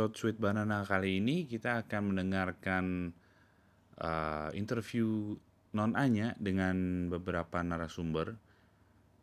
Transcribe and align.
Episode 0.00 0.16
Sweet 0.16 0.38
Banana 0.40 0.80
kali 0.80 1.20
ini 1.20 1.44
kita 1.44 1.84
akan 1.84 2.16
mendengarkan 2.16 3.12
uh, 4.00 4.48
interview 4.56 5.36
Non 5.76 5.92
Anya 5.92 6.32
dengan 6.40 7.04
beberapa 7.12 7.60
narasumber 7.60 8.32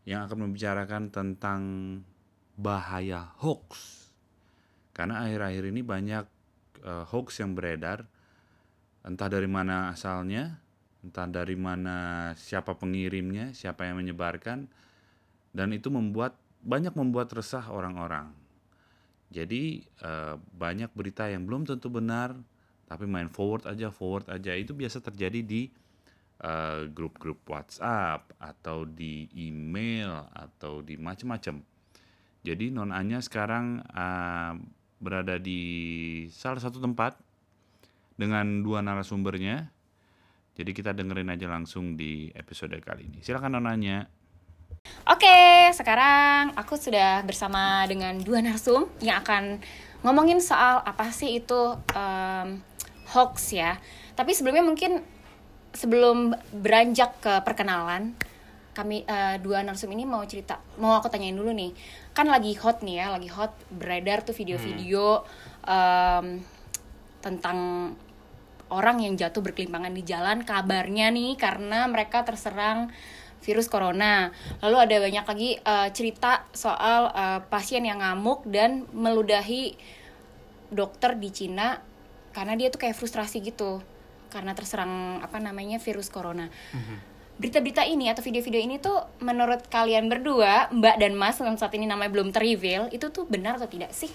yang 0.06 0.30
akan 0.30 0.46
membicarakan 0.46 1.10
tentang 1.10 1.62
bahaya 2.62 3.34
hoax. 3.42 3.74
Karena 4.94 5.26
akhir-akhir 5.26 5.66
ini 5.66 5.82
banyak 5.82 6.26
uh, 6.86 7.10
hoax 7.10 7.42
yang 7.42 7.58
beredar, 7.58 8.06
entah 9.02 9.34
dari 9.34 9.50
mana 9.50 9.90
asalnya, 9.90 10.62
entah 11.02 11.26
dari 11.26 11.58
mana 11.58 12.38
siapa 12.38 12.78
pengirimnya, 12.78 13.50
siapa 13.58 13.90
yang 13.90 13.98
menyebarkan, 13.98 14.70
dan 15.58 15.74
itu 15.74 15.90
membuat 15.90 16.38
banyak 16.62 16.94
membuat 16.94 17.34
resah 17.34 17.66
orang-orang. 17.66 18.30
Jadi 19.28 19.84
uh, 20.08 20.40
banyak 20.40 20.92
berita 20.96 21.28
yang 21.28 21.44
belum 21.44 21.68
tentu 21.68 21.92
benar, 21.92 22.36
tapi 22.88 23.04
main 23.04 23.28
forward 23.28 23.68
aja, 23.68 23.92
forward 23.92 24.32
aja 24.32 24.56
itu 24.56 24.72
biasa 24.72 25.04
terjadi 25.04 25.44
di 25.44 25.68
uh, 26.44 26.88
grup-grup 26.88 27.44
WhatsApp 27.48 28.32
atau 28.40 28.88
di 28.88 29.28
email 29.36 30.32
atau 30.32 30.80
di 30.80 30.96
macam-macam. 30.96 31.60
Jadi 32.48 32.72
non 32.72 32.96
Anya 32.96 33.20
sekarang 33.20 33.84
uh, 33.92 34.56
berada 35.04 35.36
di 35.36 35.62
salah 36.32 36.64
satu 36.64 36.80
tempat 36.80 37.20
dengan 38.16 38.64
dua 38.64 38.80
narasumbernya. 38.80 39.68
Jadi 40.58 40.72
kita 40.74 40.96
dengerin 40.96 41.30
aja 41.30 41.46
langsung 41.52 42.00
di 42.00 42.34
episode 42.34 42.74
kali 42.82 43.12
ini. 43.12 43.20
Silakan 43.22 43.60
non 43.60 43.68
Anya. 43.70 44.08
Oke, 45.08 45.72
sekarang 45.72 46.52
aku 46.60 46.76
sudah 46.76 47.24
bersama 47.24 47.88
dengan 47.88 48.20
dua 48.20 48.44
narsum 48.44 48.92
yang 49.00 49.24
akan 49.24 49.64
ngomongin 50.04 50.44
soal 50.44 50.84
apa 50.84 51.10
sih 51.16 51.40
itu 51.40 51.80
um, 51.96 52.48
hoax 53.16 53.56
ya. 53.56 53.80
Tapi 54.20 54.36
sebelumnya 54.36 54.68
mungkin 54.68 55.00
sebelum 55.72 56.36
beranjak 56.52 57.24
ke 57.24 57.34
perkenalan, 57.48 58.20
kami 58.76 59.08
uh, 59.08 59.40
dua 59.40 59.64
narsum 59.64 59.90
ini 59.96 60.04
mau 60.04 60.28
cerita, 60.28 60.60
mau 60.76 61.00
aku 61.00 61.08
tanyain 61.08 61.34
dulu 61.34 61.56
nih. 61.56 61.72
Kan 62.12 62.28
lagi 62.28 62.52
hot 62.60 62.84
nih 62.84 63.02
ya, 63.02 63.08
lagi 63.08 63.32
hot 63.32 63.56
beredar 63.72 64.28
tuh 64.28 64.36
video-video 64.36 65.24
um, 65.64 66.44
tentang 67.24 67.58
orang 68.68 69.00
yang 69.00 69.16
jatuh 69.16 69.40
berkelimpangan 69.40 69.96
di 69.96 70.04
jalan. 70.04 70.44
Kabarnya 70.44 71.16
nih 71.16 71.40
karena 71.40 71.88
mereka 71.88 72.28
terserang 72.28 72.92
virus 73.42 73.68
corona. 73.72 74.34
Lalu 74.62 74.78
ada 74.78 74.96
banyak 75.04 75.26
lagi 75.26 75.50
uh, 75.62 75.90
cerita 75.94 76.46
soal 76.52 77.12
uh, 77.12 77.40
pasien 77.48 77.86
yang 77.86 78.02
ngamuk 78.04 78.46
dan 78.50 78.86
meludahi 78.92 79.78
dokter 80.68 81.16
di 81.16 81.32
Cina 81.32 81.80
karena 82.36 82.54
dia 82.60 82.68
tuh 82.70 82.84
kayak 82.84 82.94
frustrasi 82.94 83.40
gitu 83.40 83.80
karena 84.28 84.52
terserang 84.52 85.24
apa 85.24 85.40
namanya 85.40 85.80
virus 85.80 86.12
corona. 86.12 86.52
Berita-berita 87.38 87.86
ini 87.86 88.10
atau 88.10 88.26
video-video 88.26 88.58
ini 88.58 88.82
tuh 88.82 88.98
menurut 89.22 89.70
kalian 89.70 90.10
berdua, 90.10 90.74
Mbak 90.74 90.96
dan 90.98 91.14
Mas 91.14 91.38
yang 91.38 91.54
saat 91.54 91.70
ini 91.78 91.86
namanya 91.86 92.10
belum 92.10 92.34
terreveal, 92.34 92.90
itu 92.90 93.14
tuh 93.14 93.30
benar 93.30 93.62
atau 93.62 93.70
tidak 93.70 93.94
sih? 93.94 94.10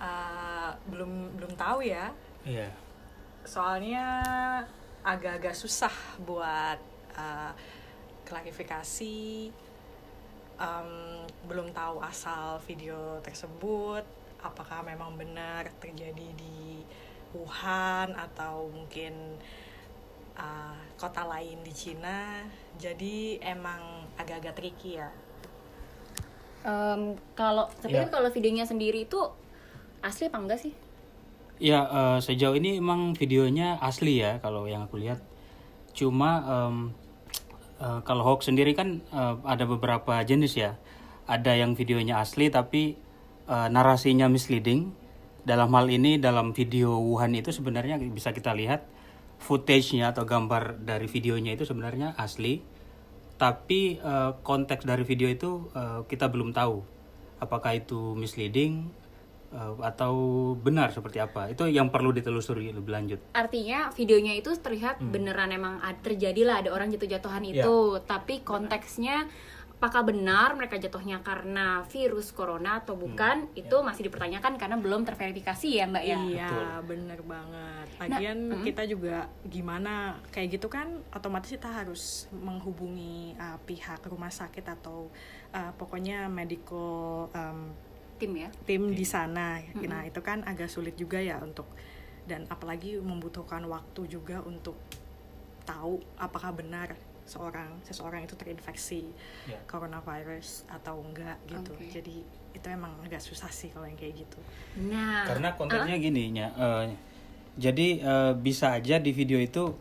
Uh, 0.00 0.72
belum 0.88 1.36
belum 1.36 1.52
tahu 1.52 1.84
ya. 1.84 2.10
Iya. 2.48 2.72
Soalnya 3.44 4.04
agak-agak 5.04 5.52
susah 5.52 5.92
buat 6.24 6.80
uh, 7.16 7.52
klarifikasi. 8.24 9.50
Um, 10.56 11.20
belum 11.44 11.68
tahu 11.76 12.00
asal 12.00 12.56
video 12.64 13.20
tersebut, 13.20 14.00
apakah 14.40 14.80
memang 14.80 15.12
benar 15.20 15.68
terjadi 15.76 16.32
di 16.32 16.80
Wuhan 17.36 18.16
atau 18.16 18.64
mungkin 18.72 19.36
uh, 20.32 20.80
kota 20.96 21.28
lain 21.28 21.60
di 21.60 21.72
Cina. 21.76 22.40
Jadi 22.80 23.36
emang 23.44 24.08
agak-agak 24.16 24.56
tricky 24.56 24.96
ya. 24.96 25.12
Um, 26.64 27.14
kalau 27.36 27.68
tapi 27.78 27.94
Ya. 27.94 28.08
kan 28.08 28.16
kalau 28.16 28.28
videonya 28.32 28.64
sendiri 28.64 29.04
itu 29.04 29.20
asli 30.00 30.32
apa 30.32 30.40
enggak 30.40 30.60
sih? 30.64 30.74
Ya 31.56 31.84
eh, 31.88 32.18
sejauh 32.20 32.52
ini 32.56 32.76
emang 32.76 33.16
videonya 33.16 33.80
asli 33.80 34.20
ya 34.20 34.40
kalau 34.44 34.68
yang 34.68 34.84
aku 34.84 35.00
lihat. 35.00 35.20
Cuma 35.96 36.44
em, 36.44 36.92
eh, 37.80 38.00
kalau 38.04 38.22
hoax 38.24 38.48
sendiri 38.48 38.76
kan 38.76 39.02
eh, 39.10 39.34
ada 39.44 39.64
beberapa 39.64 40.20
jenis 40.22 40.56
ya. 40.56 40.78
Ada 41.26 41.58
yang 41.58 41.74
videonya 41.74 42.22
asli 42.22 42.52
tapi 42.52 42.96
eh, 43.48 43.68
narasinya 43.70 44.30
misleading. 44.30 44.92
Dalam 45.46 45.70
hal 45.78 45.86
ini 45.86 46.18
dalam 46.18 46.50
video 46.50 46.98
Wuhan 46.98 47.38
itu 47.38 47.54
sebenarnya 47.54 48.02
bisa 48.10 48.34
kita 48.34 48.50
lihat 48.50 48.82
footage-nya 49.38 50.10
atau 50.10 50.26
gambar 50.26 50.82
dari 50.82 51.06
videonya 51.06 51.54
itu 51.54 51.62
sebenarnya 51.62 52.18
asli. 52.18 52.62
Tapi 53.36 54.00
eh, 54.00 54.30
konteks 54.42 54.82
dari 54.88 55.04
video 55.04 55.28
itu 55.30 55.70
eh, 55.76 56.02
kita 56.08 56.32
belum 56.32 56.50
tahu 56.56 56.96
apakah 57.40 57.76
itu 57.76 58.16
misleading 58.16 58.88
eh, 59.52 59.74
atau 59.84 60.14
benar 60.58 60.90
seperti 60.90 61.18
apa. 61.22 61.50
Itu 61.52 61.68
yang 61.68 61.90
perlu 61.92 62.10
ditelusuri 62.14 62.72
lebih 62.72 62.92
lanjut. 62.92 63.20
Artinya 63.34 63.90
videonya 63.94 64.34
itu 64.38 64.50
terlihat 64.56 65.02
beneran 65.02 65.52
emang 65.54 65.78
ad- 65.82 66.02
terjadilah 66.02 66.64
ada 66.64 66.70
orang 66.72 66.90
jatuh-jatuhan 66.94 67.44
itu, 67.46 68.00
tapi 68.06 68.42
konteksnya 68.42 69.28
apakah 69.76 70.08
benar 70.08 70.56
mereka 70.56 70.80
jatuhnya 70.80 71.20
karena 71.20 71.84
virus 71.92 72.32
corona 72.32 72.80
atau 72.80 72.96
bukan 72.96 73.52
itu 73.52 73.76
masih 73.84 74.08
dipertanyakan 74.08 74.56
karena 74.56 74.80
belum 74.80 75.04
terverifikasi 75.04 75.68
ya 75.68 75.84
Mbak 75.84 76.04
ya. 76.04 76.16
Iya, 76.16 76.48
Betul. 76.48 76.66
bener 76.88 77.20
banget. 77.20 77.86
Lagian 78.00 78.38
kita 78.64 78.82
juga 78.88 79.28
gimana 79.44 80.16
kayak 80.32 80.56
gitu 80.56 80.72
kan 80.72 81.04
otomatis 81.12 81.52
kita 81.52 81.68
harus 81.68 82.24
menghubungi 82.32 83.36
uh, 83.36 83.60
pihak 83.68 84.00
rumah 84.08 84.32
sakit 84.32 84.64
atau 84.64 85.12
uh, 85.52 85.72
pokoknya 85.76 86.24
medical 86.32 87.28
um, 87.36 87.76
Tim 88.16 88.32
ya. 88.32 88.48
tim 88.64 88.82
di 88.90 89.04
sana. 89.04 89.60
Nah, 89.76 90.02
itu 90.04 90.20
kan 90.20 90.40
agak 90.42 90.68
sulit 90.68 90.96
juga 90.96 91.20
ya 91.20 91.36
untuk 91.38 91.68
dan 92.26 92.42
apalagi 92.48 92.98
membutuhkan 92.98 93.62
waktu 93.64 94.08
juga 94.08 94.42
untuk 94.42 94.74
tahu 95.62 95.98
apakah 96.16 96.54
benar 96.54 96.94
seorang 97.26 97.74
seseorang 97.82 98.22
itu 98.22 98.38
terinfeksi 98.38 99.02
Ya. 99.44 99.58
coronavirus 99.66 100.62
atau 100.66 101.02
enggak 101.02 101.38
gitu. 101.46 101.74
Oke. 101.74 101.90
Jadi 101.90 102.22
itu 102.54 102.66
emang 102.66 102.94
agak 103.02 103.20
susah 103.20 103.50
sih 103.50 103.68
kalau 103.68 103.84
yang 103.84 103.98
kayak 103.98 104.22
gitu. 104.22 104.38
Nah, 104.86 105.26
Karena 105.26 105.52
kontennya 105.52 105.98
gini 105.98 106.30
ya. 106.32 106.48
eh, 106.50 106.94
jadi 107.58 107.88
eh, 108.00 108.32
bisa 108.32 108.72
aja 108.72 108.96
di 108.96 109.10
video 109.10 109.36
itu 109.36 109.74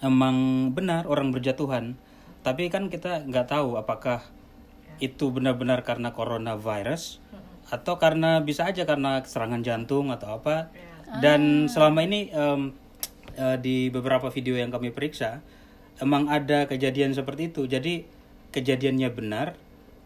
emang 0.00 0.68
benar 0.72 1.04
orang 1.06 1.28
berjatuhan, 1.30 1.94
tapi 2.42 2.70
kan 2.70 2.88
kita 2.88 3.22
nggak 3.26 3.48
tahu 3.48 3.76
apakah 3.76 4.22
itu 4.98 5.30
benar-benar 5.30 5.86
karena 5.86 6.10
coronavirus 6.10 7.20
atau 7.68 8.00
karena 8.00 8.40
bisa 8.40 8.64
aja 8.64 8.88
karena 8.88 9.20
serangan 9.24 9.60
jantung 9.60 10.08
atau 10.08 10.40
apa. 10.40 10.72
Dan 11.20 11.72
selama 11.72 12.04
ini 12.04 12.28
eh, 12.32 13.56
di 13.62 13.88
beberapa 13.88 14.28
video 14.28 14.60
yang 14.60 14.68
kami 14.68 14.92
periksa 14.92 15.40
emang 16.02 16.28
ada 16.28 16.66
kejadian 16.66 17.14
seperti 17.14 17.52
itu. 17.52 17.64
Jadi 17.64 18.04
kejadiannya 18.52 19.08
benar, 19.12 19.54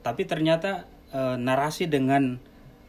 tapi 0.03 0.27
ternyata 0.27 0.87
eh, 1.15 1.37
narasi 1.39 1.87
dengan 1.87 2.39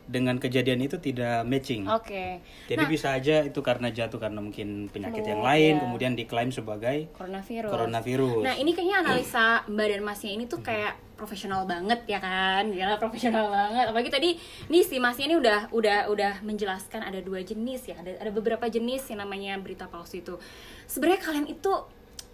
dengan 0.04 0.36
kejadian 0.36 0.84
itu 0.84 1.00
tidak 1.00 1.48
matching. 1.48 1.88
oke. 1.88 2.26
Jadi 2.68 2.84
bisa 2.92 3.16
aja 3.16 3.44
itu 3.44 3.60
karena 3.64 3.88
jatuh 3.90 4.20
karena 4.20 4.44
mungkin 4.44 4.92
penyakit 4.92 5.24
Flu, 5.24 5.32
yang 5.32 5.42
lain, 5.44 5.74
ya. 5.78 5.82
kemudian 5.88 6.12
diklaim 6.14 6.52
sebagai 6.52 7.08
Coronavirus. 7.16 7.72
coronavirus. 7.72 8.44
Nah, 8.44 8.56
ini 8.60 8.72
kayaknya 8.76 8.98
analisa 9.04 9.64
Mbak 9.68 9.88
dan 9.88 10.02
Masnya 10.04 10.32
ini 10.36 10.44
tuh 10.48 10.60
kayak 10.60 11.00
profesional 11.16 11.64
banget 11.64 12.04
ya 12.04 12.20
kan? 12.20 12.68
Gila 12.68 13.00
profesional 13.00 13.48
banget. 13.48 13.86
Apalagi 13.88 14.12
tadi 14.12 14.30
nih 14.68 14.84
si 14.84 15.00
Masnya 15.00 15.32
ini 15.32 15.36
udah 15.40 15.72
udah 15.72 16.12
udah 16.12 16.34
menjelaskan 16.44 17.00
ada 17.00 17.24
dua 17.24 17.40
jenis 17.40 17.88
ya. 17.88 17.96
Ada 17.96 18.20
ada 18.20 18.32
beberapa 18.36 18.68
jenis 18.68 19.08
yang 19.08 19.24
namanya 19.24 19.56
berita 19.62 19.88
palsu 19.88 20.20
itu. 20.20 20.36
Sebenarnya 20.84 21.22
kalian 21.24 21.48
itu 21.48 21.72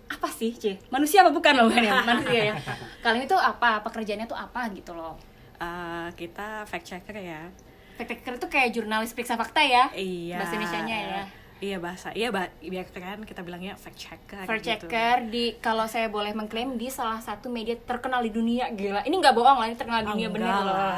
apa 0.10 0.26
sih, 0.34 0.58
C? 0.58 0.82
Manusia 0.90 1.22
apa 1.22 1.30
bukan 1.30 1.54
loh 1.54 1.70
ya? 1.70 2.02
Manusia 2.10 2.42
ya. 2.50 2.56
Kalian 3.06 3.30
itu 3.30 3.38
apa? 3.38 3.86
Pekerjaannya 3.86 4.26
tuh 4.26 4.40
apa 4.42 4.66
gitu 4.74 4.98
loh. 4.98 5.14
Uh, 5.60 6.08
kita 6.16 6.64
fact 6.66 6.88
checker 6.88 7.16
ya. 7.20 7.52
Fact 8.00 8.10
checker 8.16 8.34
itu 8.40 8.48
kayak 8.48 8.70
jurnalis 8.72 9.12
periksa 9.12 9.36
fakta 9.36 9.60
ya? 9.60 9.92
Iya. 9.92 10.40
Bahasa 10.40 10.56
Indonesianya 10.56 10.98
ya. 10.98 11.22
Iya 11.60 11.78
bahasa. 11.84 12.16
Iya, 12.16 12.32
ba 12.32 12.48
biar 12.64 12.88
keren 12.88 13.28
kita 13.28 13.44
bilangnya 13.44 13.76
fact 13.76 14.00
checker. 14.00 14.48
Fact 14.48 14.64
gitu. 14.64 14.88
checker 14.88 15.28
di 15.28 15.60
kalau 15.60 15.84
saya 15.92 16.08
boleh 16.08 16.32
mengklaim 16.32 16.80
di 16.80 16.88
salah 16.88 17.20
satu 17.20 17.52
media 17.52 17.76
terkenal 17.76 18.24
di 18.24 18.32
dunia 18.32 18.72
gila. 18.72 19.04
Ini 19.04 19.12
nggak 19.20 19.36
bohong 19.36 19.60
lah, 19.60 19.68
ini 19.68 19.76
terkenal 19.76 20.08
di 20.08 20.10
dunia 20.16 20.30
bener 20.32 20.48
loh. 20.64 20.96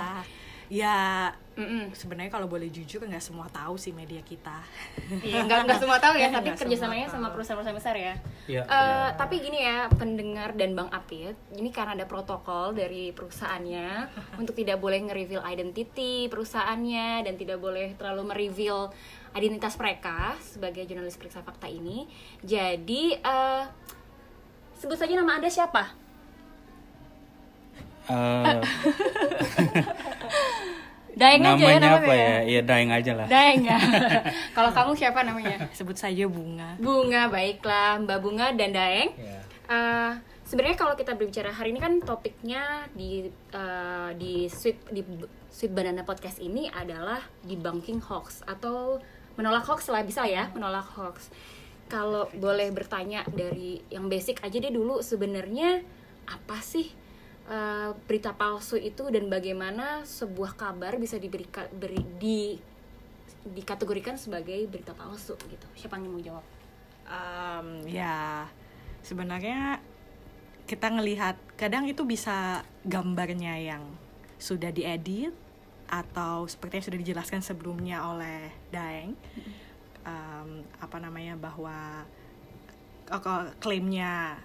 ya 0.71 1.27
Mm-mm. 1.61 1.93
sebenarnya 1.93 2.33
kalau 2.33 2.49
boleh 2.49 2.73
jujur 2.73 3.05
nggak 3.05 3.21
semua 3.21 3.45
tahu 3.53 3.77
sih 3.77 3.93
media 3.93 4.25
kita 4.25 4.65
Iya, 5.21 5.45
nggak 5.45 5.69
nggak 5.69 5.79
semua 5.79 6.01
tahu 6.01 6.17
ya, 6.17 6.31
tapi 6.35 6.49
kerjasamanya 6.57 7.05
sama 7.05 7.29
perusahaan-perusahaan 7.29 7.77
besar 7.77 7.95
ya. 7.95 8.15
Iya. 8.49 8.63
Eh, 8.65 9.09
Tapi 9.13 9.35
gini 9.43 9.59
ya, 9.61 9.85
pendengar 9.93 10.57
dan 10.57 10.73
Bang 10.73 10.89
Apit, 10.89 11.37
ini 11.53 11.69
karena 11.69 11.93
ada 11.93 12.09
protokol 12.09 12.73
dari 12.73 13.13
perusahaannya 13.13 14.09
untuk 14.41 14.57
tidak 14.57 14.81
boleh 14.81 14.97
nge-reveal 15.05 15.43
identity 15.45 16.25
perusahaannya 16.31 17.27
dan 17.27 17.33
tidak 17.37 17.61
boleh 17.61 17.93
terlalu 17.99 18.23
mereveal 18.33 18.89
identitas 19.37 19.77
mereka 19.77 20.35
sebagai 20.41 20.83
jurnalis 20.89 21.15
periksa 21.19 21.45
fakta 21.45 21.69
ini. 21.69 22.09
Jadi 22.41 23.15
eh, 23.15 23.63
sebut 24.79 24.97
saja 24.97 25.13
nama 25.13 25.37
anda 25.37 25.51
siapa? 25.51 25.93
Eh, 28.09 28.57
Daeng 31.15 31.43
aja 31.43 31.59
ya 31.59 31.77
namanya 31.77 31.79
namanya. 31.79 32.07
apa 32.07 32.13
ya? 32.15 32.37
Iya 32.47 32.61
Daeng 32.63 32.91
aja 32.91 33.11
lah. 33.15 33.27
Daeng 33.27 33.61
ya. 33.67 33.77
Kalau 34.57 34.71
kamu 34.71 34.91
siapa 34.95 35.19
namanya? 35.27 35.57
sebut 35.75 35.97
saja 35.99 36.23
bunga 36.27 36.75
Bunga, 36.79 37.27
baiklah 37.27 37.99
Mbak 38.03 38.19
Bunga 38.23 38.47
dan 38.55 38.71
Daeng. 38.71 39.11
Iya. 39.15 39.39
Eh, 39.71 40.11
sebenarnya 40.43 40.75
kalau 40.75 40.99
kita 40.99 41.15
berbicara 41.15 41.47
hari 41.47 41.71
ini 41.71 41.79
kan 41.79 42.03
topiknya 42.03 42.91
di 42.91 43.23
eh, 43.31 44.09
di 44.19 44.51
sweet 44.51 44.83
di 44.91 44.99
sweet 45.47 45.71
banana 45.71 46.03
podcast 46.03 46.43
ini 46.43 46.67
adalah 46.67 47.23
debunking 47.47 48.03
hoax 48.03 48.43
atau 48.43 48.99
menolak 49.39 49.63
hoax 49.63 49.87
lah 49.87 50.03
bisa 50.03 50.27
ya 50.27 50.51
menolak 50.51 50.83
hoax 50.99 51.31
kalau 51.87 52.27
boleh 52.35 52.67
bertanya 52.71 53.23
dari 53.31 53.79
yang 53.87 54.11
basic 54.11 54.43
aja 54.43 54.59
deh 54.59 54.71
dulu 54.75 54.99
sebenarnya 54.99 55.83
apa 56.27 56.59
sih 56.59 56.91
eh, 57.51 57.89
berita 58.07 58.31
palsu 58.31 58.79
itu 58.79 59.11
dan 59.11 59.27
bagaimana 59.27 60.07
sebuah 60.07 60.55
kabar 60.55 60.95
bisa 60.95 61.19
diberikan 61.19 61.67
beri, 61.75 61.99
di 62.15 62.55
dikategorikan 63.41 64.15
sebagai 64.15 64.69
berita 64.69 64.93
palsu 64.95 65.35
gitu. 65.49 65.67
Siapa 65.75 65.97
yang 65.97 66.13
mau 66.13 66.21
jawab? 66.21 66.45
Em, 67.09 67.67
ya 67.89 68.47
sebenarnya 69.01 69.81
kita 70.69 70.87
ngelihat 70.87 71.35
kadang 71.59 71.89
itu 71.89 72.05
bisa 72.05 72.63
gambarnya 72.87 73.59
yang 73.59 73.83
sudah 74.37 74.71
diedit 74.71 75.33
atau 75.91 76.47
seperti 76.47 76.79
yang 76.79 76.85
sudah 76.87 76.99
dijelaskan 77.03 77.41
sebelumnya 77.43 78.07
oleh 78.07 78.53
Daeng. 78.71 79.17
Em, 80.01 80.49
apa 80.79 80.97
namanya 81.01 81.35
bahwa 81.35 82.05
kok 83.11 83.59
klaimnya 83.59 84.39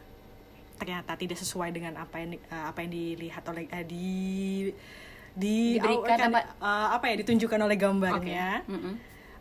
ternyata 0.77 1.17
tidak 1.17 1.41
sesuai 1.41 1.73
dengan 1.73 1.97
apa 1.97 2.21
yang 2.21 2.37
eh, 2.37 2.65
apa 2.69 2.79
yang 2.85 2.91
dilihat 2.93 3.45
oleh 3.49 3.65
eh, 3.69 3.85
di 3.85 4.09
di 5.37 5.77
Diberikan 5.77 6.17
kan, 6.17 6.31
apa? 6.33 6.41
eh, 6.61 6.89
apa 6.97 7.05
ya 7.13 7.15
ditunjukkan 7.21 7.61
oleh 7.61 7.77
gambarnya 7.77 8.65
Mm-mm. 8.69 8.95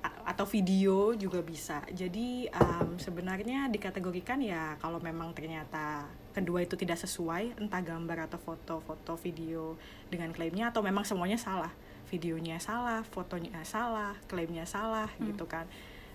A- 0.06 0.36
atau 0.38 0.46
video 0.46 1.18
juga 1.18 1.42
bisa. 1.42 1.82
Jadi 1.90 2.46
um, 2.54 2.94
sebenarnya 3.02 3.66
dikategorikan 3.74 4.38
ya 4.38 4.78
kalau 4.78 5.02
memang 5.02 5.34
ternyata 5.34 6.06
kedua 6.30 6.62
itu 6.62 6.78
tidak 6.78 7.02
sesuai, 7.02 7.58
entah 7.58 7.82
gambar 7.82 8.30
atau 8.30 8.38
foto, 8.38 8.86
foto 8.86 9.18
video 9.18 9.74
dengan 10.14 10.30
klaimnya 10.30 10.70
atau 10.70 10.86
memang 10.86 11.02
semuanya 11.08 11.42
salah, 11.42 11.74
videonya 12.14 12.62
salah, 12.62 13.02
fotonya 13.02 13.66
salah, 13.66 14.14
klaimnya 14.30 14.70
salah 14.70 15.10
gitu 15.26 15.50
kan. 15.50 15.66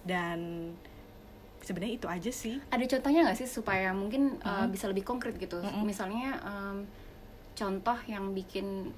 Dan 0.07 0.71
sebenarnya 1.61 1.95
itu 2.01 2.07
aja 2.09 2.31
sih. 2.33 2.57
ada 2.73 2.85
contohnya 2.85 3.21
nggak 3.29 3.39
sih 3.39 3.49
supaya 3.49 3.93
mungkin 3.93 4.41
uh, 4.43 4.67
bisa 4.69 4.89
lebih 4.89 5.05
konkret 5.05 5.37
gitu? 5.37 5.61
Mm-mm. 5.61 5.85
misalnya 5.85 6.41
um, 6.41 6.85
contoh 7.53 7.99
yang 8.09 8.33
bikin 8.33 8.91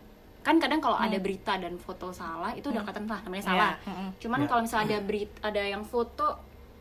kan 0.42 0.58
kadang 0.58 0.82
kalau 0.82 0.98
ada 0.98 1.18
berita 1.22 1.54
dan 1.54 1.78
foto 1.78 2.10
salah 2.10 2.50
itu 2.54 2.66
udah 2.70 2.82
lah 2.82 3.20
namanya 3.22 3.44
salah. 3.46 3.72
Ya, 3.78 3.90
mm-mm. 3.90 4.08
cuman 4.18 4.40
Ya. 4.42 4.46
kalau 4.50 4.60
misalnya 4.66 4.86
ada 4.90 4.98
berita 5.06 5.36
ada 5.42 5.62
yang 5.62 5.82
foto 5.86 6.28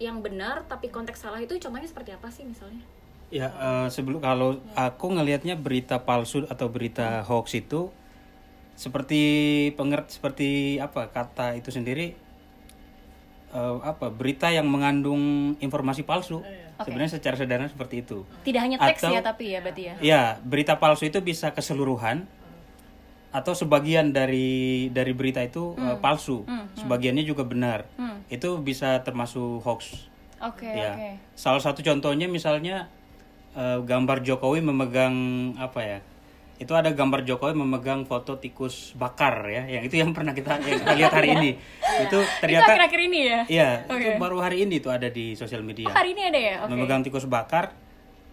yang 0.02 0.18
benar 0.26 0.66
tapi 0.66 0.90
konteks 0.90 1.22
salah 1.22 1.38
itu 1.38 1.54
contohnya 1.62 1.86
seperti 1.86 2.10
apa 2.14 2.28
sih 2.34 2.42
misalnya? 2.46 2.82
Ya 3.30 3.48
eh, 3.54 3.88
sebelum 3.94 4.18
kalau 4.18 4.58
aku 4.74 5.14
ngelihatnya 5.14 5.56
berita 5.56 6.02
palsu 6.02 6.44
atau 6.50 6.68
berita 6.74 7.22
hoax 7.22 7.54
itu 7.54 7.94
seperti 8.74 9.22
pengert 9.78 10.10
seperti 10.10 10.82
apa 10.82 11.06
kata 11.14 11.54
itu 11.54 11.70
sendiri 11.70 12.18
eh, 13.52 13.78
apa 13.84 14.08
berita 14.08 14.48
yang 14.48 14.66
mengandung 14.66 15.22
informasi 15.58 16.04
palsu 16.04 16.40
sebenarnya 16.82 17.12
secara 17.14 17.36
sederhana 17.38 17.70
seperti 17.70 18.02
itu. 18.02 18.26
tidak 18.42 18.62
hanya 18.66 18.78
teks 18.82 19.06
Atau- 19.06 19.14
ya 19.14 19.22
tapi 19.22 19.54
ya 19.54 19.60
berarti 19.62 19.84
ya 19.86 19.94
Ya 20.02 20.22
berita 20.42 20.76
palsu 20.76 21.06
itu 21.06 21.22
bisa 21.22 21.54
keseluruhan 21.54 22.26
atau 23.32 23.56
sebagian 23.56 24.12
dari 24.12 24.90
dari 24.90 25.14
berita 25.14 25.40
itu 25.40 25.72
eh, 25.78 25.96
palsu, 25.98 26.44
sebagiannya 26.76 27.24
juga 27.24 27.48
benar. 27.48 27.88
Itu 28.28 28.60
bisa 28.60 29.00
termasuk 29.02 29.64
hoax. 29.64 30.08
oke 30.42 30.66
ya. 30.66 30.96
oke 30.96 31.10
Salah 31.38 31.62
satu 31.62 31.80
contohnya 31.80 32.28
misalnya 32.28 32.90
eh, 33.54 33.80
gambar 33.80 34.20
Jokowi 34.22 34.60
memegang 34.60 35.16
apa 35.56 35.80
ya? 35.80 36.00
Itu 36.62 36.78
ada 36.78 36.94
gambar 36.94 37.26
Jokowi 37.26 37.58
memegang 37.58 38.06
foto 38.06 38.38
tikus 38.38 38.94
bakar 38.94 39.50
ya, 39.50 39.66
yang 39.66 39.82
itu 39.82 39.98
yang 39.98 40.14
pernah 40.14 40.30
kita, 40.38 40.62
yang 40.62 40.78
kita 40.78 40.94
lihat 40.94 41.14
hari 41.18 41.30
ini. 41.34 41.52
itu 42.06 42.06
itu 42.06 42.20
ternyata 42.38 42.78
akhir-akhir 42.78 43.02
ini 43.02 43.20
ya 43.26 43.40
Iya, 43.50 43.70
Oke. 43.90 43.98
itu 43.98 44.10
baru 44.22 44.38
hari 44.46 44.58
ini 44.70 44.78
itu 44.78 44.90
ada 44.94 45.10
di 45.10 45.34
sosial 45.34 45.66
media. 45.66 45.90
oh, 45.90 45.96
hari 45.98 46.14
ini 46.14 46.22
ada 46.30 46.40
ya 46.40 46.56
oke 46.64 46.72
Memegang 46.78 47.02
tikus 47.02 47.26
bakar 47.26 47.74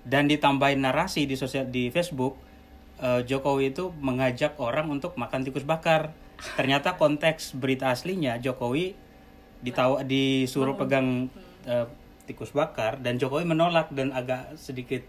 dan 0.05 0.29
ditambahin 0.29 0.79
narasi 0.85 1.25
di 1.25 1.41
sosial 1.41 1.73
di 1.73 1.89
Facebook 1.89 2.37
eh, 3.01 3.25
Jokowi 3.25 3.73
itu 3.73 3.91
mengajak 3.97 4.61
orang 4.61 4.93
untuk 4.93 5.17
makan 5.17 5.49
tikus 5.49 5.65
bakar. 5.65 6.13
Ternyata 6.55 6.95
konteks 7.01 7.57
berita 7.59 7.91
aslinya 7.91 8.39
Jokowi 8.39 8.95
ditawa 9.59 10.07
disuruh 10.07 10.79
pegang 10.79 11.33
eh, 11.67 11.87
tikus 12.29 12.53
bakar 12.53 13.01
dan 13.01 13.17
Jokowi 13.17 13.49
menolak 13.49 13.89
dan 13.91 14.13
agak 14.13 14.55
sedikit 14.61 15.03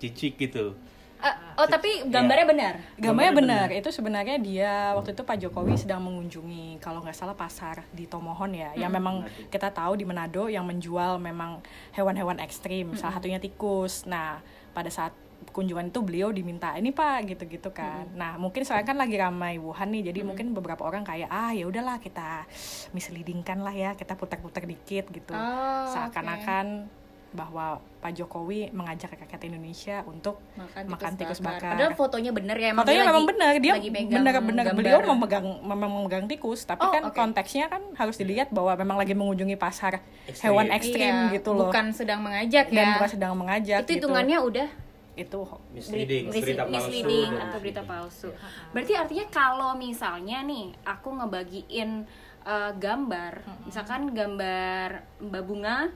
jijik 0.00 0.40
gitu. 0.40 0.74
Eh, 1.22 1.34
oh 1.54 1.66
tapi 1.70 2.02
gambarnya 2.10 2.46
benar? 2.50 2.74
Gambarnya 2.98 3.32
benar, 3.38 3.68
itu 3.70 3.94
sebenarnya 3.94 4.36
dia 4.42 4.90
waktu 4.98 5.14
itu 5.14 5.22
Pak 5.22 5.38
Jokowi 5.38 5.78
sedang 5.78 6.02
mengunjungi 6.02 6.82
kalau 6.82 6.98
nggak 6.98 7.14
salah 7.14 7.38
pasar 7.38 7.86
di 7.94 8.10
Tomohon 8.10 8.50
ya, 8.50 8.74
yang 8.74 8.90
memang 8.90 9.22
kita 9.46 9.70
tahu 9.70 9.94
di 9.94 10.02
Manado 10.02 10.50
yang 10.50 10.66
menjual 10.66 11.22
memang 11.22 11.62
hewan-hewan 11.94 12.42
ekstrim, 12.42 12.98
salah 12.98 13.22
satunya 13.22 13.38
tikus. 13.38 14.02
Nah 14.10 14.42
pada 14.74 14.90
saat 14.90 15.14
kunjungan 15.42 15.90
itu 15.90 16.00
beliau 16.02 16.30
diminta 16.30 16.74
ini 16.78 16.94
Pak 16.94 17.34
gitu-gitu 17.34 17.70
kan. 17.70 18.06
Nah 18.18 18.38
mungkin 18.38 18.66
soalnya 18.66 18.86
kan 18.90 18.98
lagi 18.98 19.14
ramai 19.14 19.58
Wuhan 19.62 19.94
nih, 19.94 20.10
jadi 20.10 20.26
mungkin 20.26 20.54
beberapa 20.54 20.82
orang 20.82 21.06
kayak 21.06 21.30
ah 21.30 21.54
ya 21.54 21.70
udahlah 21.70 22.02
kita 22.02 22.46
misleadingkan 22.90 23.62
lah 23.62 23.74
ya, 23.74 23.90
kita 23.94 24.18
putar-putar 24.18 24.66
dikit 24.66 25.06
gitu, 25.10 25.34
Oh, 25.34 25.86
seakan-akan 25.90 26.86
bahwa 27.32 27.66
Pak 27.98 28.12
Jokowi 28.12 28.68
mengajak 28.70 29.14
rakyat 29.14 29.42
Indonesia 29.44 30.04
untuk 30.04 30.36
makan, 30.52 30.84
makan 30.84 31.12
tikus 31.14 31.38
bakar. 31.38 31.72
Padahal 31.72 31.92
fotonya 31.92 32.30
bener 32.30 32.56
ya 32.56 32.68
emang 32.70 32.84
Fotonya 32.84 33.02
memang 33.06 33.24
benar, 33.24 33.52
dia 33.56 33.72
benar-benar 34.12 34.64
beliau 34.72 35.00
memegang 35.02 35.46
memang 35.62 35.90
memegang 35.92 36.24
tikus, 36.26 36.62
tapi 36.62 36.82
Oh, 36.82 36.90
kan 36.90 37.02
oke. 37.08 37.14
konteksnya 37.14 37.66
kan 37.66 37.80
harus 37.94 38.16
dilihat 38.16 38.50
bahwa 38.50 38.74
memang 38.74 38.96
lagi 38.96 39.12
mengunjungi 39.12 39.56
pasar 39.56 40.04
hewan 40.38 40.68
ekstrim 40.68 41.32
Iya, 41.32 41.34
gitu 41.36 41.52
loh. 41.52 41.68
bukan 41.68 41.90
sedang 41.90 42.20
mengajak 42.20 42.68
dan 42.68 42.84
ya 42.84 42.94
bukan 42.96 43.10
sedang 43.10 43.32
mengajak 43.32 43.80
itu 43.80 43.88
gitu. 43.88 43.96
hitungannya 44.04 44.38
udah 44.38 44.68
itu 45.12 45.40
Misleading, 45.70 46.24
mis- 46.26 46.40
berita 46.40 46.64
palsu 46.64 46.88
misleading 46.88 47.30
dan- 47.30 47.42
atau 47.44 47.58
berita 47.60 47.82
palsu. 47.82 48.28
Berarti 48.72 48.92
artinya 48.96 49.26
kalau 49.28 49.70
misalnya 49.74 50.40
nih 50.40 50.72
aku 50.82 51.08
ngebagiin 51.12 52.08
uh, 52.44 52.72
gambar, 52.76 53.42
misalkan 53.66 54.10
gambar 54.14 55.02
Mbak 55.18 55.42
Bunga 55.46 55.90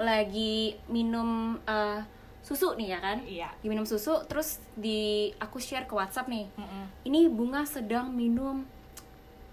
lagi 0.00 0.76
minum 0.88 1.60
uh, 1.64 2.00
susu 2.40 2.72
nih 2.76 2.96
ya 2.96 2.98
kan? 2.98 3.18
Iya. 3.24 3.48
Lagi 3.52 3.68
minum 3.68 3.84
susu, 3.84 4.24
terus 4.24 4.60
di 4.76 5.30
aku 5.36 5.60
share 5.60 5.84
ke 5.84 5.92
WhatsApp 5.92 6.28
nih. 6.28 6.48
Ini 7.04 7.28
Bunga 7.28 7.62
sedang 7.68 8.12
minum 8.12 8.64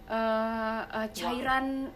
uh, 0.08 0.82
uh, 0.88 1.08
cairan 1.12 1.92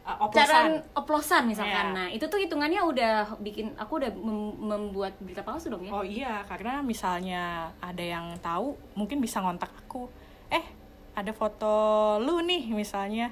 Uh, 0.00 0.32
cairan 0.32 0.80
oplosan. 0.80 0.96
oplosan 0.96 1.42
misalkan. 1.44 1.92
Iya. 1.92 1.96
Nah, 2.00 2.08
itu 2.08 2.24
tuh 2.24 2.40
hitungannya 2.40 2.80
udah 2.80 3.36
bikin 3.36 3.76
aku 3.76 4.00
udah 4.00 4.08
mem- 4.16 4.56
membuat 4.56 5.12
berita 5.20 5.44
palsu 5.44 5.68
dong 5.68 5.84
ya. 5.84 5.92
Oh 5.92 6.00
iya, 6.00 6.40
karena 6.48 6.80
misalnya 6.80 7.68
ada 7.84 8.00
yang 8.00 8.32
tahu, 8.40 8.80
mungkin 8.96 9.20
bisa 9.20 9.44
ngontak 9.44 9.68
aku. 9.76 10.08
Eh, 10.48 10.64
ada 11.12 11.30
foto 11.36 12.16
lu 12.16 12.40
nih 12.40 12.72
misalnya 12.72 13.28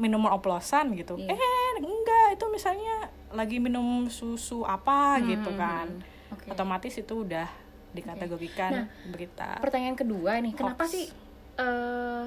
minum 0.00 0.24
oplosan 0.24 0.96
gitu. 0.96 1.20
Iya. 1.20 1.36
Eh, 1.36 1.72
enggak, 1.78 2.40
itu 2.40 2.44
misalnya 2.48 2.96
lagi 3.30 3.60
minum 3.60 4.08
susu 4.08 4.64
apa 4.64 5.20
gitu 5.22 5.52
kan. 5.54 5.86
Hmm, 5.92 6.32
Oke. 6.34 6.48
Otomatis 6.48 6.96
itu 6.96 7.14
udah 7.20 7.46
dikategorikan 7.92 8.72
Nah, 8.72 8.86
berita. 9.12 9.60
Pertanyaan 9.60 9.94
kedua 9.94 10.40
nih, 10.40 10.56
kenapa 10.56 10.88
sih 10.88 11.12
eh, 11.60 12.24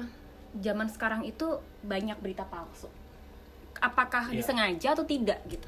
zaman 0.54 0.86
sekarang 0.86 1.26
itu 1.26 1.58
banyak 1.82 2.14
berita 2.22 2.46
palsu? 2.46 2.86
Apakah 3.82 4.30
Iya. 4.30 4.38
disengaja 4.38 4.88
atau 4.94 5.02
tidak 5.02 5.42
gitu? 5.50 5.66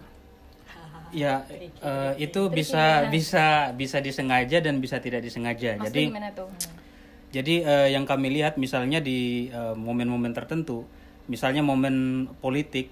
Ya, 1.10 1.42
eh, 1.50 2.12
itu 2.18 2.46
bisa 2.48 3.10
bisa 3.10 3.70
bisa 3.72 3.98
disengaja 3.98 4.62
dan 4.62 4.78
bisa 4.78 5.02
tidak 5.02 5.26
disengaja. 5.26 5.74
Maksudnya 5.74 5.90
Jadi 5.90 6.02
gimana 6.06 6.30
tuh? 6.30 6.48
Jadi 7.34 7.54
eh, 7.60 7.88
yang 7.90 8.06
kami 8.06 8.30
lihat 8.30 8.54
misalnya 8.56 9.02
di 9.02 9.50
momen-momen 9.74 10.30
tertentu, 10.30 10.86
misalnya 11.26 11.62
momen 11.62 12.26
politik 12.38 12.90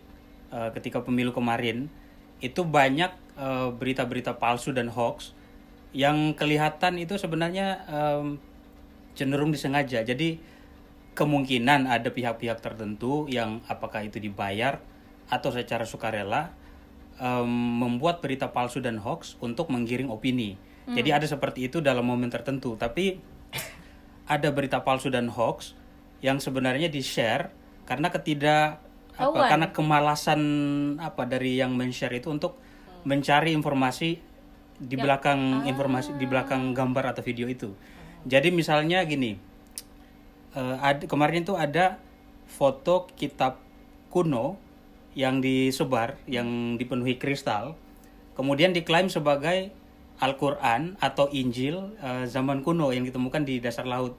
eh, 0.50 0.70
ketika 0.74 1.02
pemilu 1.02 1.34
kemarin, 1.34 1.90
itu 2.42 2.62
banyak 2.66 3.12
eh, 3.38 3.68
berita-berita 3.72 4.38
palsu 4.38 4.74
dan 4.74 4.90
hoax 4.90 5.34
yang 5.94 6.34
kelihatan 6.34 6.98
itu 6.98 7.14
sebenarnya 7.14 7.86
cenderung 9.14 9.54
disengaja. 9.54 10.02
Jadi 10.02 10.42
kemungkinan 11.14 11.86
ada 11.86 12.10
pihak-pihak 12.10 12.58
tertentu 12.58 13.30
yang 13.30 13.62
apakah 13.70 14.02
itu 14.02 14.18
dibayar 14.18 14.82
atau 15.30 15.54
secara 15.54 15.86
sukarela 15.86 16.50
em, 17.22 17.46
membuat 17.78 18.18
berita 18.18 18.50
palsu 18.50 18.82
dan 18.82 18.98
hoax 18.98 19.38
untuk 19.38 19.70
menggiring 19.70 20.10
opini. 20.10 20.58
Jadi 20.84 21.16
ada 21.16 21.24
seperti 21.24 21.72
itu 21.72 21.80
dalam 21.80 22.04
momen 22.04 22.28
tertentu. 22.28 22.76
Tapi 22.76 23.16
ada 24.34 24.48
berita 24.52 24.84
palsu 24.84 25.08
dan 25.08 25.32
hoax 25.32 25.72
yang 26.20 26.36
sebenarnya 26.36 26.92
di 26.92 27.00
share 27.00 27.48
karena 27.84 28.08
ketidak 28.08 28.80
apa, 29.14 29.46
karena 29.46 29.68
kemalasan 29.70 30.40
apa 30.98 31.22
dari 31.28 31.60
yang 31.60 31.78
men-share 31.78 32.18
itu 32.18 32.32
untuk 32.34 32.58
mencari 33.06 33.54
informasi 33.54 34.18
di 34.74 34.96
belakang 34.98 35.62
informasi 35.70 36.18
di 36.18 36.26
belakang 36.26 36.74
gambar 36.74 37.14
atau 37.14 37.22
video 37.22 37.46
itu. 37.46 37.70
Jadi 38.26 38.50
misalnya 38.50 39.04
gini, 39.06 39.38
eh, 40.56 40.76
ad- 40.82 41.06
kemarin 41.06 41.46
itu 41.46 41.54
ada 41.54 42.00
foto 42.48 43.06
kitab 43.14 43.60
kuno 44.10 44.58
yang 45.14 45.38
disebar 45.38 46.18
yang 46.26 46.74
dipenuhi 46.74 47.20
kristal, 47.20 47.78
kemudian 48.34 48.74
diklaim 48.74 49.06
sebagai 49.06 49.70
Al-Quran 50.18 50.98
atau 50.98 51.30
Injil 51.30 51.94
eh, 52.02 52.24
zaman 52.26 52.66
kuno 52.66 52.90
yang 52.90 53.06
ditemukan 53.06 53.46
di 53.46 53.62
dasar 53.62 53.86
laut. 53.86 54.18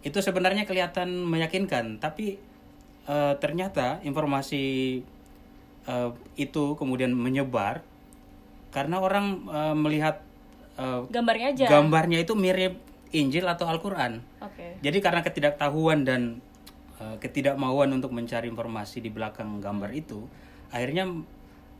Itu 0.00 0.18
sebenarnya 0.24 0.64
kelihatan 0.64 1.12
meyakinkan, 1.28 2.00
tapi 2.00 2.40
eh, 3.06 3.34
ternyata 3.38 3.98
informasi 4.02 4.64
eh, 5.86 6.10
itu 6.36 6.64
kemudian 6.78 7.10
menyebar 7.14 7.82
karena 8.72 8.98
orang 8.98 9.46
eh, 9.50 9.74
melihat 9.76 10.22
eh, 10.80 11.00
Gambarnya 11.10 11.46
aja. 11.54 11.66
gambarnya 11.68 12.18
itu 12.22 12.32
mirip 12.34 12.78
Injil 13.12 13.44
atau 13.44 13.68
Al-Quran. 13.68 14.24
Oke. 14.40 14.80
Jadi 14.80 14.98
karena 15.04 15.20
ketidaktahuan 15.20 16.08
dan 16.08 16.40
eh, 16.96 17.16
ketidakmauan 17.20 17.92
untuk 17.92 18.08
mencari 18.16 18.48
informasi 18.48 19.04
di 19.04 19.12
belakang 19.12 19.60
gambar 19.60 19.92
itu, 19.92 20.24
akhirnya 20.72 21.04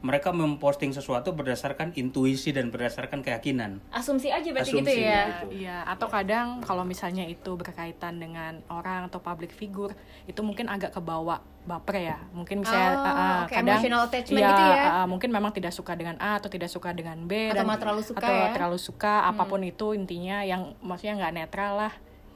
mereka 0.03 0.35
memposting 0.35 0.91
sesuatu 0.91 1.31
berdasarkan 1.31 1.95
intuisi 1.95 2.51
dan 2.51 2.75
berdasarkan 2.75 3.23
keyakinan. 3.23 3.79
Asumsi 3.95 4.35
aja 4.35 4.51
berarti 4.51 4.75
Asumsi, 4.75 4.83
gitu 4.83 4.93
ya. 4.99 5.23
gitu. 5.47 5.47
Iya, 5.63 5.79
atau 5.87 6.11
kadang 6.11 6.59
kalau 6.67 6.83
misalnya 6.83 7.23
itu 7.23 7.55
berkaitan 7.55 8.19
dengan 8.19 8.59
orang 8.67 9.07
atau 9.07 9.23
public 9.23 9.55
figure, 9.55 9.95
itu 10.27 10.43
mungkin 10.43 10.67
agak 10.67 10.99
kebawa 10.99 11.39
baper 11.63 11.97
ya. 12.03 12.19
Mungkin 12.35 12.67
misalnya 12.67 12.91
Oh, 12.93 13.07
uh, 13.07 13.07
uh, 13.07 13.39
oke, 13.47 13.55
kadang 13.55 13.79
emotional 13.79 14.03
attachment 14.11 14.43
iya, 14.43 14.51
gitu 14.51 14.65
ya. 14.67 14.83
uh, 14.91 15.07
mungkin 15.07 15.31
memang 15.31 15.53
tidak 15.55 15.71
suka 15.71 15.95
dengan 15.95 16.19
A 16.19 16.43
atau 16.43 16.51
tidak 16.51 16.67
suka 16.67 16.91
dengan 16.91 17.23
B 17.31 17.55
Atau 17.55 17.63
malah 17.63 17.79
terlalu 17.79 18.03
suka 18.03 18.19
atau 18.19 18.35
ya. 18.35 18.51
terlalu 18.51 18.79
suka 18.83 19.15
apa 19.31 19.47
pun 19.47 19.63
itu 19.63 19.95
intinya 19.95 20.43
yang 20.43 20.75
maksudnya 20.83 21.23
nggak 21.23 21.35
netral 21.39 21.79
lah. 21.79 21.93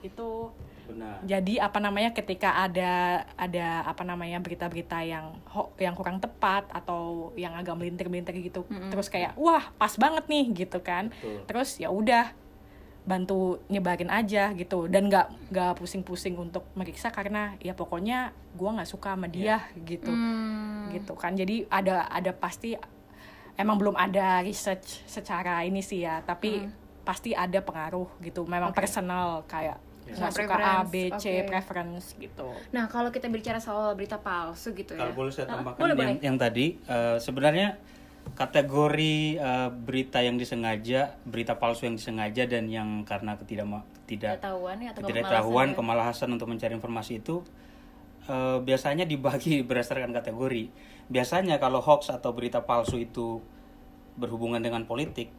Itu 0.06 0.54
Benar. 0.86 1.18
jadi 1.22 1.54
apa 1.62 1.78
namanya 1.78 2.10
ketika 2.10 2.56
ada 2.56 3.24
ada 3.34 3.82
apa 3.84 4.02
namanya 4.02 4.38
berita-berita 4.38 5.02
yang 5.02 5.34
ho- 5.50 5.74
yang 5.76 5.92
kurang 5.92 6.18
tepat 6.18 6.66
atau 6.70 7.30
yang 7.34 7.52
agak 7.52 7.74
melintir-melintir 7.74 8.38
gitu 8.40 8.62
terus 8.88 9.06
kayak 9.06 9.34
wah 9.34 9.66
pas 9.74 9.92
banget 9.96 10.24
nih 10.26 10.66
gitu 10.66 10.78
kan. 10.80 11.10
Betul. 11.10 11.42
terus 11.44 11.76
ya 11.76 11.90
udah 11.90 12.30
bantu 13.06 13.62
nyebarin 13.70 14.10
aja 14.10 14.50
gitu. 14.52 14.90
Dan 14.90 15.06
nggak 15.06 15.54
nggak 15.54 15.72
pusing-pusing 15.78 16.34
untuk 16.34 16.66
meriksa 16.74 17.14
karena 17.14 17.54
ya 17.62 17.70
pokoknya 17.70 18.34
gua 18.58 18.74
nggak 18.74 18.90
suka 18.90 19.14
sama 19.14 19.30
dia 19.30 19.62
gitu. 19.78 20.10
Hmm. 20.10 20.90
gitu 20.90 21.14
kan. 21.14 21.38
Jadi 21.38 21.70
ada 21.70 22.10
ada 22.10 22.34
pasti 22.34 22.74
emang 23.54 23.78
belum 23.78 23.94
ada 23.94 24.42
research 24.42 25.06
secara 25.06 25.62
ini 25.62 25.80
sih 25.80 26.02
ya 26.02 26.18
tapi 26.26 26.66
pasti 27.06 27.30
ada 27.30 27.62
pengaruh 27.62 28.10
gitu. 28.18 28.42
Memang 28.42 28.74
personal 28.74 29.46
kayak 29.46 29.78
Sama 30.08 30.30
suka 30.30 30.54
A 30.54 30.58
preference, 30.84 30.86
B 30.86 30.96
C 31.12 31.24
oke. 31.34 31.46
preference 31.46 32.06
gitu 32.14 32.48
Nah, 32.70 32.86
kalau 32.86 33.10
kita 33.10 33.26
bicara 33.26 33.58
soal 33.58 33.92
berita 33.92 34.16
palsu 34.16 34.70
gitu 34.70 34.94
ya. 34.94 35.02
Kalau 35.02 35.14
boleh 35.14 35.30
saya 35.30 35.46
Ah, 35.46 35.52
tambahkan 35.56 35.78
boleh, 35.78 35.92
yang, 35.92 36.00
boleh. 36.14 36.22
yang 36.22 36.36
tadi, 36.36 36.66
eh, 36.80 37.16
sebenarnya 37.16 37.68
kategori 38.34 39.16
eh, 39.36 39.70
berita 39.72 40.18
yang 40.18 40.36
disengaja, 40.36 41.14
berita 41.22 41.56
palsu 41.56 41.86
yang 41.86 41.94
disengaja 41.94 42.44
dan 42.44 42.66
yang 42.66 43.02
karena 43.02 43.34
ketidakma- 43.34 43.86
tidak 44.04 44.38
Ketidaktahuan 44.38 44.76
ya, 44.78 44.90
atau 44.92 45.00
ketidaktahuan, 45.02 45.68
kemalasan 45.68 45.70
ya. 45.70 45.76
kemalasan 45.76 46.28
untuk 46.32 46.46
mencari 46.46 46.74
informasi 46.74 47.12
itu 47.18 47.36
eh, 48.24 48.58
biasanya 48.60 49.04
dibagi 49.04 49.62
berdasarkan 49.68 50.10
kategori. 50.12 50.70
Biasanya 51.06 51.56
kalau 51.56 51.78
hoax 51.78 52.10
atau 52.10 52.30
berita 52.30 52.58
palsu 52.60 52.98
itu 52.98 53.38
berhubungan 54.14 54.58
dengan 54.58 54.82
politik, 54.82 55.30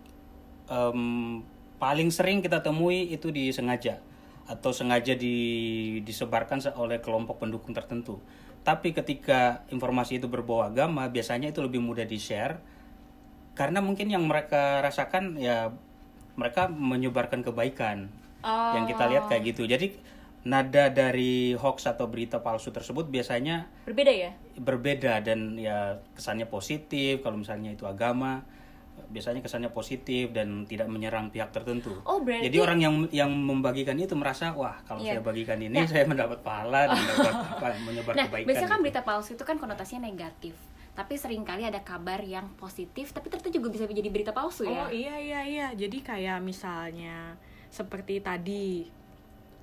em, 0.65 1.43
paling 1.75 2.07
sering 2.07 2.39
kita 2.39 2.59
temui 2.59 3.09
itu 3.09 3.27
disengaja 3.29 3.99
atau 4.47 4.71
sengaja 4.71 5.13
di- 5.13 5.99
disebarkan 6.01 6.63
se- 6.63 6.75
oleh 6.75 7.03
kelompok 7.03 7.43
pendukung 7.43 7.75
tertentu. 7.75 8.19
Tapi 8.63 8.91
ketika 8.91 9.63
informasi 9.71 10.19
itu 10.19 10.27
berbau 10.27 10.63
agama, 10.63 11.07
biasanya 11.07 11.51
itu 11.51 11.59
lebih 11.63 11.79
mudah 11.79 12.03
di-share 12.03 12.59
karena 13.55 13.81
mungkin 13.81 14.07
yang 14.07 14.23
mereka 14.23 14.79
rasakan 14.81 15.35
ya 15.35 15.71
mereka 16.37 16.69
menyebarkan 16.69 17.41
kebaikan. 17.41 18.07
Yang 18.45 18.95
kita 18.95 19.03
lihat 19.11 19.23
kayak 19.27 19.43
gitu. 19.51 19.65
Jadi 19.65 19.97
nada 20.47 20.87
dari 20.87 21.51
hoax 21.59 21.89
atau 21.91 22.07
berita 22.07 22.39
palsu 22.39 22.71
tersebut 22.71 23.11
biasanya 23.11 23.67
Berbeda 23.83 24.13
ya? 24.15 24.31
berbeda 24.55 25.19
dan 25.19 25.59
ya 25.59 25.99
kesannya 26.15 26.47
positif 26.47 27.19
kalau 27.19 27.35
misalnya 27.35 27.75
itu 27.75 27.83
agama 27.83 28.47
biasanya 29.07 29.39
kesannya 29.39 29.69
positif 29.69 30.29
dan 30.29 30.63
tidak 30.63 30.85
menyerang 30.85 31.27
pihak 31.27 31.49
tertentu. 31.49 31.95
Oh, 32.03 32.19
berarti- 32.19 32.45
Jadi 32.45 32.57
orang 32.57 32.77
yang 32.77 32.93
yang 33.09 33.31
membagikan 33.31 33.95
itu 33.95 34.13
merasa 34.13 34.51
wah 34.51 34.77
kalau 34.83 34.99
Iya. 34.99 35.15
saya 35.15 35.21
bagikan 35.21 35.57
ini 35.57 35.79
saya 35.87 36.03
mendapat 36.03 36.39
pahala 36.41 36.85
dan 36.85 36.99
mendapat 37.01 37.33
apa 37.33 37.67
menyebar 37.81 38.13
Nah, 38.13 38.25
kebaikan. 38.27 38.47
biasanya 38.47 38.67
kan 38.67 38.75
gitu. 38.75 38.85
berita 38.85 39.01
palsu 39.01 39.29
itu 39.33 39.43
kan 39.43 39.55
konotasinya 39.55 40.03
negatif. 40.03 40.55
Tapi 40.91 41.13
sering 41.13 41.41
kali 41.41 41.61
ada 41.61 41.79
kabar 41.79 42.19
yang 42.19 42.49
positif, 42.55 43.11
tapi 43.11 43.29
ternyata 43.29 43.47
juga 43.49 43.69
bisa 43.69 43.85
menjadi 43.85 44.09
berita 44.09 44.31
palsu 44.31 44.65
ya. 44.65 44.85
oh 44.85 44.89
iya 44.89 45.15
iya 45.15 45.41
iya 45.41 45.67
jadi 45.71 45.97
kayak 46.01 46.41
misalnya 46.41 47.37
seperti 47.69 48.17
tadi 48.19 48.89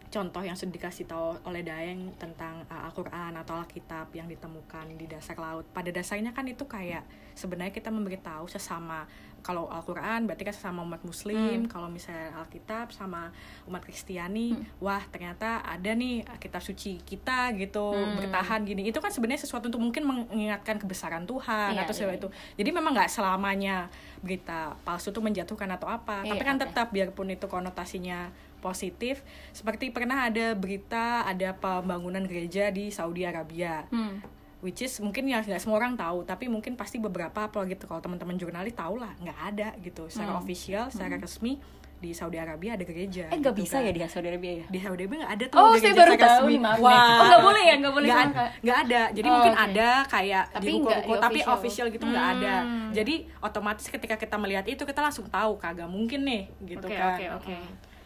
contoh 0.07 0.39
yang 0.41 0.55
sudah 0.55 0.71
dikasih 0.71 1.05
tahu 1.05 1.35
oleh 1.43 1.61
Daeng 1.61 2.15
tentang 2.15 2.63
uh, 2.65 2.87
Al-Quran 2.87 3.35
atau 3.35 3.59
Alkitab 3.59 4.15
yang 4.15 4.31
ditemukan 4.31 4.95
di 4.95 5.11
dasar 5.11 5.35
laut. 5.37 5.67
Pada 5.69 5.91
dasarnya 5.91 6.31
kan 6.31 6.47
itu 6.47 6.63
kayak 6.65 7.03
sebenarnya 7.35 7.75
kita 7.75 7.91
memberitahu 7.91 8.47
sesama 8.47 9.11
kalau 9.45 9.69
Al-Quran 9.69 10.25
berarti 10.25 10.49
kan 10.49 10.57
sesama 10.57 10.81
umat 10.81 11.05
Muslim, 11.05 11.69
kalau 11.69 11.93
misalnya 11.93 12.33
Alkitab 12.41 12.89
sama 12.97 13.29
umat 13.69 13.85
Kristiani, 13.85 14.57
wah 14.81 15.05
ternyata 15.13 15.61
ada 15.61 15.93
nih 15.93 16.25
kitab 16.41 16.65
suci 16.65 16.97
kita 17.05 17.53
gitu 17.53 17.93
bertahan 17.93 18.65
gini. 18.65 18.89
Itu 18.89 19.05
kan 19.05 19.13
sebenarnya 19.13 19.45
sesuatu 19.45 19.69
untuk 19.69 19.85
mungkin 19.85 20.09
mengingatkan 20.09 20.81
kebesaran 20.81 21.29
Tuhan 21.29 21.77
Iya, 21.77 21.85
atau 21.85 21.93
sesuatu 21.93 22.17
iya, 22.17 22.21
itu. 22.25 22.29
Jadi 22.65 22.71
memang 22.73 22.97
nggak 22.97 23.13
selamanya 23.13 23.93
berita 24.25 24.81
palsu 24.81 25.13
itu 25.13 25.21
menjatuhkan 25.21 25.69
atau 25.77 25.93
apa, 25.93 26.25
Iya, 26.25 26.33
tapi 26.33 26.43
kan 26.49 26.57
oke. 26.57 26.65
tetap 26.65 26.89
biarpun 26.97 27.29
itu 27.29 27.45
konotasinya 27.45 28.33
positif 28.65 29.21
seperti 29.53 29.93
pernah 29.93 30.25
ada 30.25 30.57
berita 30.57 31.29
ada 31.29 31.53
pembangunan 31.53 32.25
gereja 32.25 32.73
di 32.73 32.89
Saudi 32.89 33.29
Arabia 33.29 33.85
Hmm. 33.93 34.25
Which 34.65 34.81
is 34.81 34.97
mungkin 34.99 35.25
ya 35.27 35.39
nggak 35.39 35.61
semua 35.61 35.77
orang 35.77 35.93
tahu 35.95 36.25
tapi 36.25 36.49
mungkin 36.49 36.73
pasti 36.73 36.97
beberapa 36.97 37.45
apalagi 37.45 37.77
gitu 37.77 37.85
kalau 37.85 38.01
teman-teman 38.01 38.35
jurnalis 38.35 38.73
tahu 38.73 38.97
lah 38.97 39.13
nggak 39.19 39.39
ada 39.47 39.69
gitu 39.79 40.09
secara 40.09 40.35
official 40.35 40.89
secara 40.89 41.15
resmi 41.15 41.61
di 41.95 42.11
Saudi 42.11 42.37
Arabia 42.37 42.73
ada 42.73 42.83
gereja 42.83 43.25
Hmm. 43.25 43.33
Eh, 43.33 43.39
nggak 43.39 43.55
gitu 43.55 43.61
bisa 43.63 43.77
kan. 43.77 43.85
ya 43.85 43.91
di 43.91 44.01
Saudi 44.03 44.29
Arabia 44.29 44.53
ya? 44.55 44.67
di 44.67 44.79
Saudi 44.79 45.03
Arabia 45.03 45.19
nggak 45.21 45.33
ada 45.33 45.45
tuh 45.47 45.57
Oh, 45.57 45.65
gereja 45.71 45.81
saya 45.81 45.93
baru 45.95 46.11
secara 46.11 46.21
tahu 46.27 46.33
resmi. 46.39 46.51
nih, 46.51 46.61
maaf. 46.61 46.79
Wah. 46.79 46.93
Oh, 46.93 47.25
nggak 47.25 47.43
boleh 47.43 47.63
ya? 47.63 47.75
Nggak 47.75 47.95
boleh 47.95 48.09
nggak 48.09 48.25
ada, 48.25 48.45
ada 48.83 49.03
jadi 49.11 49.25
Oh, 49.25 49.35
mungkin 49.35 49.55
oke. 49.55 49.65
ada 49.67 49.89
kayak 50.07 50.45
Tapi 50.51 50.65
di 50.65 50.73
di 50.75 50.85
tapi 51.15 51.39
official. 51.39 51.55
official 51.55 51.87
gitu 51.91 52.05
nggak 52.07 52.27
ada 52.35 52.55
Hmm. 52.59 52.89
jadi 52.91 53.15
otomatis 53.41 53.87
ketika 53.87 54.17
kita 54.17 54.37
melihat 54.37 54.65
itu 54.67 54.83
kita 54.83 55.01
langsung 55.01 55.27
tahu 55.27 55.57
kagak 55.57 55.85
mungkin 55.87 56.21
nih 56.23 56.43
gitu 56.67 56.83
Oke, 56.83 56.93
kan 56.95 57.09
oke, 57.15 57.25
oke. 57.39 57.57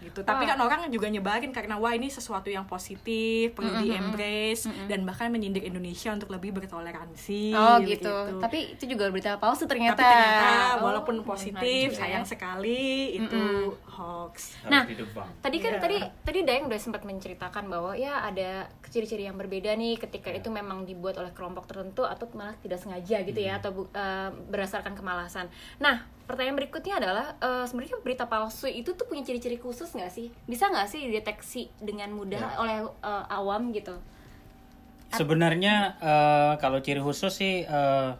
Gitu 0.08 0.20
tapi 0.22 0.42
Wah. 0.42 0.50
kan 0.50 0.58
orang 0.58 0.80
juga 0.88 1.06
nyebarin 1.06 1.50
karena 1.50 1.76
wah 1.76 1.90
ini 1.90 2.08
sesuatu 2.08 2.48
yang 2.48 2.64
positif 2.64 3.52
perlu 3.52 3.76
di 3.78 3.92
embrace 3.92 4.64
dan 4.86 5.04
bahkan 5.04 5.28
menyindir 5.28 5.62
Indonesia 5.62 6.10
untuk 6.10 6.28
lebih 6.28 6.50
bertoleransi 6.50 7.52
Oh 7.52 7.76
gitu. 7.80 8.08
Tapi 8.38 8.74
itu 8.74 8.84
juga 8.86 9.08
berita 9.08 9.36
palsu 9.36 9.62
Tapi 9.62 9.76
ternyata. 9.76 10.00
ternyata 10.00 10.48
Oh, 10.74 10.88
walaupun 10.88 11.14
menarik 11.16 11.28
positif 11.28 11.86
juga 11.86 11.94
ya. 11.94 12.00
sayang 12.00 12.24
sekali 12.24 12.88
itu 13.14 13.42
hoax 13.86 14.58
Harus 14.58 14.70
Nah. 14.70 14.82
Tadi 15.38 15.56
kan 15.58 15.70
Iya. 15.70 15.80
tadi 15.80 15.96
tadi 16.22 16.38
Dayang 16.40 16.64
udah 16.66 16.78
sempat 16.78 17.02
menceritakan 17.02 17.64
bahwa 17.66 17.92
ya 17.92 18.22
ada 18.22 18.50
ciri-ciri 18.84 19.22
yang 19.22 19.36
berbeda 19.36 19.74
nih 19.74 19.98
ketika 19.98 20.30
itu 20.30 20.48
memang 20.48 20.82
dibuat 20.82 21.16
oleh 21.16 21.30
kelompok 21.30 21.66
tertentu 21.66 22.02
atau 22.02 22.24
malah 22.32 22.56
tidak 22.56 22.78
sengaja 22.78 23.20
gitu 23.20 23.36
ya 23.38 23.58
atau 23.58 23.74
bu- 23.74 23.90
eh, 23.90 24.30
berdasarkan 24.48 24.94
kemalasan. 24.94 25.50
Nah, 25.78 26.06
pertanyaan 26.28 26.60
berikutnya 26.60 27.00
adalah 27.00 27.26
eh, 27.40 27.64
sebenarnya 27.64 28.04
berita 28.04 28.28
palsu 28.28 28.68
itu 28.68 28.92
tuh 28.92 29.08
punya 29.08 29.24
ciri-ciri 29.24 29.56
khusus 29.56 29.88
nggak 29.96 30.12
sih? 30.12 30.28
Bisa 30.44 30.68
nggak 30.68 30.86
sih 30.86 31.08
dideteksi 31.08 31.72
dengan 31.80 32.12
mudah 32.12 32.60
oleh 32.60 32.84
eh, 32.84 33.24
awam 33.32 33.72
gitu? 33.72 33.96
Sebenarnya 35.16 35.96
eh, 35.98 36.52
kalau 36.60 36.84
ciri 36.84 37.00
khusus 37.00 37.32
sih 37.32 37.64
eh, 37.64 38.10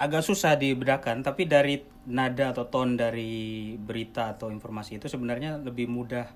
agak 0.00 0.24
susah 0.24 0.56
dibedakan, 0.56 1.20
tapi 1.20 1.44
dari 1.44 1.84
nada 2.08 2.56
atau 2.56 2.66
tone 2.66 2.96
dari 2.96 3.76
berita 3.76 4.32
atau 4.32 4.48
informasi 4.48 4.96
itu 4.96 5.06
sebenarnya 5.06 5.60
lebih 5.60 5.86
mudah 5.86 6.26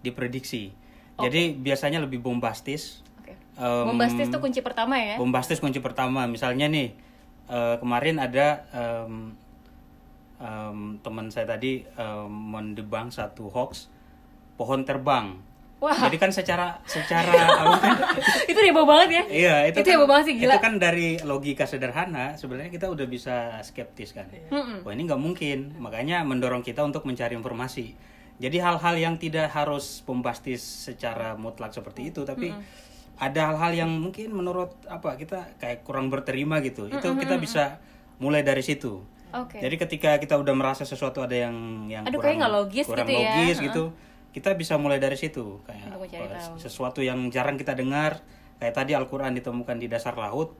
diprediksi. 0.00 0.72
Jadi 1.20 1.52
biasanya 1.52 2.00
lebih 2.00 2.24
bombastis. 2.24 3.04
Oke. 3.20 3.36
Em, 3.60 3.84
Bombastis 3.84 4.32
tuh 4.32 4.40
kunci 4.40 4.64
pertama 4.64 4.96
ya? 4.96 5.20
Bombastis 5.20 5.60
kunci 5.60 5.78
pertama. 5.84 6.24
Misalnya 6.24 6.64
nih 6.72 6.96
eh, 7.52 7.76
kemarin 7.76 8.16
ada 8.16 8.64
em, 8.72 9.36
em, 10.40 10.98
teman 11.04 11.28
saya 11.28 11.46
tadi 11.46 11.84
em, 11.84 12.28
mendebang 12.28 13.12
satu 13.12 13.52
hoax 13.52 13.92
pohon 14.56 14.82
terbang. 14.82 15.36
Wah. 15.80 15.96
Jadi 15.96 16.20
kan 16.20 16.28
secara 16.28 16.76
secara 16.84 17.32
kan, 17.80 17.96
itu 18.44 18.60
heboh 18.68 18.84
banget 18.84 19.08
ya? 19.16 19.24
Iya, 19.32 19.56
itu, 19.72 19.80
Itu 19.80 19.88
kan, 19.88 19.96
heboh 19.96 20.08
banget 20.12 20.24
sih, 20.28 20.34
gila. 20.36 20.60
Itu 20.60 20.60
kan 20.60 20.74
dari 20.76 21.16
logika 21.24 21.64
sederhana, 21.64 22.36
sebenarnya 22.36 22.68
kita 22.68 22.92
udah 22.92 23.06
bisa 23.08 23.56
skeptis 23.64 24.12
kan. 24.12 24.28
Wah 24.84 24.92
ini 24.92 25.08
nggak 25.08 25.20
mungkin, 25.20 25.80
makanya 25.80 26.20
mendorong 26.28 26.60
kita 26.60 26.84
untuk 26.84 27.08
mencari 27.08 27.32
informasi. 27.32 27.96
Jadi 28.40 28.56
hal-hal 28.60 28.96
yang 28.96 29.16
tidak 29.16 29.52
harus 29.52 30.04
bombastis 30.04 30.60
secara 30.60 31.36
mutlak 31.36 31.72
seperti 31.72 32.12
itu, 32.12 32.24
tapi 32.28 32.52
ada 33.20 33.52
hal-hal 33.52 33.84
yang 33.84 33.90
mungkin 34.00 34.32
menurut 34.32 34.72
apa 34.88 35.16
kita 35.20 35.56
kayak 35.60 35.84
kurang 35.84 36.08
berterima 36.08 36.60
gitu. 36.64 36.88
Itu 36.88 37.16
kita 37.20 37.36
bisa 37.36 37.80
mulai 38.16 38.40
dari 38.40 38.64
situ. 38.64 39.04
Oke. 39.34 39.58
Jadi 39.62 39.74
ketika 39.78 40.10
kita 40.18 40.34
udah 40.38 40.54
merasa 40.54 40.82
sesuatu 40.82 41.22
ada 41.22 41.34
yang 41.34 41.86
yang 41.86 42.02
Aduh, 42.06 42.18
kurang 42.18 42.24
kayaknya 42.24 42.40
nggak 42.42 42.54
logis 42.54 42.86
kurang 42.86 43.06
gitu 43.06 43.12
ya. 43.12 43.18
logis 43.18 43.56
Heeh. 43.56 43.66
gitu, 43.70 43.84
kita 44.30 44.50
bisa 44.54 44.74
mulai 44.78 44.98
dari 44.98 45.18
situ 45.18 45.62
kayak 45.66 46.58
sesuatu 46.58 47.02
yang 47.02 47.30
jarang 47.30 47.58
kita 47.58 47.74
dengar 47.74 48.22
kayak 48.60 48.74
tadi 48.76 48.92
Al-Qur'an 48.94 49.34
ditemukan 49.34 49.76
di 49.80 49.86
dasar 49.90 50.14
laut 50.14 50.54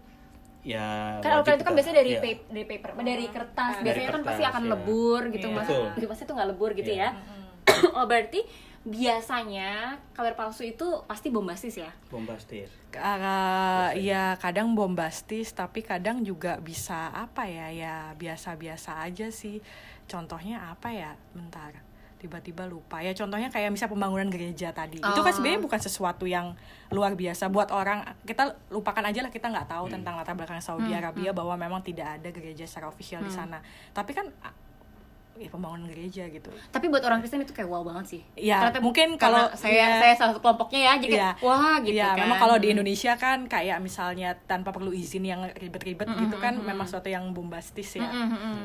ya 0.61 1.17
Kan 1.25 1.41
Al-Quran 1.41 1.57
itu 1.57 1.65
kan 1.65 1.75
biasanya 1.77 1.97
dari 2.05 2.13
iya. 2.13 2.21
paper, 2.21 2.47
dari 2.53 2.67
paper, 2.69 2.91
dari 3.01 3.27
kertas. 3.33 3.73
Dari 3.81 3.85
Biasanya 3.87 4.09
kan 4.13 4.23
pasti 4.25 4.43
kertas, 4.45 4.53
akan 4.53 4.63
iya. 4.63 4.73
lebur 4.77 5.23
gitu, 5.33 5.47
Iya. 5.49 5.57
masa 5.57 5.73
Betul. 5.73 6.09
pasti 6.11 6.23
itu 6.25 6.33
nggak 6.37 6.49
lebur 6.53 6.71
gitu 6.77 6.93
ya. 6.93 7.09
oh 7.97 8.05
berarti 8.05 8.41
biasanya 8.81 10.01
kabar 10.17 10.33
palsu 10.33 10.65
itu 10.65 11.05
pasti 11.05 11.29
bombastis 11.29 11.77
ya? 11.77 11.93
bombastis. 12.09 12.73
Uh, 12.97 13.93
ya 13.95 14.35
kadang 14.41 14.73
bombastis 14.73 15.53
tapi 15.53 15.85
kadang 15.85 16.25
juga 16.25 16.57
bisa 16.59 17.13
apa 17.13 17.45
ya 17.45 17.69
ya 17.71 17.95
biasa-biasa 18.17 19.05
aja 19.05 19.29
sih. 19.29 19.61
Contohnya 20.09 20.73
apa 20.73 20.91
ya? 20.91 21.13
Bentar 21.37 21.91
tiba-tiba 22.21 22.69
lupa. 22.69 23.01
Ya 23.01 23.17
contohnya 23.17 23.49
kayak 23.49 23.73
misal 23.73 23.89
pembangunan 23.89 24.29
gereja 24.29 24.77
tadi. 24.77 25.01
Itu 25.01 25.21
kan 25.25 25.33
Oh. 25.33 25.37
sebenarnya 25.41 25.65
bukan 25.65 25.81
sesuatu 25.81 26.29
yang 26.29 26.53
luar 26.93 27.17
biasa. 27.17 27.49
Buat 27.49 27.73
orang 27.73 28.05
kita 28.29 28.61
lupakan 28.69 29.01
aja 29.09 29.25
lah 29.25 29.33
kita 29.33 29.49
nggak 29.49 29.73
tahu 29.73 29.89
tentang 29.89 30.21
latar 30.21 30.37
belakang 30.37 30.61
Saudi 30.61 30.93
Arabia 30.93 31.33
bahwa 31.33 31.57
memang 31.57 31.81
tidak 31.81 32.21
ada 32.21 32.29
gereja 32.29 32.69
secara 32.69 32.93
official 32.93 33.25
di 33.25 33.33
sana. 33.33 33.65
Tapi 33.97 34.13
kan 34.13 34.29
ya 35.41 35.49
pembangunan 35.49 35.89
gereja 35.89 36.29
gitu 36.29 36.53
Tapi 36.69 36.87
buat 36.87 37.01
orang 37.01 37.19
Kristen 37.19 37.41
itu 37.41 37.51
kayak 37.51 37.67
wow 37.67 37.81
banget 37.81 38.05
sih. 38.07 38.21
Ya, 38.37 38.61
Ternyata 38.61 38.79
mungkin 38.79 39.17
kalau- 39.17 39.49
saya 39.55 39.73
iya. 39.73 39.99
saya 39.99 40.13
salah 40.15 40.31
satu 40.31 40.41
kelompoknya 40.41 40.81
ya, 40.83 40.93
jadi 40.99 41.15
Iya. 41.17 41.31
kayak, 41.33 41.37
wah 41.41 41.77
gitu 41.81 41.97
Iya, 41.97 42.09
kan. 42.13 42.19
memang 42.21 42.39
kalau 42.39 42.57
di 42.57 42.69
Indonesia 42.69 43.13
kan 43.17 43.39
kayak 43.47 43.79
misalnya 43.81 44.37
tanpa 44.45 44.69
perlu 44.69 44.93
izin 44.93 45.25
yang 45.25 45.41
ribet-ribet 45.51 46.05
gitu 46.07 46.37
kan 46.37 46.61
memang 46.61 46.85
sesuatu 46.85 47.09
yang 47.09 47.25
bombastis 47.31 47.97
ya. 47.97 48.05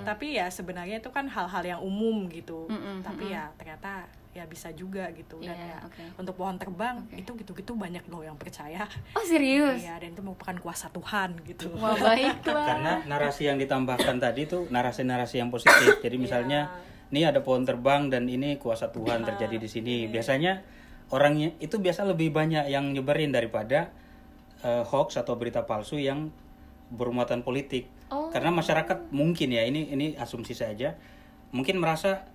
Tapi 0.04 0.36
ya 0.36 0.48
sebenarnya 0.48 1.00
itu 1.00 1.10
kan 1.10 1.26
hal-hal 1.26 1.64
yang 1.66 1.80
umum 1.80 2.28
gitu. 2.28 2.68
Tapi 3.00 3.32
ya 3.32 3.48
ternyata 3.56 4.04
ya 4.36 4.44
bisa 4.44 4.68
juga 4.76 5.08
gitu 5.16 5.40
dan 5.40 5.56
Iya, 5.56 5.66
ya 5.72 5.78
oke. 5.80 6.04
untuk 6.20 6.36
pohon 6.36 6.60
terbang 6.60 7.00
itu 7.10 7.32
gitu-gitu 7.34 7.72
banyak 7.74 8.04
loh 8.06 8.20
yang 8.20 8.36
percaya. 8.36 8.84
Oh 9.16 9.24
serius? 9.24 9.80
Iya, 9.80 9.96
dan 9.96 10.12
itu 10.12 10.20
merupakan 10.20 10.60
kuasa 10.60 10.92
Tuhan 10.92 11.40
gitu. 11.48 11.72
Wah 11.80 11.96
baiklah. 11.96 12.68
karena 12.76 12.92
narasi 13.08 13.48
yang 13.48 13.56
ditambahkan 13.56 14.20
tadi 14.20 14.44
itu 14.44 14.68
narasi-narasi 14.68 15.40
yang 15.40 15.48
positif 15.48 16.04
jadi 16.04 16.20
misalnya 16.20 16.68
ini 17.08 17.24
ada 17.24 17.40
pohon 17.40 17.64
terbang 17.64 18.12
dan 18.12 18.28
ini 18.28 18.60
kuasa 18.60 18.92
Tuhan 18.92 19.24
terjadi 19.24 19.56
di 19.56 19.70
sini 19.72 19.96
biasanya 20.06 20.60
orangnya 21.08 21.56
itu 21.58 21.80
biasa 21.80 22.04
lebih 22.04 22.30
banyak 22.30 22.68
yang 22.68 22.92
nyebarin 22.92 23.32
daripada 23.32 23.88
eh, 24.60 24.84
hoax 24.84 25.16
atau 25.16 25.40
berita 25.40 25.64
palsu 25.64 25.96
yang 25.96 26.28
bermuatan 26.92 27.40
politik 27.40 27.88
Oh. 28.06 28.30
karena 28.30 28.54
masyarakat 28.54 29.10
mungkin 29.10 29.50
ya 29.50 29.66
ini 29.66 29.90
ini 29.90 30.14
asumsi 30.14 30.54
saja 30.54 30.94
mungkin 31.50 31.82
merasa 31.82 32.30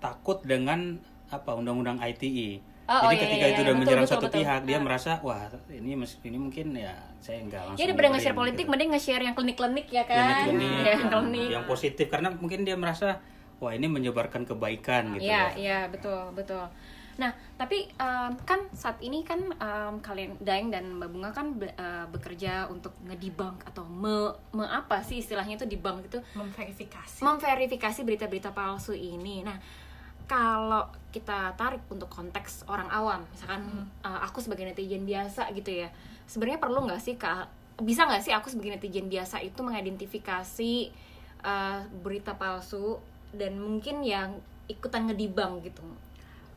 takut 0.00 0.40
dengan 0.40 1.04
apa 1.32 1.50
undang-undang 1.56 1.96
ITE 1.98 2.60
Oh, 2.82 2.98
jadi 2.98 3.06
oh, 3.06 3.12
iya, 3.14 3.22
ketika 3.24 3.46
iya, 3.46 3.52
itu 3.54 3.60
iya. 3.62 3.64
udah 3.64 3.72
Betul, 3.72 3.82
menyerang 3.86 4.04
betul, 4.04 4.14
satu 4.18 4.26
betul. 4.26 4.38
pihak 4.42 4.60
dia 4.66 4.78
merasa 4.82 5.12
wah 5.22 5.42
ini 5.70 5.90
ini 5.96 6.36
mungkin 6.36 6.66
ya 6.74 6.92
saya 7.22 7.38
enggak 7.40 7.62
langsung 7.62 7.78
Jadi 7.78 7.90
daripada 7.94 8.08
nge-share 8.12 8.36
politik, 8.36 8.64
gitu 8.66 8.70
mending 8.74 8.90
nge-share 8.92 9.22
yang 9.22 9.34
klinik-klinik 9.38 9.86
ya 9.88 10.02
kan? 10.04 10.16
klinik-klinik 10.18 10.70
Ya, 10.82 10.92
yang, 10.92 11.08
klinik. 11.08 11.48
yang 11.56 11.64
positif 11.64 12.06
karena 12.10 12.28
mungkin 12.34 12.66
dia 12.66 12.74
merasa 12.74 13.22
wah 13.62 13.70
ini 13.70 13.86
menyebarkan 13.86 14.42
kebaikan 14.44 15.14
gitu 15.14 15.30
Iya, 15.30 15.40
ya. 15.40 15.48
iya 15.54 15.78
betul, 15.88 16.34
betul. 16.34 16.66
Nah, 17.12 17.30
tapi 17.54 17.86
em, 17.86 18.32
kan 18.42 18.66
saat 18.74 18.98
ini 18.98 19.22
kan 19.22 19.38
em, 19.46 19.94
kalian 20.02 20.34
Daeng 20.42 20.74
dan 20.74 20.98
Mbak 20.98 21.08
Bunga 21.14 21.30
kan 21.30 21.54
be- 21.54 21.70
eh, 21.70 22.04
bekerja 22.10 22.66
untuk 22.66 22.98
ngedebunk 23.06 23.62
atau 23.62 23.86
me, 23.86 24.34
me 24.50 24.66
apa 24.66 25.00
sih 25.00 25.22
istilahnya 25.22 25.54
itu 25.54 25.70
debunk 25.70 26.02
itu 26.02 26.18
Memverifikasi. 26.34 27.22
memverifikasi 27.22 28.00
berita-berita 28.02 28.50
palsu 28.50 28.90
ini. 28.90 29.46
Nah, 29.46 29.54
kalau 30.26 30.88
kita 31.12 31.52
tarik 31.54 31.84
untuk 31.88 32.08
konteks 32.08 32.64
orang 32.66 32.88
awam, 32.88 33.20
misalkan 33.30 33.62
uh, 34.00 34.20
aku 34.24 34.40
sebagai 34.40 34.64
netizen 34.64 35.04
biasa 35.04 35.52
gitu 35.52 35.84
ya, 35.84 35.88
sebenarnya 36.24 36.60
perlu 36.62 36.88
nggak 36.88 37.02
sih 37.02 37.14
kak, 37.20 37.48
bisa 37.82 38.08
nggak 38.08 38.22
sih 38.24 38.32
aku 38.32 38.48
sebagai 38.48 38.76
netizen 38.80 39.12
biasa 39.12 39.44
itu 39.44 39.60
mengidentifikasi 39.60 40.72
uh, 41.44 41.84
berita 42.00 42.32
palsu 42.36 42.96
dan 43.32 43.60
mungkin 43.60 44.00
yang 44.00 44.40
ikutan 44.68 45.08
ngedibang 45.10 45.60
gitu. 45.60 45.84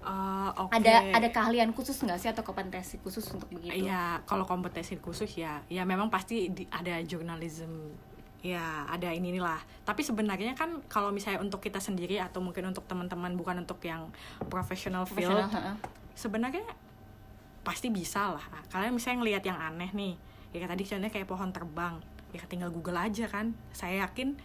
Eh, 0.05 0.49
oke. 0.61 0.69
Ada 0.69 1.17
ada 1.17 1.27
keahlian 1.33 1.73
khusus 1.73 1.97
nggak 1.97 2.21
sih 2.21 2.29
atau 2.29 2.45
kompetensi 2.45 3.01
khusus 3.01 3.25
untuk 3.33 3.49
begitu? 3.49 3.89
Iya, 3.89 4.21
kalau 4.29 4.45
kompetensi 4.45 5.01
khusus 5.01 5.33
ya, 5.33 5.65
ya 5.65 5.81
memang 5.81 6.13
pasti 6.13 6.53
di- 6.53 6.69
ada 6.69 7.01
journalism, 7.01 7.89
ya 8.45 8.85
ada 8.85 9.09
ini 9.09 9.33
inilah. 9.33 9.57
Tapi 9.81 10.05
sebenarnya 10.05 10.53
kan 10.53 10.85
kalau 10.85 11.09
misalnya 11.09 11.41
untuk 11.41 11.57
kita 11.65 11.81
sendiri 11.81 12.21
atau 12.21 12.45
mungkin 12.45 12.69
untuk 12.69 12.85
teman-teman 12.85 13.33
bukan 13.33 13.65
untuk 13.65 13.81
yang 13.81 14.13
professional 14.53 15.09
field, 15.09 15.49
sebenarnya 16.13 16.61
pasti 17.65 17.89
bisa 17.89 18.37
lah. 18.37 18.45
Kalian 18.69 18.93
misalnya 18.93 19.25
ngelihat 19.25 19.43
yang 19.49 19.57
aneh 19.57 19.89
nih, 19.97 20.13
ya 20.53 20.69
tadi 20.69 20.85
contohnya 20.85 21.09
kayak 21.09 21.25
pohon 21.25 21.49
terbang, 21.49 21.97
ya 22.29 22.45
tinggal 22.45 22.69
Google 22.69 23.01
aja 23.01 23.25
kan. 23.25 23.57
Saya 23.73 24.05
yakin 24.05 24.37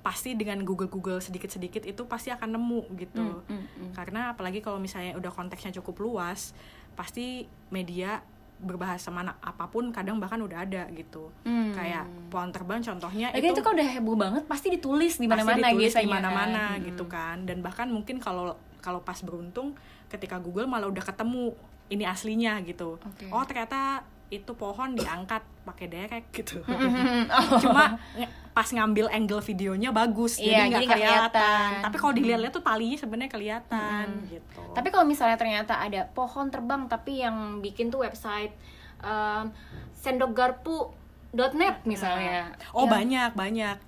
pasti 0.00 0.38
dengan 0.38 0.62
Google 0.62 0.88
Google 0.88 1.18
sedikit-sedikit 1.20 1.84
itu 1.84 2.08
pasti 2.08 2.32
akan 2.32 2.56
nemu 2.56 2.82
gitu. 2.96 3.20
Hmm, 3.20 3.44
hmm, 3.52 3.64
hmm. 3.68 3.92
Karena 3.92 4.32
apalagi 4.32 4.64
kalau 4.64 4.80
misalnya 4.80 5.12
udah 5.18 5.34
konteksnya 5.34 5.76
cukup 5.76 6.00
luas, 6.00 6.56
pasti 6.96 7.44
media 7.68 8.24
berbahasa 8.56 9.12
mana 9.12 9.36
apa 9.44 9.68
pun 9.68 9.92
kadang 9.92 10.16
bahkan 10.16 10.40
udah 10.40 10.64
ada 10.64 10.88
gitu. 10.92 11.28
Hmm. 11.44 11.76
Kayak 11.76 12.08
pohon 12.32 12.50
terbang 12.50 12.80
contohnya 12.80 13.28
Lagi 13.30 13.52
itu, 13.52 13.60
kan 13.60 13.76
udah 13.76 13.88
heboh 14.00 14.16
banget, 14.16 14.42
pasti 14.48 14.72
ditulis 14.72 15.20
di 15.20 15.28
mana-mana 15.28 15.70
ditulis 15.70 15.92
biasanya 15.92 16.06
di 16.06 16.12
mana-mana 16.12 16.64
kan. 16.76 16.86
gitu 16.86 17.04
kan. 17.04 17.36
Dan 17.44 17.60
bahkan 17.60 17.88
mungkin 17.92 18.16
kalau 18.16 18.56
kalau 18.80 19.04
pas 19.04 19.18
beruntung 19.20 19.76
ketika 20.08 20.38
Google 20.40 20.70
malah 20.70 20.88
udah 20.88 21.04
ketemu 21.04 21.52
ini 21.92 22.04
aslinya 22.08 22.58
gitu. 22.64 22.96
Oke. 22.98 23.28
Oh, 23.30 23.44
ternyata 23.44 24.02
itu 24.28 24.52
pohon 24.52 24.92
diangkat 24.92 25.38
pakai 25.62 25.86
derek 25.86 26.24
gitu. 26.30 26.58
Hmm, 26.66 27.26
oh. 27.26 27.58
Cuma 27.58 27.94
nge- 28.12 28.32
pas 28.50 28.66
ngambil 28.66 29.06
angle 29.08 29.38
videonya 29.40 29.90
bagus, 29.90 30.36
Iya, 30.36 30.64
jadi 30.66 30.66
nggak 30.66 30.82
kelihatan. 30.88 30.98
kelihatan. 31.28 31.68
Tapi 31.84 31.96
kalau 31.96 32.12
dilihat-lihat 32.12 32.52
tuh 32.52 32.64
talinya 32.64 32.96
sebenarnya 32.96 33.30
kelihatan 33.30 34.06
gitu. 34.26 34.62
Tapi 34.72 34.88
kalau 34.88 35.04
misalnya 35.04 35.36
ternyata 35.36 35.76
ada 35.76 36.08
pohon 36.08 36.48
terbang 36.48 36.86
tapi 36.86 37.20
yang 37.20 37.36
bikin 37.60 37.86
tuh 37.86 38.00
website 38.00 38.50
um, 38.98 39.52
sendokgarpu.net 39.94 41.76
misalnya. 41.84 42.52
Oh 42.72 42.82
Yang- 42.82 42.92
banyak 42.92 43.30
banyak. 43.34 43.78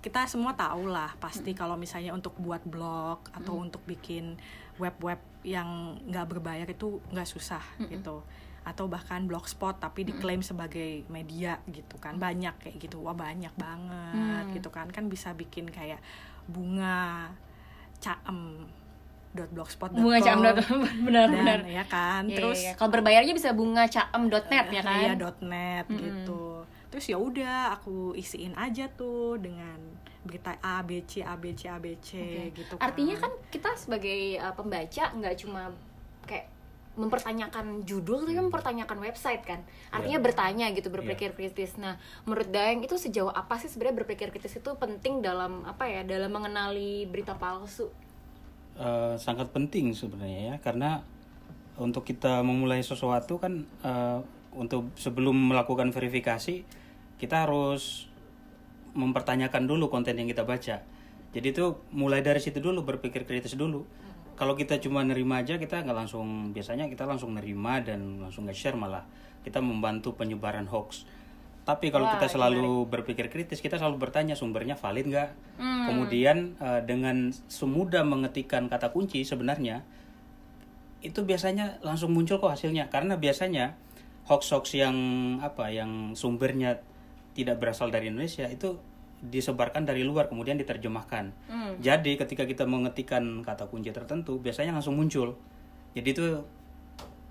Kita 0.00 0.24
semua 0.24 0.54
tahu 0.54 0.86
lah 0.86 1.12
pasti 1.16 1.52
kalau 1.52 1.76
misalnya 1.76 2.10
untuk 2.10 2.32
buat 2.36 2.62
blog 2.62 3.20
atau 3.34 3.58
untuk 3.58 3.84
bikin 3.84 4.40
web-web 4.76 5.20
yang 5.42 5.68
nggak 6.06 6.26
berbayar 6.26 6.64
itu 6.64 7.00
nggak 7.10 7.26
susah 7.26 7.60
gitu. 7.86 8.24
Atau 8.62 8.86
bahkan 8.86 9.24
blogspot 9.24 9.76
tapi 9.76 10.04
diklaim 10.04 10.40
sebagai 10.40 11.02
media 11.06 11.58
gitu 11.66 11.96
kan 11.96 12.16
banyak 12.16 12.52
kayak 12.58 12.76
gitu. 12.78 13.00
Wah 13.00 13.12
banyak 13.12 13.52
banget 13.54 14.44
Mm. 14.46 14.52
gitu 14.54 14.68
kan 14.68 14.86
kan 14.86 15.06
bisa 15.06 15.32
bikin 15.32 15.66
kayak 15.66 15.98
bunga 16.44 17.30
caem 17.98 18.66
dot 19.30 19.46
blogspot 19.48 19.92
bunga 19.92 20.18
caem 20.18 20.40
dot 20.40 20.58
benar 21.06 21.26
dan 21.26 21.36
benar. 21.36 21.60
ya 21.62 21.84
kan 21.86 22.26
Iya, 22.26 22.34
terus 22.34 22.58
iya, 22.58 22.66
iya. 22.66 22.74
kalau 22.74 22.90
berbayarnya 22.90 23.30
bisa 23.30 23.54
bunga 23.54 23.86
caem.net 23.86 24.66
ya 24.68 24.82
kan? 24.82 24.98
Iya, 24.98 25.12
.net 25.46 25.86
gitu. 25.86 26.66
terus 26.90 27.06
ya 27.06 27.14
udah 27.14 27.70
aku 27.70 28.18
isiin 28.18 28.50
aja 28.58 28.90
tuh 28.90 29.38
dengan 29.38 29.78
berita 30.20 30.58
A 30.58 30.82
B 30.82 31.06
C 31.06 31.22
A 31.22 31.38
B 31.38 31.54
C 31.54 31.70
A 31.70 31.78
B 31.78 31.94
C 32.02 32.18
gitu 32.50 32.74
kan. 32.74 32.90
Artinya 32.90 33.14
kan 33.16 33.30
kita 33.48 33.70
sebagai 33.72 34.18
uh, 34.36 34.50
pembaca 34.50 35.04
nggak 35.14 35.34
cuma 35.38 35.70
kayak 36.26 36.50
mempertanyakan 37.00 37.88
judul 37.88 38.28
tapi 38.28 38.36
mempertanyakan 38.36 38.98
website 39.00 39.40
kan. 39.42 39.64
Artinya 39.88 40.20
Iya. 40.20 40.26
bertanya 40.28 40.66
gitu 40.76 40.92
berpikir 40.92 41.32
kritis. 41.32 41.80
Nah 41.80 41.96
menurut 42.28 42.52
Daeng 42.52 42.84
itu 42.84 43.00
sejauh 43.00 43.32
apa 43.32 43.56
sih 43.56 43.72
sebenarnya 43.72 44.04
berpikir 44.04 44.28
kritis 44.28 44.60
itu 44.60 44.70
penting 44.76 45.24
dalam 45.24 45.64
apa 45.64 45.88
ya 45.88 46.04
dalam 46.04 46.28
mengenali 46.28 47.08
berita 47.08 47.34
palsu? 47.40 47.88
Eh, 48.76 49.14
sangat 49.16 49.48
penting 49.50 49.96
sebenarnya 49.96 50.54
ya 50.54 50.56
karena 50.60 51.00
untuk 51.80 52.04
kita 52.04 52.44
memulai 52.44 52.84
sesuatu 52.84 53.40
kan 53.40 53.64
eh, 53.64 54.18
untuk 54.52 54.92
sebelum 55.00 55.36
melakukan 55.52 55.90
verifikasi 55.90 56.62
kita 57.16 57.36
harus 57.48 58.08
mempertanyakan 58.92 59.68
dulu 59.70 59.92
konten 59.92 60.18
yang 60.18 60.26
kita 60.26 60.42
baca. 60.42 60.82
Jadi 61.30 61.46
itu 61.54 61.78
mulai 61.94 62.26
dari 62.26 62.42
situ 62.42 62.58
dulu 62.58 62.82
berpikir 62.82 63.22
kritis 63.22 63.54
dulu 63.54 63.86
kalau 64.40 64.56
kita 64.56 64.80
cuma 64.80 65.04
nerima 65.04 65.44
aja 65.44 65.60
kita 65.60 65.84
nggak 65.84 65.92
langsung 65.92 66.56
biasanya 66.56 66.88
kita 66.88 67.04
langsung 67.04 67.36
nerima 67.36 67.84
dan 67.84 68.24
langsung 68.24 68.48
nge-share 68.48 68.72
malah. 68.72 69.04
Kita 69.44 69.60
membantu 69.60 70.16
penyebaran 70.16 70.64
hoax. 70.64 71.04
Tapi 71.68 71.92
kalau 71.92 72.08
kita 72.08 72.24
selalu 72.24 72.88
berpikir 72.88 73.28
kritis 73.28 73.60
kita 73.60 73.76
selalu 73.76 74.00
bertanya 74.00 74.32
sumbernya 74.32 74.80
valid 74.80 75.12
nggak? 75.12 75.30
Kemudian 75.60 76.56
eh, 76.56 76.80
dengan 76.88 77.36
semudah 77.52 78.00
mengetikkan 78.00 78.72
kata 78.72 78.96
kunci 78.96 79.28
sebenarnya 79.28 79.84
itu 81.04 81.20
biasanya 81.20 81.84
langsung 81.84 82.16
muncul 82.16 82.40
kok 82.40 82.56
hasilnya. 82.56 82.88
Karena 82.88 83.20
biasanya 83.20 83.76
hoax-hoax 84.24 84.72
yang 84.72 84.96
apa 85.44 85.68
yang 85.68 86.16
sumbernya 86.16 86.80
tidak 87.36 87.60
berasal 87.60 87.92
dari 87.92 88.08
Indonesia 88.08 88.48
itu 88.48 88.80
disebarkan 89.20 89.84
dari 89.84 90.00
luar 90.00 90.32
kemudian 90.32 90.56
diterjemahkan. 90.56 91.32
Jadi 91.80 92.16
ketika 92.16 92.48
kita 92.48 92.64
mengetikkan 92.64 93.44
kata 93.44 93.68
kunci 93.68 93.92
tertentu 93.92 94.40
biasanya 94.40 94.72
langsung 94.72 94.96
muncul. 94.96 95.36
Jadi 95.92 96.08
itu 96.12 96.26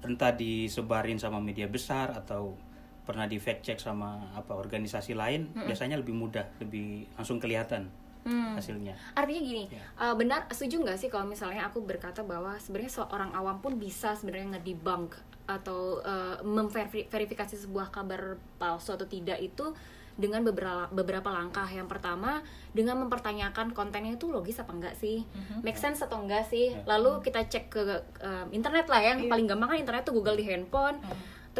entah 0.05 0.31
disebarin 0.31 1.19
sama 1.19 1.43
media 1.43 1.67
besar 1.67 2.15
atau 2.15 2.55
pernah 3.03 3.25
di 3.25 3.41
fact 3.41 3.65
check 3.65 3.81
sama 3.81 4.31
apa 4.37 4.53
organisasi 4.53 5.17
lain 5.17 5.49
biasanya 5.65 5.97
lebih 5.97 6.13
mudah, 6.13 6.45
lebih 6.61 7.09
langsung 7.17 7.41
kelihatan 7.41 7.89
hasilnya. 8.29 8.93
artinya 9.15 9.41
gini 9.41 9.63
uh, 9.97 10.13
benar 10.13 10.45
setuju 10.51 10.83
nggak 10.83 10.97
sih 10.99 11.09
kalau 11.09 11.25
misalnya 11.25 11.65
aku 11.71 11.81
berkata 11.81 12.21
bahwa 12.21 12.59
sebenarnya 12.59 13.01
seorang 13.01 13.31
awam 13.33 13.57
pun 13.63 13.79
bisa 13.79 14.13
sebenarnya 14.13 14.59
ngedebunk 14.59 15.15
atau 15.49 16.03
uh, 16.05 16.37
memverifikasi 16.45 17.55
sebuah 17.57 17.89
kabar 17.89 18.37
palsu 18.61 18.93
atau 18.93 19.07
tidak 19.09 19.41
itu 19.41 19.73
dengan 20.19 20.43
beberapa 20.43 20.91
beberapa 20.91 21.31
langkah. 21.31 21.65
Yang 21.71 21.87
pertama 21.87 22.43
dengan 22.75 22.99
mempertanyakan 23.07 23.71
kontennya 23.71 24.19
itu 24.19 24.27
logis 24.27 24.59
apa 24.59 24.75
enggak 24.75 24.95
sih? 24.99 25.23
Make 25.63 25.79
sense 25.79 26.03
atau 26.03 26.19
enggak 26.19 26.51
sih? 26.51 26.75
Lalu 26.83 27.23
kita 27.23 27.47
cek 27.47 27.65
ke 27.71 27.81
uh, 28.19 28.45
internet 28.51 28.91
lah 28.91 28.99
ya. 28.99 29.07
yang 29.15 29.31
paling 29.31 29.47
gampang 29.47 29.73
kan 29.73 29.79
internet 29.79 30.03
tuh 30.03 30.13
Google 30.13 30.35
di 30.35 30.45
handphone 30.45 30.99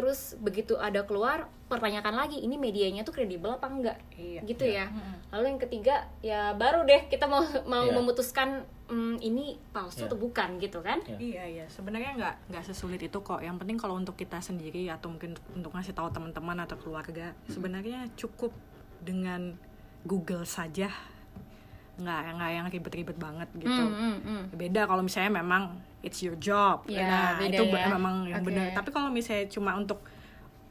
terus 0.00 0.32
begitu 0.40 0.80
ada 0.80 1.04
keluar 1.04 1.44
pertanyakan 1.68 2.16
lagi 2.16 2.40
ini 2.40 2.56
medianya 2.56 3.04
tuh 3.04 3.12
kredibel 3.12 3.52
apa 3.52 3.68
enggak 3.68 4.00
Iya. 4.16 4.40
gitu 4.48 4.64
ya 4.64 4.88
lalu 5.28 5.44
yang 5.52 5.60
ketiga 5.60 6.08
ya 6.24 6.56
baru 6.56 6.88
deh 6.88 7.04
kita 7.12 7.28
mau 7.28 7.44
mau 7.68 7.84
Iya. 7.84 8.00
memutuskan 8.00 8.64
mm, 8.88 9.20
ini 9.20 9.60
palsu 9.70 10.02
Iya. 10.02 10.08
atau 10.08 10.16
bukan 10.16 10.56
gitu 10.56 10.80
kan 10.80 11.04
Iya. 11.04 11.20
Iya 11.20 11.44
iya, 11.44 11.64
sebenarnya 11.68 12.16
nggak 12.16 12.34
nggak 12.48 12.64
sesulit 12.64 12.98
itu 12.98 13.20
kok. 13.20 13.44
Yang 13.44 13.60
penting 13.60 13.76
kalau 13.76 13.94
untuk 13.94 14.16
kita 14.16 14.40
sendiri 14.40 14.88
atau 14.88 15.12
mungkin 15.12 15.36
untuk 15.52 15.70
ngasih 15.70 15.92
tahu 15.92 16.08
teman-teman 16.08 16.64
atau 16.64 16.80
keluarga, 16.80 17.36
sebenarnya 17.46 18.08
cukup 18.16 18.50
dengan 19.04 19.54
Google 20.02 20.48
saja, 20.48 20.88
nggak 22.00 22.20
nggak 22.34 22.50
yang 22.50 22.66
ribet-ribet 22.66 23.16
banget 23.20 23.48
gitu. 23.54 23.68
Hmm, 23.68 23.92
hmm, 23.92 24.16
hmm. 24.24 24.42
Beda 24.56 24.88
kalau 24.88 25.04
misalnya 25.04 25.38
memang 25.38 25.76
it's 26.00 26.20
your 26.24 26.36
job, 26.40 26.84
Iya, 26.88 27.04
nah 27.04 27.28
beda 27.36 27.56
itu 27.60 27.64
ya. 27.68 27.86
memang 27.92 28.16
yang 28.28 28.42
benar. 28.44 28.72
Tapi 28.72 28.88
kalau 28.92 29.12
misalnya 29.12 29.46
cuma 29.52 29.76
untuk 29.76 30.00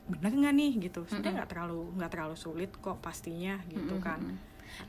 benar 0.09 0.33
nggak 0.33 0.53
nih? 0.57 0.71
gitu, 0.89 1.05
sebenarnya 1.05 1.45
nggak 1.45 1.49
terlalu 1.53 1.81
nggak 2.01 2.11
terlalu 2.11 2.35
sulit 2.37 2.71
kok 2.81 2.97
pastinya 2.97 3.61
gitu 3.69 4.01
kan. 4.01 4.17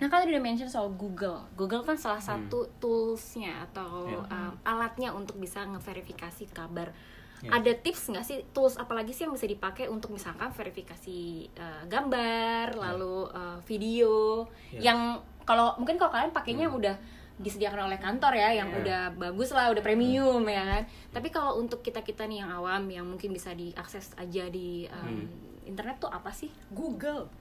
Nah 0.01 0.07
kalau 0.09 0.29
udah 0.29 0.43
mention 0.45 0.69
soal 0.69 0.93
Google, 0.93 1.45
Google 1.57 1.85
kan 1.85 1.97
salah 1.97 2.21
satu 2.21 2.69
toolsnya 2.81 3.69
atau 3.69 4.25
um, 4.29 4.53
alatnya 4.65 5.13
untuk 5.13 5.41
bisa 5.41 5.65
ngeverifikasi 5.65 6.49
kabar. 6.53 6.93
Ada 7.41 7.73
tips 7.81 8.13
nggak 8.13 8.25
sih 8.25 8.45
tools 8.53 8.77
apalagi 8.77 9.17
sih 9.17 9.25
yang 9.25 9.33
bisa 9.33 9.49
dipakai 9.49 9.89
untuk 9.89 10.13
misalkan 10.13 10.53
verifikasi 10.53 11.49
uh, 11.57 11.89
gambar, 11.89 12.77
lalu 12.77 13.33
uh, 13.33 13.57
video, 13.65 14.45
yang 14.77 15.17
kalau 15.49 15.73
mungkin 15.81 15.97
kalau 15.97 16.13
kalian 16.13 16.37
pakainya 16.37 16.69
yang 16.69 16.77
udah 16.77 17.01
disediakan 17.41 17.89
oleh 17.89 17.97
kantor 17.97 18.37
ya, 18.37 18.53
yang 18.53 18.69
udah 18.69 19.17
bagus 19.17 19.49
lah, 19.51 19.73
udah 19.73 19.81
premium 19.81 20.45
ya 20.45 20.61
kan. 20.61 20.83
Tapi 21.09 21.33
kalau 21.33 21.57
untuk 21.57 21.81
kita 21.81 22.05
kita 22.05 22.29
nih 22.29 22.45
yang 22.45 22.53
awam, 22.53 22.85
yang 22.93 23.09
mungkin 23.09 23.33
bisa 23.33 23.57
diakses 23.57 24.13
aja 24.21 24.45
di 24.53 24.85
um, 24.93 25.25
internet 25.65 25.97
tuh 25.97 26.13
apa 26.13 26.29
sih? 26.37 26.53
Google, 26.69 27.33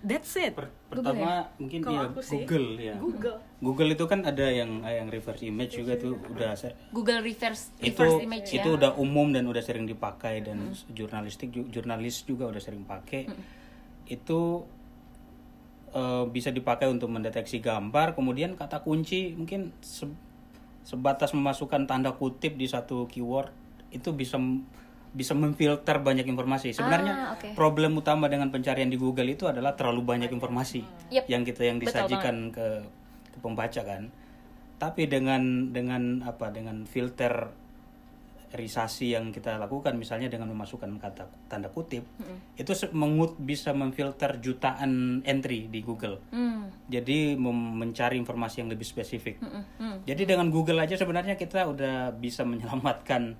that's 0.00 0.32
it. 0.40 0.56
Per- 0.56 0.72
pertama 0.88 1.52
mungkin 1.60 1.84
Kalau 1.84 2.00
ya 2.00 2.08
aku 2.08 2.20
sih, 2.24 2.48
Google 2.48 2.68
ya. 2.80 2.96
Google. 2.96 3.38
Google 3.60 3.90
itu 3.92 4.04
kan 4.08 4.20
ada 4.24 4.46
yang 4.48 4.80
yang 4.88 5.12
reverse 5.12 5.44
image 5.44 5.84
juga 5.84 6.00
tuh 6.00 6.16
udah 6.16 6.56
Google 6.88 7.20
reverse 7.20 7.76
itu 7.78 7.92
reverse 7.92 8.24
image 8.24 8.48
itu 8.56 8.68
ya. 8.72 8.74
udah 8.74 8.90
umum 8.96 9.30
dan 9.36 9.44
udah 9.44 9.60
sering 9.60 9.84
dipakai 9.84 10.40
dan 10.40 10.72
jurnalistik 10.90 11.52
ju- 11.52 11.68
jurnalis 11.68 12.24
juga 12.24 12.48
udah 12.48 12.58
sering 12.58 12.88
pakai 12.88 13.28
itu 14.08 14.40
eh, 15.92 16.24
bisa 16.26 16.48
dipakai 16.48 16.86
untuk 16.86 17.08
mendeteksi 17.08 17.58
gambar 17.58 18.12
kemudian 18.12 18.52
kata 18.52 18.80
kunci 18.80 19.32
mungkin 19.32 19.70
se- 19.80 20.10
sebatas 20.82 21.30
memasukkan 21.30 21.86
tanda 21.86 22.12
kutip 22.12 22.54
di 22.54 22.66
satu 22.66 23.06
keyword 23.06 23.52
itu 23.88 24.10
bisa 24.10 24.36
bisa 25.12 25.36
memfilter 25.36 26.00
banyak 26.00 26.24
informasi 26.24 26.72
sebenarnya 26.72 27.12
Ah, 27.12 27.28
oke. 27.36 27.52
problem 27.52 27.94
utama 27.94 28.26
dengan 28.26 28.48
pencarian 28.48 28.88
di 28.88 28.96
Google 28.96 29.28
itu 29.28 29.44
adalah 29.44 29.76
terlalu 29.76 30.00
banyak 30.02 30.32
informasi 30.32 30.80
Yep. 31.12 31.24
yang 31.28 31.42
kita 31.44 31.62
yang 31.62 31.76
disajikan 31.78 32.48
ke, 32.48 32.88
ke 33.28 33.38
pembaca 33.38 33.84
kan 33.84 34.08
tapi 34.76 35.06
dengan 35.06 35.70
dengan 35.70 36.24
apa 36.24 36.50
dengan 36.50 36.82
filter 36.82 37.52
risasi 38.52 39.10
yang 39.10 39.28
kita 39.28 39.56
lakukan 39.56 39.94
misalnya 39.94 40.28
dengan 40.28 40.48
memasukkan 40.48 40.88
kata 40.96 41.24
tanda 41.46 41.68
kutip 41.68 42.04
itu 42.54 42.72
se- 42.72 42.92
mengut 42.92 43.36
bisa 43.36 43.72
memfilter 43.72 44.36
jutaan 44.38 45.20
entry 45.22 45.66
di 45.66 45.80
Google 45.80 46.20
Hmm. 46.28 46.68
jadi 46.86 47.34
mencari 47.36 48.16
informasi 48.16 48.60
yang 48.60 48.68
lebih 48.68 48.84
spesifik 48.84 49.36
Hmm, 49.38 49.64
hmm. 49.76 49.96
jadi 50.04 50.22
dengan 50.26 50.48
Google 50.48 50.78
aja 50.78 50.94
sebenarnya 50.94 51.34
kita 51.34 51.64
udah 51.64 52.12
bisa 52.12 52.42
menyelamatkan 52.42 53.34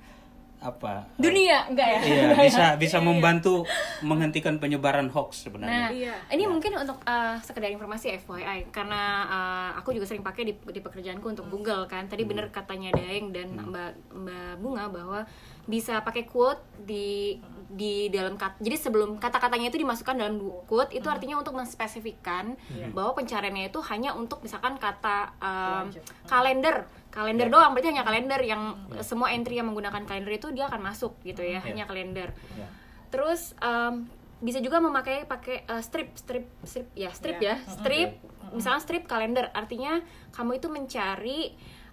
apa? 0.62 1.04
Dunia 1.18 1.66
enggak 1.66 1.88
ya? 1.90 2.00
iya 2.06 2.26
bisa 2.38 2.64
bisa 2.78 2.98
membantu 3.02 3.66
menghentikan 4.00 4.56
penyebaran 4.62 5.10
hoax 5.10 5.42
Nah, 5.42 5.58
sebenarnya 5.58 5.86
Iya. 5.90 6.14
ini 6.32 6.44
mungkin 6.46 6.78
untuk 6.78 7.02
uh, 7.02 7.36
sekedar 7.42 7.68
informasi 7.68 8.14
FYI 8.22 8.70
karena 8.70 9.26
uh, 9.26 9.70
aku 9.76 9.90
juga 9.90 10.06
sering 10.06 10.22
pakai 10.22 10.46
di, 10.46 10.54
di 10.54 10.80
pekerjaanku 10.80 11.26
untuk 11.26 11.50
Google 11.50 11.90
kan. 11.90 12.06
Tadi 12.06 12.22
bener 12.22 12.48
katanya 12.54 12.94
Daeng 12.94 13.34
dan 13.34 13.58
Mbak 13.58 13.90
Mbak 14.14 14.52
Bunga 14.62 14.86
bahwa 14.86 15.20
bisa 15.62 16.02
pakai 16.02 16.26
quote 16.26 16.62
di 16.82 17.38
di 17.72 18.12
dalam 18.12 18.36
kat, 18.36 18.60
jadi 18.60 18.76
sebelum 18.76 19.16
kata-katanya 19.16 19.72
itu 19.72 19.80
dimasukkan 19.80 20.12
dalam 20.12 20.36
quote 20.68 20.92
itu 20.92 21.08
artinya 21.08 21.40
untuk 21.40 21.56
menspesifikkan 21.56 22.52
bahwa 22.92 23.16
pencariannya 23.16 23.72
itu 23.72 23.80
hanya 23.88 24.12
untuk 24.12 24.44
misalkan 24.44 24.76
kata 24.76 25.32
um, 25.40 25.88
kalender 26.28 26.84
kalender 27.12 27.52
doang 27.52 27.76
berarti 27.76 27.92
hanya 27.92 28.08
kalender 28.08 28.40
yang 28.40 28.88
semua 29.04 29.30
entry 29.36 29.60
yang 29.60 29.68
menggunakan 29.68 30.08
kalender 30.08 30.32
itu 30.32 30.48
dia 30.56 30.66
akan 30.72 30.80
masuk 30.80 31.20
gitu 31.22 31.44
ya 31.44 31.60
hanya 31.60 31.84
kalender. 31.84 32.32
Ya. 32.56 32.66
Terus 33.12 33.52
em, 33.60 34.08
bisa 34.42 34.58
juga 34.58 34.82
memakai 34.82 35.28
pakai 35.28 35.68
eh, 35.68 35.82
strip, 35.84 36.16
strip, 36.16 36.48
strip, 36.64 36.88
ya 36.96 37.12
strip 37.12 37.38
ya, 37.38 37.60
strip. 37.68 38.18
Misalnya 38.52 38.82
strip 38.84 39.04
kalender, 39.08 39.48
artinya 39.52 40.00
kamu 40.34 40.60
itu 40.60 40.68
mencari 40.68 41.40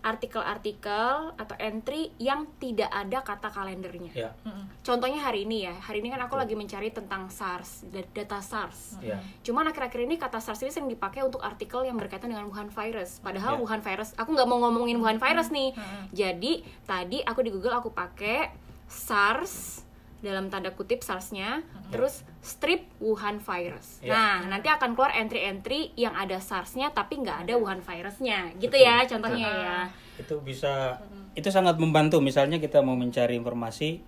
artikel-artikel 0.01 1.09
atau 1.33 1.55
entry 1.57 2.11
yang 2.15 2.47
tidak 2.55 2.87
ada 2.87 3.19
kata 3.19 3.47
kalendernya. 3.47 4.11
ya 4.11 4.31
Contohnya 4.79 5.19
hari 5.19 5.43
ini 5.43 5.63
ya, 5.63 5.75
hari 5.75 5.99
ini 5.99 6.07
kan 6.07 6.21
aku 6.21 6.33
lagi 6.33 6.53
mencari 6.53 6.89
tentang 6.89 7.27
SARS, 7.27 7.83
da- 7.85 8.07
data 8.09 8.39
SARS. 8.39 8.95
ya 8.99 9.19
Cuman 9.41 9.67
akhir-akhir 9.67 10.01
ini 10.01 10.15
kata 10.15 10.39
SARS 10.39 10.61
ini 10.61 10.71
sering 10.71 10.87
dipakai 10.87 11.21
untuk 11.21 11.41
artikel 11.41 11.83
yang 11.83 11.95
berkaitan 11.95 12.29
dengan 12.29 12.47
Wuhan 12.47 12.69
virus. 12.69 13.19
Padahal 13.19 13.55
Ya. 13.55 13.59
Wuhan 13.59 13.81
virus, 13.81 14.15
aku 14.15 14.31
nggak 14.31 14.47
mau 14.47 14.59
ngomongin 14.61 14.97
Wuhan 14.97 15.17
virus 15.17 15.49
nih. 15.49 15.75
Jadi 16.09 16.53
tadi 16.83 17.19
aku 17.21 17.39
di 17.41 17.51
Google 17.51 17.75
aku 17.75 17.91
pakai 17.91 18.49
SARS 18.87 19.83
dalam 20.19 20.51
tanda 20.51 20.75
kutip 20.75 20.99
SARS-nya, 20.99 21.63
terus 21.91 22.27
strip 22.43 22.83
Wuhan 22.99 23.39
virus. 23.39 24.03
Ya. 24.03 24.43
Nah 24.43 24.51
nanti 24.51 24.67
akan 24.67 24.95
keluar 24.95 25.15
entry-entry 25.15 25.95
yang 25.95 26.11
ada 26.15 26.39
SARS-nya 26.43 26.91
tapi 26.91 27.23
nggak 27.23 27.47
ada 27.47 27.53
Wuhan 27.55 27.79
virusnya, 27.79 28.51
gitu 28.59 28.75
ya 28.75 29.07
contohnya 29.07 29.47
ya. 29.47 29.79
itu 30.19 30.35
bisa 30.43 30.99
itu 31.31 31.47
sangat 31.47 31.79
membantu 31.79 32.19
misalnya 32.19 32.59
kita 32.59 32.83
mau 32.83 32.99
mencari 32.99 33.39
informasi 33.39 34.03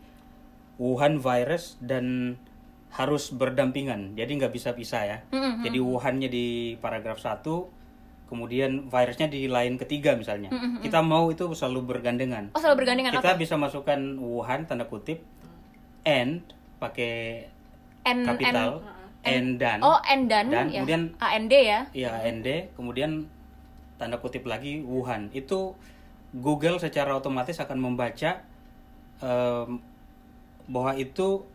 Wuhan 0.76 1.24
virus 1.24 1.80
dan 1.80 2.36
harus 2.92 3.32
berdampingan. 3.32 4.20
Jadi 4.20 4.32
nggak 4.36 4.52
bisa 4.52 4.76
pisah 4.76 5.04
ya. 5.08 5.18
Jadi 5.64 5.80
Wuhannya 5.80 6.28
di 6.28 6.76
paragraf 6.84 7.24
1, 7.24 7.40
kemudian 8.28 8.92
virusnya 8.92 9.32
di 9.32 9.48
lain 9.48 9.80
ketiga 9.80 10.20
misalnya. 10.20 10.52
Kita 10.84 11.00
mau 11.00 11.32
itu 11.32 11.48
selalu 11.56 11.88
bergandengan. 11.88 12.52
Oh, 12.52 12.60
selalu 12.60 12.84
bergandengan. 12.84 13.16
Kita 13.16 13.38
Oke. 13.38 13.48
bisa 13.48 13.56
masukkan 13.56 14.00
Wuhan 14.20 14.68
tanda 14.68 14.90
kutip 14.92 15.24
and 16.04 16.42
pakai 16.78 17.46
N 18.02 18.26
kapital 18.26 18.82
and 19.22 19.62
dan. 19.62 19.80
Oh, 19.86 20.02
and 20.02 20.26
dan, 20.26 20.50
Dan 20.50 20.74
ya. 20.74 20.82
kemudian- 20.82 21.14
AND 21.22 21.54
ya. 21.54 21.80
Ya, 21.94 22.12
ND, 22.26 22.74
kemudian 22.74 23.30
tanda 24.02 24.18
kutip 24.18 24.50
lagi 24.50 24.82
Wuhan. 24.82 25.30
Itu 25.30 25.78
Google 26.34 26.82
secara 26.82 27.14
otomatis 27.14 27.62
akan 27.62 27.78
membaca 27.78 28.42
em, 29.22 29.78
bahwa 30.66 30.98
itu 30.98 31.46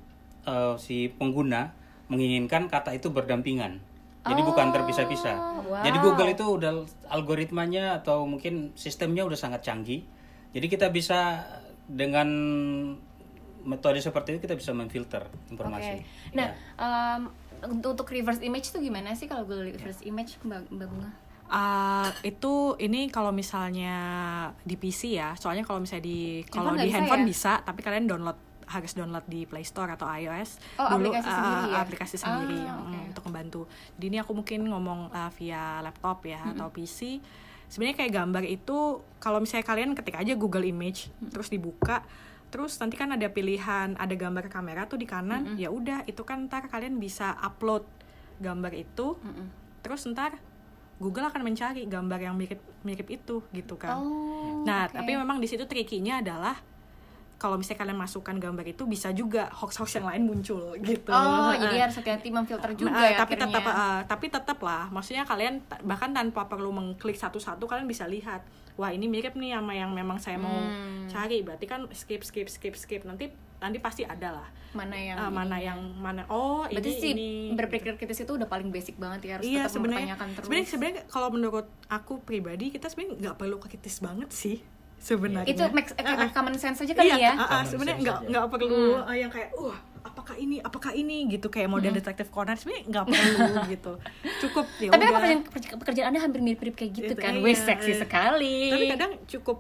eh, 0.47 0.75
si 0.79 1.11
pengguna 1.11 1.75
menginginkan 2.07 2.71
kata 2.71 2.95
itu 2.95 3.11
berdampingan. 3.11 3.83
Jadi 4.27 4.43
bukan 4.43 4.75
terpisah-pisah. 4.75 5.35
Oh, 5.39 5.63
wow. 5.71 5.83
Jadi 5.87 5.99
Google 5.99 6.31
itu 6.35 6.45
udah 6.47 6.83
algoritmanya 7.11 7.99
atau 7.99 8.27
mungkin 8.27 8.75
sistemnya 8.75 9.23
udah 9.23 9.39
sangat 9.39 9.63
canggih. 9.63 10.03
Jadi 10.51 10.67
kita 10.67 10.91
bisa 10.91 11.47
dengan 11.87 12.27
metode 13.67 13.99
seperti 13.99 14.33
itu 14.33 14.41
kita 14.41 14.55
bisa 14.55 14.71
memfilter 14.71 15.27
informasi. 15.49 15.99
Oke. 15.99 16.07
Nah, 16.33 16.49
em, 16.77 17.23
untuk, 17.67 17.99
untuk 17.99 18.07
reverse 18.09 18.41
image 18.41 18.71
itu 18.71 18.79
gimana 18.81 19.13
sih 19.13 19.27
kalau 19.27 19.43
Google 19.43 19.69
reverse 19.69 20.01
image 20.03 20.39
Mbak, 20.41 20.71
Mbak 20.71 20.87
Bunga? 20.87 21.11
Ah, 21.47 22.11
itu 22.23 22.75
ini 22.79 23.07
kalau 23.07 23.31
misalnya 23.31 23.95
di 24.63 24.75
PC 24.75 25.15
ya, 25.15 25.35
soalnya 25.35 25.63
kalau 25.63 25.79
misalnya 25.79 26.03
di 26.03 26.43
kalau 26.45 26.75
Handphone 26.75 26.75
di 26.75 26.79
nggak 26.79 26.87
bisa 26.87 26.99
handphone 26.99 27.23
ya? 27.23 27.27
bisa, 27.27 27.53
tapi 27.63 27.81
kalian 27.83 28.07
download 28.07 28.39
harus 28.67 28.93
download 28.93 29.23
di 29.27 29.47
Play 29.47 29.63
Store 29.63 29.95
atau 29.95 30.11
iOS 30.11 30.59
Oh, 30.75 30.91
aplikasi 30.91 31.23
ah, 31.23 31.35
sendiri 31.39 31.63
ya? 31.71 31.77
aplikasi 31.79 32.17
sendiri 32.19 32.59
Ah, 32.67 32.83
oke. 32.83 32.99
untuk 33.15 33.25
membantu. 33.31 33.61
Jadi 33.95 34.05
ini 34.11 34.19
aku 34.19 34.35
mungkin 34.35 34.67
ngomong 34.67 35.15
ah, 35.15 35.31
via 35.31 35.79
laptop 35.83 36.27
ya 36.27 36.43
atau 36.51 36.67
PC. 36.71 37.23
Sebenarnya 37.67 37.95
kayak 37.97 38.13
gambar 38.15 38.43
itu 38.43 38.79
kalau 39.19 39.39
misalnya 39.39 39.63
kalian 39.63 39.95
ketik 39.95 40.19
aja 40.19 40.35
Google 40.35 40.63
Image 40.63 41.11
terus 41.31 41.47
dibuka 41.47 42.03
terus 42.49 42.79
nanti 42.79 42.95
kan 42.95 43.11
ada 43.11 43.27
pilihan 43.27 43.99
ada 43.99 44.15
gambar 44.15 44.47
kamera 44.47 44.87
tuh 44.87 44.97
di 44.97 45.07
kanan 45.07 45.59
ya 45.59 45.69
udah 45.69 46.07
itu 46.07 46.23
kan 46.23 46.47
ntar 46.47 46.71
kalian 46.71 46.97
bisa 47.03 47.35
upload 47.43 47.83
gambar 48.39 48.73
itu 48.73 49.19
terus 49.83 50.07
ntar 50.07 50.39
Google 50.97 51.29
akan 51.29 51.45
mencari 51.45 51.85
gambar 51.85 52.21
yang 52.25 52.35
mirip 52.41 52.61
mirip 52.81 53.09
itu 53.13 53.45
gitu 53.53 53.77
kan. 53.77 54.01
Oh, 54.01 54.65
nah, 54.65 54.89
oke. 54.89 54.97
tapi 54.97 55.13
memang 55.13 55.37
di 55.37 55.49
situ 55.51 55.69
trikinya 55.69 56.25
adalah 56.25 56.57
kalau 57.37 57.55
misalnya 57.55 57.81
kalian 57.83 57.99
masukkan 57.99 58.33
gambar 58.35 58.65
itu 58.67 58.83
bisa 58.85 59.09
juga 59.11 59.53
hoax-hoax 59.53 59.93
yang 59.95 60.07
lain 60.07 60.25
muncul 60.25 60.73
gitu. 60.79 61.09
Oh, 61.09 61.21
Heeh. 61.49 61.61
jadi 61.63 61.77
harus 61.83 61.97
hati-hati 61.97 62.29
memfilter 62.29 62.73
juga 62.75 62.91
Nah, 62.91 63.05
ya 63.07 63.17
tapi 63.19 63.35
akhirnya. 63.35 63.53
tetap 63.53 63.65
eh, 63.67 64.01
tapi 64.05 64.27
tetap 64.29 64.59
lah 64.59 64.85
maksudnya 64.89 65.23
kalian 65.23 65.55
bahkan 65.83 66.11
tanpa 66.11 66.45
perlu 66.45 66.71
mengklik 66.71 67.15
satu-satu 67.15 67.61
kalian 67.63 67.85
bisa 67.85 68.05
lihat 68.07 68.41
wah 68.75 68.89
ini 68.89 69.05
mirip 69.05 69.33
nih 69.33 69.53
sama 69.53 69.73
yang 69.73 69.91
memang 69.91 70.17
saya 70.17 70.37
mau 70.37 70.53
Hmm. 70.53 71.05
cari 71.07 71.41
berarti 71.41 71.65
kan 71.65 71.85
skip 71.91 72.21
skip 72.21 72.47
skip 72.47 72.75
skip 72.75 73.03
nanti 73.03 73.29
nanti 73.57 73.79
pasti 73.79 74.03
ada 74.03 74.33
lah 74.35 74.49
mana 74.71 74.93
yang 74.93 75.17
Eh, 75.19 75.31
mana 75.31 75.57
yang 75.59 75.81
mana 75.95 76.25
oh 76.27 76.65
Berarti 76.67 76.91
ini 76.91 76.99
sih 76.99 77.11
ini 77.15 77.29
berpikir 77.51 77.97
kritis 77.97 78.21
itu 78.21 78.29
udah 78.31 78.45
paling 78.45 78.69
basic 78.69 78.97
banget 78.97 79.21
ya 79.23 79.33
harus 79.35 79.45
iya 79.45 79.61
tetap 79.63 79.73
sebenarnya 79.75 80.13
mempertanyakan 80.13 80.29
terus. 80.31 80.45
sebenarnya 80.45 80.69
sebenarnya 80.69 81.03
kalau 81.07 81.29
menurut 81.31 81.67
aku 81.87 82.21
pribadi 82.21 82.69
kita 82.69 82.87
sebenarnya 82.87 83.17
nggak 83.23 83.37
perlu 83.39 83.57
kritis 83.59 83.97
banget 83.99 84.29
sih 84.31 84.61
sebenarnya 84.99 85.47
itu 85.47 85.63
make, 85.71 85.93
eh, 85.93 86.31
common 86.31 86.57
sense 86.57 86.81
aja 86.81 86.93
kali 86.93 87.09
iya, 87.09 87.17
ya. 87.17 87.33
ah, 87.35 87.47
Common 87.47 87.67
sebenarnya 87.67 88.03
nggak 88.03 88.19
nggak 88.27 88.47
perlu 88.49 88.79
ah, 88.99 89.13
yang 89.13 89.29
kayak 89.29 89.51
wah 89.53 89.77
apakah 90.03 90.35
ini 90.35 90.57
apakah 90.59 90.93
ini 90.93 91.29
gitu 91.29 91.47
kayak 91.47 91.69
model 91.69 91.93
detektif 91.93 92.27
Conan 92.29 92.55
sebenarnya 92.55 92.85
nggak 92.89 93.05
perlu 93.07 93.39
gitu 93.75 93.93
cukup 94.41 94.67
ya 94.79 94.89
Tapi 94.89 95.03
kan 95.03 95.13
udah. 95.13 95.41
pekerjaan, 95.45 95.79
pekerjaan 95.79 96.07
Anda 96.09 96.21
hampir 96.21 96.41
mirip-mirip 96.41 96.75
kayak 96.75 96.93
gitu 96.93 97.13
Itu, 97.13 97.21
kan. 97.21 97.33
iya, 97.33 97.43
Wih, 97.43 97.55
seksi 97.55 97.93
iya. 97.93 98.01
sekali. 98.01 98.57
tapi 98.69 98.85
kadang 98.89 99.13
cukup 99.27 99.59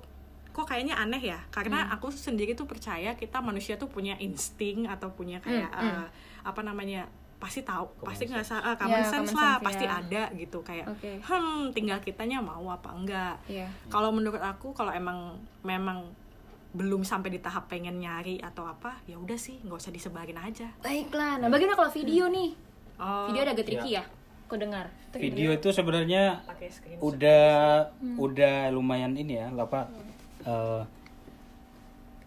kok 0.50 0.64
kayaknya 0.64 0.96
aneh 0.96 1.20
ya 1.22 1.36
Hmm. 1.36 1.52
karena 1.52 1.78
aku 1.90 2.08
sendiri 2.08 2.52
tuh 2.52 2.64
percaya 2.64 3.12
kita 3.12 3.38
manusia 3.38 3.76
tuh 3.76 3.86
punya 3.86 4.16
insting 4.16 4.88
atau 4.88 5.12
punya 5.12 5.36
kayak 5.38 5.68
Hmm, 5.68 5.84
eh, 5.84 6.06
apa 6.42 6.60
namanya 6.60 7.04
pasti 7.46 7.62
tahu 7.62 7.86
Common 7.94 8.06
pasti 8.08 8.24
nggak 8.26 8.42
sense. 8.42 8.58
salah 8.58 8.74
common 8.74 8.98
Ya, 8.98 9.06
sense 9.06 9.30
common 9.30 9.38
lah 9.38 9.54
sense, 9.54 9.64
pasti 9.64 9.84
ya. 9.84 9.92
ada 9.96 10.22
gitu 10.34 10.58
kayak 10.60 10.86
Oke. 10.88 11.10
hmm 11.20 11.70
tinggal 11.70 11.98
kitanya 11.98 12.38
mau 12.40 12.66
apa 12.66 12.90
enggak 12.90 13.38
Iya. 13.46 13.70
kalau 13.86 14.10
menurut 14.10 14.38
aku 14.38 14.70
kalau 14.72 14.90
emang 14.90 15.34
memang 15.62 16.10
belum 16.72 17.00
sampai 17.02 17.30
di 17.30 17.38
tahap 17.38 17.66
pengen 17.66 17.96
nyari 17.96 18.36
atau 18.38 18.66
apa 18.66 19.00
ya 19.04 19.14
udah 19.14 19.34
sih 19.34 19.56
nggak 19.60 19.78
usah 19.78 19.88
disebarin 19.88 20.36
aja 20.36 20.68
Baiklah. 20.78 21.38
Nah, 21.38 21.48
bagaimana 21.48 21.72
kalau 21.74 21.88
video 21.88 22.26
nih? 22.26 22.52
oh 22.96 23.26
Video 23.26 23.40
ada 23.42 23.52
agak 23.52 23.64
tricky 23.64 23.94
ya. 23.94 24.04
Aku 24.44 24.54
dengar. 24.56 24.86
Itu 25.08 25.16
Video 25.18 25.50
itu 25.50 25.68
sebenarnya 25.70 26.44
pakai 26.44 26.68
screen 26.68 26.98
udah 26.98 27.46
udah 28.14 28.68
lumayan 28.68 29.14
ini 29.14 29.38
ya 29.38 29.48
apa 29.50 29.88
eh, 30.42 30.82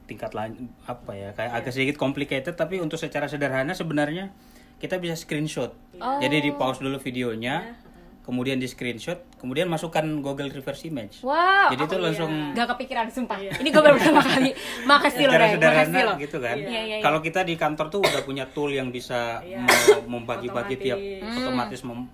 tingkat 0.03 0.34
lain 0.34 0.67
apa 0.84 1.12
ya 1.13 1.29
kayak 1.32 1.51
agak 1.53 1.71
sedikit 1.71 1.95
complicated 1.95 2.53
tapi 2.53 2.82
untuk 2.82 2.97
secara 2.97 3.29
sederhana 3.29 3.71
sebenarnya 3.71 4.34
kita 4.79 4.95
bisa 4.95 5.13
screenshot 5.13 5.75
jadi 6.17 6.39
di 6.39 6.51
pause 6.51 6.79
dulu 6.79 6.97
videonya 6.97 7.75
kemudian 8.21 8.55
di 8.55 8.65
screenshot 8.65 9.19
kemudian 9.35 9.65
masukkan 9.65 10.01
Google 10.19 10.47
reverse 10.47 10.85
image 10.85 11.19
Wow. 11.19 11.69
jadi 11.69 11.81
itu 11.83 11.97
langsung 11.97 12.31
Gak 12.51 12.67
kepikiran 12.69 13.07
sumpah. 13.07 13.35
Ini 13.35 13.65
gue 13.65 13.81
baru 13.81 13.95
pertama 13.95 14.21
kali. 14.21 14.53
Makasih 14.85 15.25
loh, 15.25 15.33
Ray. 15.33 15.57
Makasih 15.57 16.03
loh. 16.03 16.15
gitu 16.15 16.37
kan 16.37 16.53
Iya, 16.55 16.69
iya, 16.69 16.81
iya. 16.93 16.97
kalau 16.99 17.19
kita 17.19 17.41
di 17.41 17.55
kantor 17.55 17.89
tuh 17.89 17.99
udah 17.99 18.21
punya 18.21 18.45
tool 18.47 18.69
yang 18.69 18.89
bisa 18.89 19.41
Iya. 19.41 19.65
membagi-bagi 20.05 20.75
tiap 20.77 20.99
Hmm. 20.99 21.37
otomatis 21.41 21.81
mem- 21.81 22.11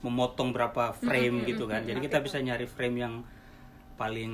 memotong 0.00 0.48
berapa 0.50 0.90
frame 0.94 1.44
gitu 1.44 1.64
kan 1.64 1.84
jadi 1.84 1.98
kita 1.98 2.18
bisa 2.18 2.40
nyari 2.40 2.64
frame 2.64 2.96
yang 2.98 3.14
paling 3.94 4.32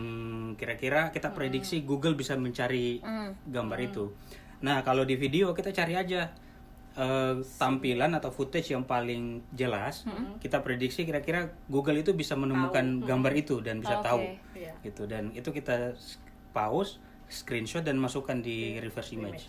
kira-kira 0.55 1.11
kita 1.11 1.33
prediksi 1.33 1.83
Google 1.83 2.15
bisa 2.15 2.39
mencari 2.39 3.03
gambar 3.45 3.79
itu 3.83 4.15
nah 4.57 4.81
kalau 4.81 5.03
di 5.03 5.15
video 5.15 5.51
kita 5.51 5.69
cari 5.71 5.93
aja 5.93 6.31
eh, 6.97 7.35
tampilan 7.57 8.13
atau 8.13 8.29
footage 8.29 8.73
yang 8.73 8.83
paling 8.83 9.45
jelas 9.53 10.03
kita 10.41 10.61
prediksi 10.61 11.05
kira-kira 11.05 11.53
Google 11.67 12.01
itu 12.01 12.13
bisa 12.13 12.33
menemukan 12.35 13.01
gambar 13.01 13.33
itu 13.33 13.61
dan 13.61 13.79
bisa 13.79 14.01
Oke. 14.01 14.05
tahu 14.05 14.21
Iya. 14.57 14.73
gitu. 14.83 15.05
Dan 15.05 15.31
itu 15.31 15.49
kita 15.51 15.93
pause 16.51 16.97
screenshot 17.29 17.83
dan 17.83 17.97
masukkan 17.97 18.39
di 18.39 18.79
reverse 18.79 19.13
image. 19.13 19.45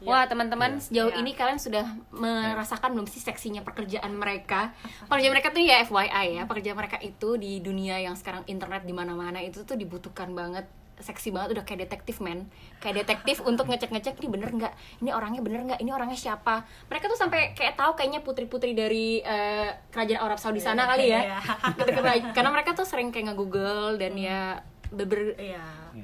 Wah 0.00 0.24
teman-teman 0.24 0.80
sejauh 0.80 1.12
Iya. 1.12 1.20
ini 1.20 1.36
kalian 1.36 1.60
sudah 1.60 1.84
merasakan 2.10 2.96
belum 2.96 3.04
sih 3.04 3.20
seksinya 3.20 3.60
pekerjaan 3.60 4.16
mereka? 4.16 4.72
Pekerjaan 5.04 5.32
mereka 5.36 5.52
tuh 5.52 5.60
ya 5.60 5.84
FYI 5.84 6.40
ya, 6.40 6.42
pekerjaan 6.48 6.72
mereka 6.74 6.96
itu 6.98 7.36
di 7.36 7.60
dunia 7.60 8.00
yang 8.00 8.16
sekarang 8.16 8.48
internet 8.48 8.88
di 8.88 8.96
mana-mana 8.96 9.44
itu 9.44 9.60
tuh 9.62 9.76
dibutuhkan 9.76 10.32
banget 10.32 10.64
seksi 11.00 11.28
banget 11.30 11.56
udah 11.56 11.64
kayak 11.64 11.84
detektif 11.84 12.20
men 12.20 12.46
kayak 12.78 13.02
detektif 13.02 13.40
untuk 13.40 13.66
ngecek-ngecek 13.66 14.16
ini 14.16 14.28
bener 14.28 14.48
nggak 14.48 14.72
ini 15.00 15.10
orangnya 15.10 15.40
bener 15.40 15.60
nggak 15.64 15.80
ini 15.80 15.90
orangnya 15.90 16.14
siapa 16.14 16.62
mereka 16.86 17.08
tuh 17.08 17.16
sampai 17.16 17.52
kayak 17.52 17.74
tahu 17.74 17.92
kayaknya 17.94 18.20
putri-putri 18.20 18.72
dari 18.72 19.18
eh, 19.18 19.72
kerajaan 19.88 20.20
Arab 20.20 20.36
Saudi 20.36 20.60
sana 20.60 20.84
kali 20.86 21.08
ya 21.08 21.20
Iya. 21.20 21.38
Karena- 22.32 22.52
mereka 22.52 22.72
tuh 22.72 22.84
sering 22.84 23.08
kayak 23.08 23.32
nge-google 23.32 23.96
dan 23.96 24.14
ya 24.14 24.60
beber 24.90 25.34
iya 25.36 25.62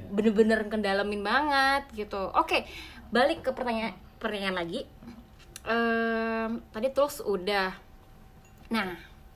bener-bener 0.09 0.67
kendalamin 0.67 1.21
banget 1.21 1.83
gitu. 1.93 2.31
Oke, 2.33 2.63
balik 3.09 3.43
ke 3.43 3.51
pertanyaan 3.51 3.95
pertanyaan 4.17 4.57
lagi. 4.57 4.87
Em, 5.63 6.63
tadi 6.71 6.89
tools 6.91 7.19
udah. 7.21 7.75
Nah, 8.69 8.95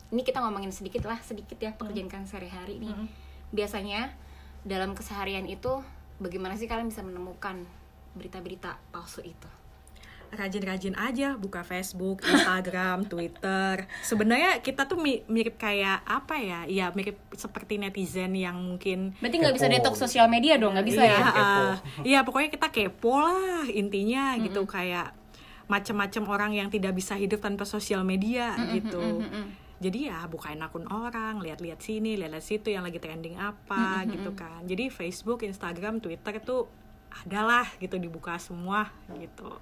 ini 0.09 0.23
kita 0.23 0.39
ngomongin 0.39 0.71
sedikit 0.71 1.03
lah, 1.05 1.19
sedikit 1.21 1.59
ya 1.59 1.75
pekerjaan 1.75 2.07
kalian 2.07 2.27
sehari-hari 2.27 2.79
nih. 2.79 2.95
Biasanya 3.51 4.15
dalam 4.67 4.93
keseharian 4.93 5.49
itu 5.49 5.81
bagaimana 6.21 6.57
sih 6.61 6.69
kalian 6.69 6.93
bisa 6.93 7.01
menemukan 7.01 7.65
berita-berita 8.17 8.77
palsu 8.93 9.25
itu? 9.25 9.49
rajin-rajin 10.31 10.95
aja 10.95 11.35
buka 11.35 11.67
Facebook, 11.67 12.23
Instagram, 12.31 13.03
Twitter. 13.11 13.91
Sebenarnya 14.07 14.63
kita 14.63 14.87
tuh 14.87 14.95
mi- 14.95 15.27
mirip 15.27 15.59
kayak 15.59 16.07
apa 16.07 16.39
ya? 16.39 16.61
Ya 16.71 16.87
mirip 16.95 17.19
seperti 17.35 17.83
netizen 17.83 18.39
yang 18.39 18.55
mungkin 18.55 19.19
Berarti 19.19 19.37
nggak 19.43 19.55
bisa 19.59 19.67
detox 19.67 19.99
sosial 19.99 20.31
media 20.31 20.55
dong, 20.55 20.79
nggak 20.79 20.87
bisa 20.87 21.03
iya, 21.03 21.19
ya? 21.19 21.27
Iya 22.15 22.19
pokoknya 22.23 22.51
kita 22.55 22.71
kepo 22.71 23.19
lah 23.19 23.67
intinya 23.67 24.39
gitu 24.39 24.63
kayak 24.71 25.19
macam-macam 25.71 26.23
orang 26.27 26.53
yang 26.55 26.69
tidak 26.71 26.99
bisa 26.99 27.15
hidup 27.15 27.43
tanpa 27.43 27.67
sosial 27.67 28.03
media 28.03 28.55
gitu. 28.75 29.23
Jadi 29.81 30.13
ya 30.13 30.29
bukain 30.29 30.61
akun 30.61 30.85
orang, 30.93 31.41
lihat-lihat 31.41 31.81
sini, 31.81 32.21
lihat-lihat 32.21 32.45
situ 32.45 32.69
yang 32.69 32.85
lagi 32.85 33.01
trending 33.01 33.41
apa 33.41 34.05
gitu 34.13 34.37
kan. 34.37 34.61
Jadi 34.69 34.93
Facebook, 34.93 35.41
Instagram, 35.41 36.05
Twitter 36.05 36.37
itu 36.37 36.69
adalah 37.25 37.65
gitu 37.81 37.97
dibuka 37.97 38.37
semua 38.37 38.93
gitu. 39.17 39.57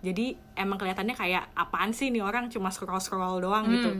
Jadi 0.00 0.32
emang 0.56 0.80
kelihatannya 0.80 1.12
kayak 1.12 1.52
apaan 1.52 1.92
sih 1.92 2.08
nih 2.08 2.24
orang 2.24 2.48
cuma 2.48 2.72
scroll-scroll 2.72 3.44
doang 3.44 3.68
gitu. 3.68 3.90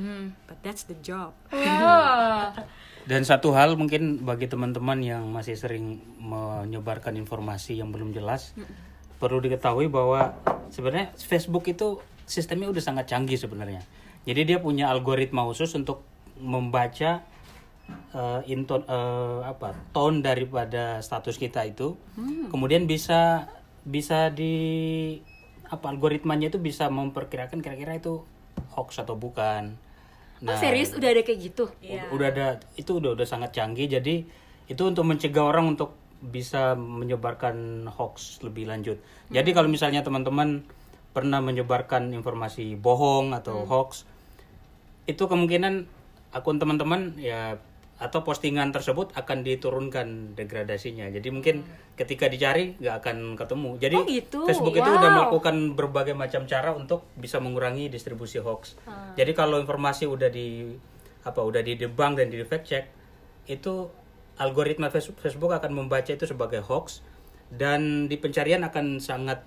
But 0.48 0.58
that's 0.64 0.88
the 0.88 0.96
job. 0.98 1.36
Wah. 1.52 2.50
Dan 3.10 3.24
satu 3.24 3.52
hal 3.56 3.78
mungkin 3.80 4.22
bagi 4.26 4.50
teman-teman 4.50 5.00
yang 5.00 5.24
masih 5.32 5.56
sering 5.56 5.98
menyebarkan 6.20 7.16
informasi 7.16 7.80
yang 7.80 7.94
belum 7.94 8.12
jelas, 8.12 8.52
perlu 9.20 9.40
diketahui 9.40 9.88
bahwa 9.88 10.36
sebenarnya 10.72 11.12
Facebook 11.16 11.68
itu 11.68 12.00
sistemnya 12.28 12.70
udah 12.70 12.82
sangat 12.82 13.10
canggih 13.10 13.36
sebenarnya. 13.40 13.82
Jadi 14.28 14.40
dia 14.44 14.58
punya 14.60 14.92
algoritma 14.92 15.44
khusus 15.48 15.72
untuk 15.74 16.04
membaca 16.36 17.24
uh, 18.12 18.40
inton 18.44 18.84
uh, 18.84 19.44
apa 19.44 19.72
tone 19.92 20.20
daripada 20.20 21.00
status 21.00 21.36
kita 21.36 21.64
itu, 21.64 21.96
kemudian 22.52 22.84
bisa 22.84 23.48
bisa 23.80 24.28
di 24.28 24.54
apa 25.70 25.86
algoritmanya 25.88 26.50
itu 26.50 26.58
bisa 26.60 26.90
memperkirakan 26.90 27.62
kira-kira 27.64 27.96
itu 27.96 28.20
hoax 28.76 29.00
atau 29.00 29.16
bukan. 29.16 29.78
oh 30.44 30.56
serius? 30.60 30.92
Udah 30.96 31.12
ada 31.12 31.22
kayak 31.24 31.40
gitu? 31.40 31.64
Ud- 31.80 32.08
udah 32.20 32.26
ada 32.28 32.46
itu 32.76 33.00
udah 33.00 33.16
udah 33.16 33.26
sangat 33.28 33.56
canggih. 33.56 33.88
Jadi 33.88 34.24
itu 34.68 34.82
untuk 34.84 35.04
mencegah 35.08 35.44
orang 35.44 35.74
untuk 35.76 35.96
bisa 36.20 36.76
menyebarkan 36.76 37.88
hoax 37.88 38.44
lebih 38.44 38.68
lanjut. 38.68 39.00
Jadi 39.32 39.50
kalau 39.56 39.72
misalnya 39.72 40.04
teman-teman 40.04 40.60
pernah 41.10 41.42
menyebarkan 41.42 42.14
informasi 42.14 42.78
bohong 42.78 43.34
atau 43.34 43.66
hoax 43.66 44.06
itu 45.04 45.26
kemungkinan 45.26 45.90
akun 46.30 46.62
teman-teman 46.62 47.18
ya 47.18 47.58
atau 48.00 48.24
postingan 48.24 48.72
tersebut 48.72 49.12
akan 49.12 49.44
diturunkan 49.44 50.32
degradasinya. 50.32 51.12
Jadi 51.12 51.28
mungkin 51.28 51.68
ketika 52.00 52.32
dicari 52.32 52.72
nggak 52.80 52.96
akan 53.04 53.16
ketemu. 53.36 53.70
Jadi 53.76 53.96
Oh, 53.98 54.06
gitu. 54.08 54.38
Facebook 54.48 54.72
itu 54.72 54.88
udah 54.88 55.04
Wow. 55.04 55.16
melakukan 55.20 55.56
berbagai 55.76 56.16
macam 56.16 56.48
cara 56.48 56.72
untuk 56.72 57.04
bisa 57.12 57.36
mengurangi 57.36 57.92
distribusi 57.92 58.40
hoax. 58.40 58.80
Jadi 59.20 59.36
kalau 59.36 59.60
informasi 59.60 60.08
udah 60.08 60.32
di 60.32 60.72
apa 61.20 61.44
udah 61.44 61.60
di 61.60 61.76
debunk 61.76 62.16
dan 62.16 62.32
di 62.32 62.40
fact 62.40 62.64
check 62.64 62.88
itu 63.44 63.92
algoritma 64.40 64.88
Face- 64.88 65.12
Facebook 65.12 65.52
akan 65.52 65.76
membaca 65.76 66.08
itu 66.08 66.24
sebagai 66.24 66.64
hoax 66.64 67.04
dan 67.52 68.08
di 68.08 68.16
pencarian 68.16 68.64
akan 68.64 68.96
sangat 68.96 69.44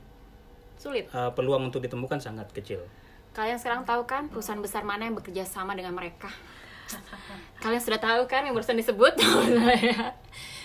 sulit 0.77 1.07
uh, 1.13 1.31
peluang 1.33 1.69
untuk 1.71 1.83
ditemukan 1.83 2.19
sangat 2.19 2.49
kecil 2.51 2.83
Kalian 3.33 3.57
sekarang 3.57 3.81
tahu 3.81 4.05
kan 4.05 4.29
perusahaan 4.29 4.62
besar 4.62 4.86
mana 4.86 5.09
yang 5.09 5.17
bekerja 5.17 5.41
sama 5.41 5.73
dengan 5.73 5.97
mereka? 5.97 6.29
Kalian 7.65 7.81
sudah 7.81 7.97
tahu 7.97 8.29
kan 8.29 8.45
yang 8.45 8.53
barusan 8.53 8.77
disebut? 8.77 9.17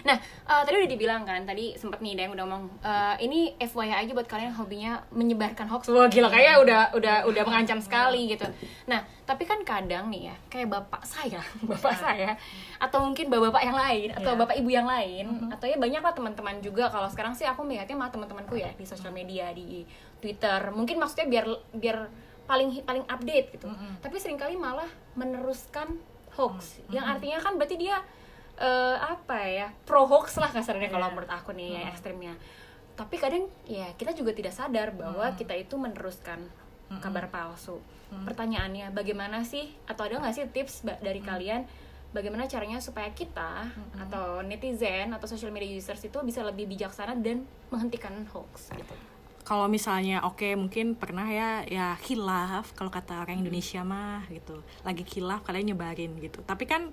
nah, 0.06 0.16
eh, 0.20 0.62
tadi 0.66 0.74
udah 0.78 0.90
dibilang 0.90 1.22
kan, 1.24 1.42
tadi 1.46 1.74
sempat 1.74 1.98
nih 1.98 2.14
yang 2.14 2.34
udah 2.34 2.44
ngomong 2.44 2.64
eh, 2.82 3.14
ini 3.24 3.54
FYI 3.58 4.06
aja 4.06 4.12
buat 4.14 4.28
kalian 4.28 4.52
yang 4.52 4.58
hobinya 4.58 4.92
menyebarkan 5.10 5.66
hoax. 5.70 5.90
Wah, 5.90 6.06
gila 6.06 6.28
kayak 6.28 6.62
udah 6.62 6.80
udah 6.94 7.16
udah 7.26 7.42
mengancam 7.46 7.78
sekali 7.82 8.30
gitu. 8.30 8.46
Nah, 8.86 9.02
tapi 9.24 9.44
kan 9.44 9.62
kadang 9.66 10.10
nih 10.12 10.32
ya, 10.32 10.36
kayak 10.52 10.68
bapak 10.68 11.02
saya, 11.04 11.40
bapak 11.70 11.94
saya 11.96 12.38
atau 12.78 13.02
mungkin 13.02 13.26
bapak-bapak 13.26 13.62
yang 13.66 13.78
lain 13.78 14.08
atau 14.14 14.32
bapak 14.38 14.54
ibu 14.58 14.70
yang 14.70 14.86
lain 14.86 15.50
atau 15.50 15.66
ya 15.66 15.74
banyak 15.74 16.02
lah 16.02 16.14
teman-teman 16.14 16.62
juga. 16.62 16.86
Kalau 16.90 17.10
sekarang 17.10 17.34
sih 17.34 17.46
aku 17.46 17.66
melihatnya 17.66 17.98
malah 17.98 18.12
teman-temanku 18.14 18.54
ya 18.54 18.70
di 18.76 18.84
sosial 18.86 19.10
media 19.10 19.50
di 19.50 19.82
Twitter. 20.22 20.70
Mungkin 20.70 20.98
maksudnya 20.98 21.26
biar 21.26 21.46
biar 21.74 21.98
paling 22.48 22.80
paling 22.82 23.04
update 23.04 23.60
gitu. 23.60 23.68
Tapi 24.00 24.16
sering 24.16 24.40
kali 24.40 24.56
malah 24.56 24.88
meneruskan 25.18 26.00
hoax. 26.38 26.80
Yang 26.88 27.04
artinya 27.18 27.38
kan 27.42 27.52
berarti 27.58 27.76
dia 27.76 28.00
eh, 28.58 28.96
apa 28.98 29.38
ya 29.46 29.70
pro 29.86 30.04
hoax 30.04 30.36
lah 30.42 30.50
kasarnya 30.50 30.90
kalau 30.90 31.14
menurut 31.14 31.30
aku 31.30 31.54
nih 31.54 31.78
ya 31.78 31.82
ekstrimnya. 31.90 32.34
Tapi 32.98 33.14
kadang 33.14 33.46
ya 33.64 33.94
kita 33.94 34.10
juga 34.10 34.34
tidak 34.34 34.50
sadar 34.50 34.90
bahwa 34.90 35.30
kita 35.38 35.54
itu 35.54 35.78
meneruskan 35.78 36.42
kabar 36.98 37.30
palsu. 37.30 37.78
Pertanyaannya 38.08 38.90
bagaimana 38.90 39.44
sih 39.44 39.68
atau 39.84 40.08
ada 40.08 40.18
nggak 40.18 40.34
sih 40.34 40.44
tips 40.48 40.82
dari 41.04 41.20
kalian 41.20 41.68
bagaimana 42.08 42.48
caranya 42.48 42.80
supaya 42.80 43.12
kita 43.12 43.68
atau 44.00 44.40
netizen 44.40 45.12
atau 45.12 45.28
social 45.28 45.52
media 45.52 45.68
users 45.68 46.00
itu 46.00 46.16
bisa 46.24 46.40
lebih 46.40 46.64
bijaksana 46.64 47.12
dan 47.20 47.44
menghentikan 47.68 48.24
hoax 48.32 48.72
gitu? 48.72 48.94
Kalau 49.44 49.64
misalnya 49.64 50.24
oke 50.24 50.56
mungkin 50.56 50.92
pernah 50.96 51.24
ya 51.24 51.64
ya 51.64 51.96
khilaf 52.00 52.76
kalau 52.76 52.92
kata 52.92 53.24
orang 53.24 53.44
Indonesia 53.44 53.80
mah 53.84 54.24
gitu. 54.32 54.60
Lagi 54.84 55.04
khilaf 55.04 55.44
kalian 55.44 55.72
nyebarin 55.72 56.12
gitu. 56.20 56.44
Tapi 56.44 56.64
kan 56.68 56.92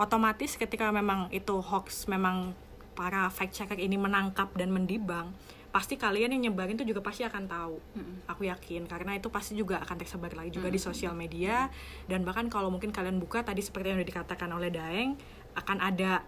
otomatis 0.00 0.58
ketika 0.58 0.90
memang 0.90 1.30
itu 1.30 1.58
hoax 1.60 2.10
memang 2.10 2.56
para 2.94 3.26
fact 3.30 3.54
checker 3.54 3.78
ini 3.78 3.98
menangkap 3.98 4.50
dan 4.54 4.70
mendibang 4.70 5.34
pasti 5.74 5.98
kalian 5.98 6.38
yang 6.38 6.54
nyebarin 6.54 6.78
itu 6.78 6.86
juga 6.86 7.02
pasti 7.02 7.26
akan 7.26 7.50
tahu. 7.50 7.82
Aku 8.30 8.46
yakin 8.46 8.86
karena 8.86 9.18
itu 9.18 9.26
pasti 9.26 9.58
juga 9.58 9.82
akan 9.82 9.96
tersebar 9.98 10.30
lagi 10.30 10.54
juga 10.54 10.70
di 10.70 10.78
sosial 10.78 11.18
media 11.18 11.66
dan 12.06 12.22
bahkan 12.22 12.46
kalau 12.46 12.70
mungkin 12.70 12.94
kalian 12.94 13.18
buka 13.18 13.42
tadi 13.42 13.58
seperti 13.58 13.90
yang 13.90 13.98
udah 13.98 14.06
dikatakan 14.06 14.46
oleh 14.54 14.70
Daeng 14.70 15.18
akan 15.58 15.82
ada 15.82 16.22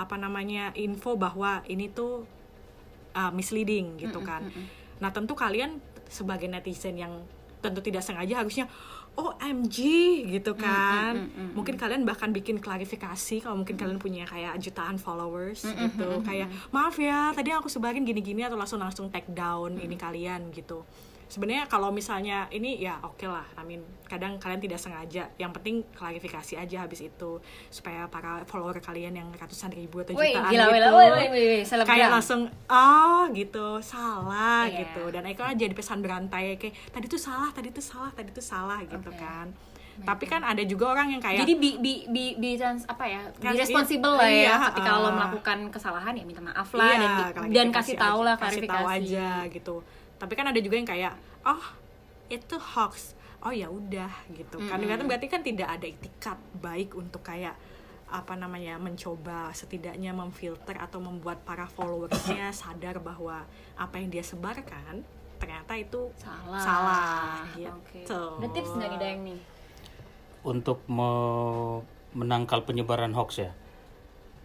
apa 0.00 0.16
namanya 0.16 0.72
info 0.72 1.12
bahwa 1.20 1.60
ini 1.68 1.92
tuh 1.92 2.24
uh, 3.12 3.28
misleading 3.36 4.00
gitu 4.00 4.24
kan. 4.24 4.48
Nah 4.96 5.12
tentu 5.12 5.36
kalian 5.36 5.76
sebagai 6.08 6.48
netizen 6.48 6.96
yang 6.96 7.20
tentu 7.60 7.84
tidak 7.84 8.00
sengaja 8.00 8.40
harusnya 8.40 8.64
OMG 9.16 9.78
gitu 10.28 10.52
kan. 10.54 11.32
Mungkin 11.56 11.80
kalian 11.80 12.04
bahkan 12.04 12.30
bikin 12.30 12.60
klarifikasi 12.60 13.40
kalau 13.40 13.56
mungkin 13.64 13.80
kalian 13.80 13.96
punya 13.96 14.28
kayak 14.28 14.60
jutaan 14.60 15.00
followers 15.00 15.64
gitu. 15.64 16.20
Kayak 16.22 16.52
maaf 16.70 17.00
ya 17.00 17.32
tadi 17.32 17.50
aku 17.56 17.72
sebarin 17.72 18.04
gini-gini 18.04 18.44
atau 18.44 18.60
langsung 18.60 18.78
langsung 18.78 19.08
take 19.08 19.32
down 19.32 19.80
ini 19.80 19.96
kalian 19.96 20.52
gitu. 20.52 20.84
Sebenarnya 21.26 21.66
kalau 21.66 21.90
misalnya 21.90 22.46
ini 22.48 22.78
ya 22.78 22.96
oke 23.00 23.26
lah. 23.26 23.42
I 23.52 23.62
mean 23.62 23.82
kadang 24.04 24.38
kalian 24.38 24.62
tidak 24.62 24.78
sengaja. 24.78 25.26
Yang 25.36 25.52
penting 25.52 25.76
klarifikasi 25.92 26.54
aja 26.56 26.76
habis 26.80 27.02
itu 27.02 27.42
supaya 27.68 28.06
para 28.06 28.46
follower 28.46 28.78
kalian 28.78 29.12
yang 29.12 29.28
ratusan 29.32 29.70
ribu 29.70 30.00
atau 30.00 30.14
Wih, 30.14 30.30
jutaan 30.30 30.48
gila, 30.48 30.64
gitu 30.64 30.70
wih, 30.70 31.08
wih, 31.10 31.28
wih, 31.28 31.46
wih, 31.58 31.84
kayak 31.84 32.08
langsung 32.08 32.46
ah 32.66 33.26
gitu 33.30 33.82
salah 33.82 34.64
Iya. 34.64 34.86
gitu 34.86 35.10
dan 35.10 35.26
itu 35.26 35.42
aja 35.42 35.56
jadi 35.56 35.74
pesan 35.74 35.98
berantai 35.98 36.54
kayak 36.54 36.74
tadi 36.88 37.06
tuh 37.06 37.18
salah 37.18 37.50
tadi 37.50 37.68
tuh 37.68 37.82
salah 37.82 38.10
tadi 38.10 38.30
tuh 38.30 38.40
salah 38.40 38.78
gitu 38.80 38.96
Oke. 39.02 39.18
kan 39.18 39.50
tapi 39.96 40.28
kan 40.28 40.44
ada 40.44 40.60
juga 40.60 40.92
orang 40.92 41.08
yang 41.08 41.22
kayak 41.24 41.40
Jadi 41.40 41.56
bi 41.56 41.70
bi 41.80 42.04
bi, 42.06 42.24
bi 42.36 42.50
trans- 42.54 42.84
apa 42.84 43.08
ya? 43.08 43.22
Trans- 43.34 43.56
Be 43.56 43.64
responsible 43.64 44.12
lah 44.12 44.28
ya 44.28 44.36
iya, 44.44 44.54
ketika 44.68 44.90
uh, 44.92 45.00
lo 45.00 45.08
melakukan 45.10 45.58
kesalahan 45.72 46.12
ya 46.12 46.24
minta 46.24 46.44
maaf 46.44 46.68
lah 46.76 46.92
iya, 46.92 47.32
dan 47.32 47.48
dan 47.48 47.66
kasih 47.72 47.96
tahu 47.96 48.20
lah 48.20 48.36
kasih 48.36 48.60
klarifikasi. 48.60 48.76
tahu 48.76 48.86
aja 48.86 49.28
gitu 49.48 49.76
tapi 50.16 50.32
kan 50.34 50.48
ada 50.48 50.60
juga 50.60 50.76
yang 50.76 50.88
kayak 50.88 51.14
oh 51.44 51.64
itu 52.26 52.56
hoax 52.56 53.12
oh 53.44 53.52
ya 53.52 53.70
udah 53.70 54.10
gitu 54.34 54.58
kan 54.66 54.80
Ternyata 54.80 55.06
berarti 55.06 55.26
kan 55.28 55.44
tidak 55.44 55.68
ada 55.70 55.86
itikat 55.86 56.38
baik 56.58 56.96
untuk 56.96 57.22
kayak 57.22 57.54
apa 58.06 58.38
namanya 58.38 58.78
mencoba 58.78 59.50
setidaknya 59.50 60.14
memfilter 60.14 60.78
atau 60.78 61.02
membuat 61.02 61.42
para 61.42 61.66
followersnya 61.66 62.54
sadar 62.60 63.02
bahwa 63.02 63.42
apa 63.74 63.94
yang 63.98 64.10
dia 64.10 64.22
sebarkan 64.22 65.02
ternyata 65.36 65.76
itu 65.76 66.08
Salah. 66.16 66.62
salah 66.62 67.44
Oke. 67.76 68.06
gitu. 68.06 68.22
Ada 68.40 68.48
tips 68.56 68.72
nih 68.78 68.96
Dayang 68.96 69.20
nih? 69.26 69.40
untuk 70.46 70.78
me- 70.86 71.82
menangkal 72.14 72.62
penyebaran 72.62 73.10
hoax 73.12 73.42
ya 73.42 73.50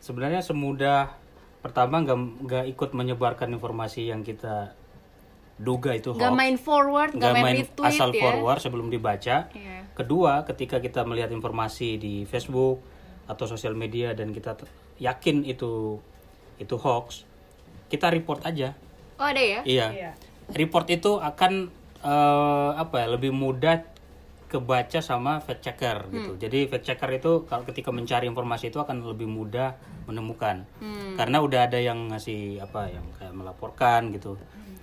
sebenarnya 0.01 0.41
semudah 0.41 1.13
pertama 1.62 2.01
nggak 2.01 2.17
nggak 2.41 2.65
ikut 2.73 2.89
menyebarkan 2.97 3.53
informasi 3.53 4.10
yang 4.10 4.25
kita 4.25 4.73
duga 5.62 5.93
itu 5.93 6.10
hoax 6.10 6.19
Gak 6.19 6.34
main 6.34 6.58
forward, 6.58 7.12
gak, 7.13 7.19
nggak 7.21 7.34
main, 7.34 7.45
main 7.45 7.58
retweet 7.62 7.88
asal 7.88 8.10
ya. 8.10 8.17
forward 8.19 8.60
sebelum 8.60 8.89
dibaca 8.89 9.45
Iya. 9.47 9.78
kedua 9.93 10.41
ketika 10.43 10.82
kita 10.82 11.06
melihat 11.06 11.30
informasi 11.30 11.95
di 11.95 12.26
Facebook 12.26 12.82
atau 13.26 13.45
sosial 13.45 13.74
media 13.74 14.12
dan 14.12 14.34
kita 14.34 14.58
yakin 14.97 15.45
itu 15.45 16.02
itu 16.58 16.76
hoax 16.76 17.24
kita 17.88 18.10
report 18.10 18.41
aja 18.43 18.74
Oh 19.15 19.24
ada 19.24 19.38
ya? 19.38 19.62
iya 19.62 20.17
report 20.50 20.89
itu 20.89 21.15
akan 21.15 21.69
eh, 22.02 22.69
apa 22.74 22.95
ya 22.97 23.08
lebih 23.08 23.30
mudah 23.30 23.86
kebaca 24.52 25.00
sama 25.00 25.40
fact 25.40 25.64
checker 25.64 26.12
gitu. 26.12 26.36
Jadi 26.36 26.68
fact 26.68 26.84
checker 26.84 27.08
itu 27.16 27.48
kalau 27.48 27.64
ketika 27.64 27.96
mencari 27.96 28.28
informasi 28.28 28.68
itu 28.68 28.84
akan 28.84 29.00
lebih 29.08 29.32
mudah 29.32 29.80
menemukan. 30.12 30.68
Karena 31.16 31.40
udah 31.40 31.72
ada 31.72 31.80
yang 31.80 32.12
ngasih 32.12 32.60
apa 32.60 32.92
yang 32.92 33.06
kayak 33.16 33.32
melaporkan 33.32 34.12
gitu. 34.12 34.36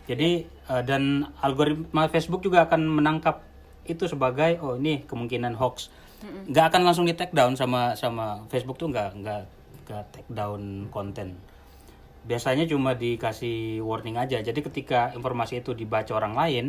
Jadi 0.08 0.48
eh, 0.48 0.82
dan 0.88 1.28
algoritma 1.44 2.08
Facebook 2.08 2.40
juga 2.40 2.64
akan 2.64 2.80
menangkap 2.88 3.44
itu 3.84 4.08
sebagai 4.08 4.56
oh 4.64 4.80
ini 4.80 5.04
kemungkinan 5.04 5.52
hoax. 5.60 5.92
Nggak 6.48 6.64
akan 6.72 6.80
langsung 6.88 7.04
di 7.04 7.12
take 7.12 7.36
down 7.36 7.52
sama 7.52 7.92
sama 7.92 8.48
Facebook 8.48 8.80
tuh 8.80 8.88
nggak 8.88 9.20
nggak 9.20 9.42
nggak 9.84 10.04
take 10.16 10.30
down 10.32 10.88
konten. 10.88 11.36
Biasanya 12.24 12.64
cuma 12.64 12.96
dikasih 12.96 13.84
warning 13.84 14.16
aja. 14.16 14.40
Jadi 14.40 14.60
ketika 14.64 15.12
informasi 15.12 15.60
itu 15.60 15.76
dibaca 15.76 16.12
orang 16.16 16.34
lain 16.36 16.66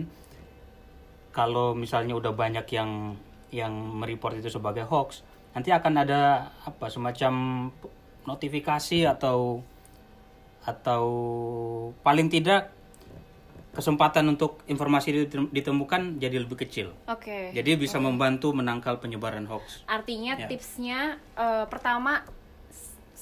kalau 1.29 1.77
misalnya 1.77 2.17
udah 2.17 2.33
banyak 2.33 2.65
yang 2.73 3.15
yang 3.49 3.73
mereport 3.73 4.37
itu 4.37 4.49
sebagai 4.49 4.85
hoax 4.85 5.21
nanti 5.53 5.73
akan 5.73 5.93
ada 6.05 6.53
apa 6.61 6.89
semacam 6.89 7.33
notifikasi 8.25 9.09
atau 9.09 9.65
atau 10.61 11.03
paling 12.05 12.29
tidak 12.29 12.69
kesempatan 13.69 14.25
untuk 14.27 14.61
informasi 14.65 15.13
itu 15.13 15.49
ditemukan 15.49 16.17
jadi 16.17 16.41
lebih 16.41 16.57
kecil 16.65 16.93
Oke. 17.05 17.53
jadi 17.53 17.77
bisa 17.77 18.01
membantu 18.01 18.51
menangkal 18.53 18.97
penyebaran 18.97 19.45
hoax 19.45 19.85
Artinya 19.85 20.35
Ya. 20.35 20.47
tipsnya 20.49 20.99
eh, 21.37 21.65
pertama 21.69 22.25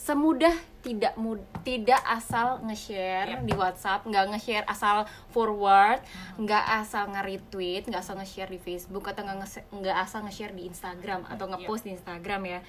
semudah 0.07 0.55
tidak 0.79 1.19
mud 1.19 1.43
tidak 1.67 1.99
asal 2.07 2.63
nge-share 2.63 3.43
di 3.43 3.51
WhatsApp, 3.51 4.07
nggak 4.07 4.25
nge-share 4.31 4.63
asal 4.63 5.03
forward, 5.35 5.99
nggak 6.39 6.63
asal 6.79 7.11
nge-retweet, 7.11 7.91
nggak 7.91 7.99
asal 7.99 8.15
nge-share 8.15 8.47
di 8.47 8.55
Facebook 8.55 9.03
atau 9.11 9.27
nggak 9.27 9.97
asal 9.99 10.23
nge-share 10.23 10.55
di 10.55 10.63
Instagram 10.63 11.27
atau 11.27 11.51
nge-post 11.51 11.83
di 11.83 11.91
Instagram 11.91 12.41
ya. 12.47 12.59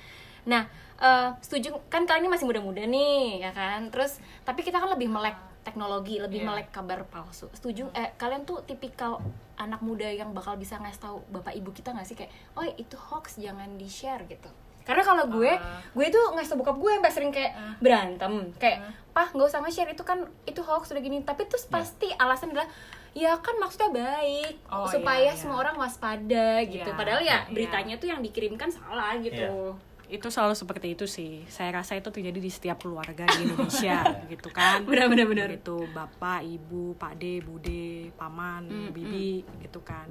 Nah, 0.50 0.66
eh, 0.98 1.30
setuju 1.38 1.78
kan 1.86 2.10
kalian 2.10 2.26
ini 2.26 2.30
masih 2.34 2.46
muda-muda 2.50 2.82
nih, 2.82 3.46
ya 3.46 3.54
kan? 3.54 3.86
Terus 3.94 4.18
tapi 4.42 4.66
kita 4.66 4.82
kan 4.82 4.90
lebih 4.90 5.06
melek 5.06 5.38
teknologi, 5.62 6.18
lebih 6.18 6.42
Iya. 6.42 6.48
melek 6.48 6.68
kabar 6.74 7.06
palsu. 7.06 7.46
Setuju? 7.54 7.92
Eh, 7.94 8.18
kalian 8.18 8.48
tuh 8.48 8.66
tipikal 8.66 9.22
anak 9.54 9.78
muda 9.78 10.10
yang 10.10 10.34
bakal 10.34 10.58
bisa 10.58 10.80
ngasih 10.80 11.06
tahu 11.06 11.16
bapak 11.30 11.54
ibu 11.54 11.70
kita 11.70 11.94
nggak 11.94 12.06
sih 12.08 12.16
kayak, 12.18 12.34
oh 12.58 12.66
itu 12.66 12.98
hoax 12.98 13.38
jangan 13.38 13.78
di 13.78 13.86
share 13.86 14.26
gitu. 14.26 14.50
Karena 14.88 15.04
kalau 15.04 15.28
gue, 15.28 15.52
gue 15.92 16.06
tuh 16.08 16.24
ngasih 16.32 16.48
tau 16.48 16.58
bokap 16.58 16.76
gue 16.76 16.92
sampai 16.96 17.12
sering 17.12 17.28
kayak 17.28 17.52
berantem, 17.76 18.32
kayak 18.56 18.80
pah 19.12 19.28
nggak 19.28 19.44
usah 19.46 19.60
nge-share 19.60 19.92
itu 19.92 20.00
kan 20.00 20.18
itu 20.42 20.64
hoax 20.64 20.88
udah 20.88 21.02
gini. 21.02 21.20
Tapi 21.20 21.44
terus 21.44 21.68
pasti 21.68 22.08
alasan 22.16 22.50
adalah 22.50 22.64
ya 23.12 23.36
kan 23.36 23.56
maksudnya 23.56 23.90
baik 23.90 24.64
Oh, 24.68 24.86
supaya 24.86 25.20
iya, 25.20 25.32
iya. 25.32 25.36
semua 25.36 25.58
orang 25.58 25.76
waspada 25.76 26.64
gitu. 26.64 26.88
Iya, 26.88 26.96
Padahal 26.96 27.20
ya 27.20 27.44
iya. 27.44 27.50
beritanya 27.50 27.94
tuh 27.96 28.08
yang 28.08 28.20
dikirimkan 28.20 28.72
salah 28.72 29.12
gitu. 29.20 29.76
itu 30.08 30.24
selalu 30.32 30.56
seperti 30.56 30.96
itu 30.96 31.04
sih 31.04 31.44
saya 31.52 31.68
rasa 31.68 31.92
itu 31.92 32.08
terjadi 32.08 32.40
di 32.40 32.48
setiap 32.48 32.80
keluarga 32.80 33.28
di 33.28 33.44
Indonesia 33.44 34.00
gitu 34.32 34.48
kan 34.48 34.80
Benar, 34.88 35.04
benar, 35.12 35.28
benar. 35.28 35.48
itu 35.52 35.84
bapak 35.92 36.48
ibu 36.48 36.96
pak 36.96 37.20
de 37.20 37.44
bude 37.44 38.08
paman 38.16 38.88
bibi 38.88 39.44
gitu 39.60 39.84
kan 39.84 40.08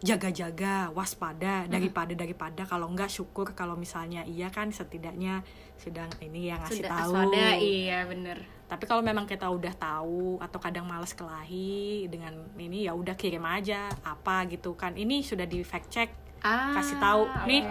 jaga-jaga 0.00 0.88
waspada 0.90 1.64
daripada 1.66 2.12
daripada 2.12 2.64
kalau 2.64 2.88
enggak 2.88 3.08
syukur 3.08 3.52
kalau 3.52 3.76
misalnya 3.76 4.24
iya 4.24 4.48
kan 4.48 4.68
setidaknya 4.68 5.44
sedang 5.76 6.08
ini 6.18 6.48
yang 6.48 6.56
ngasih 6.58 6.80
Sudah 6.80 6.90
tahu. 6.90 7.12
waspada, 7.14 7.46
iya 7.54 7.98
bener. 8.04 8.38
tapi 8.64 8.84
kalau 8.84 9.02
memang 9.02 9.24
kita 9.24 9.44
udah 9.44 9.72
tahu 9.72 10.38
atau 10.38 10.58
kadang 10.58 10.84
males 10.84 11.10
kelahi 11.10 12.06
dengan 12.06 12.32
ini 12.54 12.86
ya 12.86 12.92
udah 12.92 13.12
kirim 13.12 13.42
aja 13.42 13.90
apa 14.00 14.46
gitu 14.46 14.72
kan. 14.72 14.94
Ini 14.94 15.20
sudah 15.20 15.44
di 15.44 15.60
fact 15.60 15.90
check 15.90 16.10
Ah, 16.40 16.72
kasih 16.72 16.96
tahu. 16.96 17.28
Nih 17.44 17.66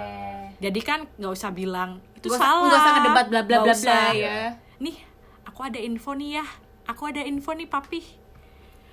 jadi 0.60 0.80
kan 0.82 1.00
nggak 1.16 1.32
usah 1.32 1.50
bilang 1.50 1.98
itu 2.14 2.28
usah- 2.28 2.38
salah. 2.38 2.62
nggak 2.64 2.78
usah 2.78 2.92
ngedebat 2.94 3.26
bla 3.26 3.42
bla 3.42 3.58
bla 3.64 3.74
bla 3.74 4.02
ya. 4.12 4.54
nih 4.78 4.98
aku 5.42 5.60
ada 5.64 5.80
info 5.80 6.14
nih 6.14 6.38
ya. 6.38 6.46
Aku 6.86 7.06
ada 7.06 7.22
info 7.22 7.52
nih 7.52 7.66
papi 7.66 8.02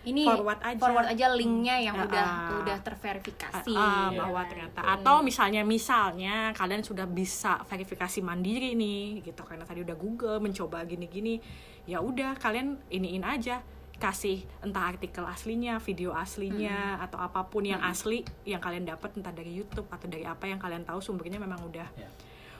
Ini 0.07 0.23
Forward 0.23 0.63
aja. 0.63 0.79
forward 0.79 1.09
aja 1.09 1.27
linknya 1.31 1.83
yang 1.83 1.99
Ah, 1.99 2.07
udah 2.07 2.25
ah. 2.25 2.59
udah 2.63 2.79
terverifikasi. 2.79 3.75
Ah, 3.75 4.09
ya. 4.09 4.23
bahwa 4.23 4.41
ternyata 4.47 4.79
atau 4.79 5.19
misalnya 5.21 5.63
misalnya 5.63 6.55
kalian 6.55 6.81
sudah 6.81 7.05
bisa 7.05 7.59
verifikasi 7.65 8.23
mandiri 8.23 8.73
nih 8.73 9.21
gitu 9.21 9.43
karena 9.43 9.67
tadi 9.67 9.83
udah 9.83 9.95
Google 9.95 10.39
mencoba 10.39 10.83
gini-gini 10.83 11.43
ya 11.85 11.99
udah 11.99 12.35
kalian 12.37 12.79
iniin 12.87 13.23
aja 13.23 13.67
kasih 13.97 14.45
entah 14.61 14.87
artikel 14.87 15.25
aslinya 15.25 15.81
video 15.81 16.13
aslinya 16.13 17.01
atau 17.01 17.17
apa 17.17 17.43
pun 17.43 17.65
yang 17.65 17.81
asli 17.81 18.21
yang 18.45 18.61
kalian 18.61 18.85
dapat 18.85 19.17
entah 19.17 19.33
dari 19.33 19.51
YouTube 19.51 19.89
atau 19.89 20.05
dari 20.05 20.23
apa 20.23 20.45
yang 20.45 20.61
kalian 20.61 20.85
tahu 20.85 21.01
sumbernya 21.01 21.41
memang 21.41 21.59
udah 21.63 21.89
Ya. 21.97 22.07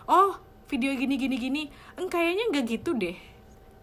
oh 0.07 0.35
video 0.67 0.91
gini 0.93 1.15
gini 1.15 1.37
gini 1.37 1.63
kayaknya 2.01 2.49
nggak 2.49 2.65
gitu 2.67 2.91
deh 2.93 3.15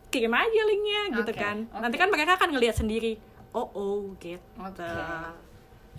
kirim 0.10 0.30
aja 0.30 0.62
linknya 0.64 1.02
gitu 1.16 1.30
Oke, 1.30 1.40
kan 1.40 1.58
oke. 1.68 1.78
nanti 1.80 1.96
kan 1.96 2.10
mereka 2.10 2.36
akan 2.36 2.50
ngelihat 2.52 2.76
sendiri 2.76 3.22
oh 3.54 3.70
oh 3.74 4.02
gitu 4.18 4.42
Oke. 4.60 4.90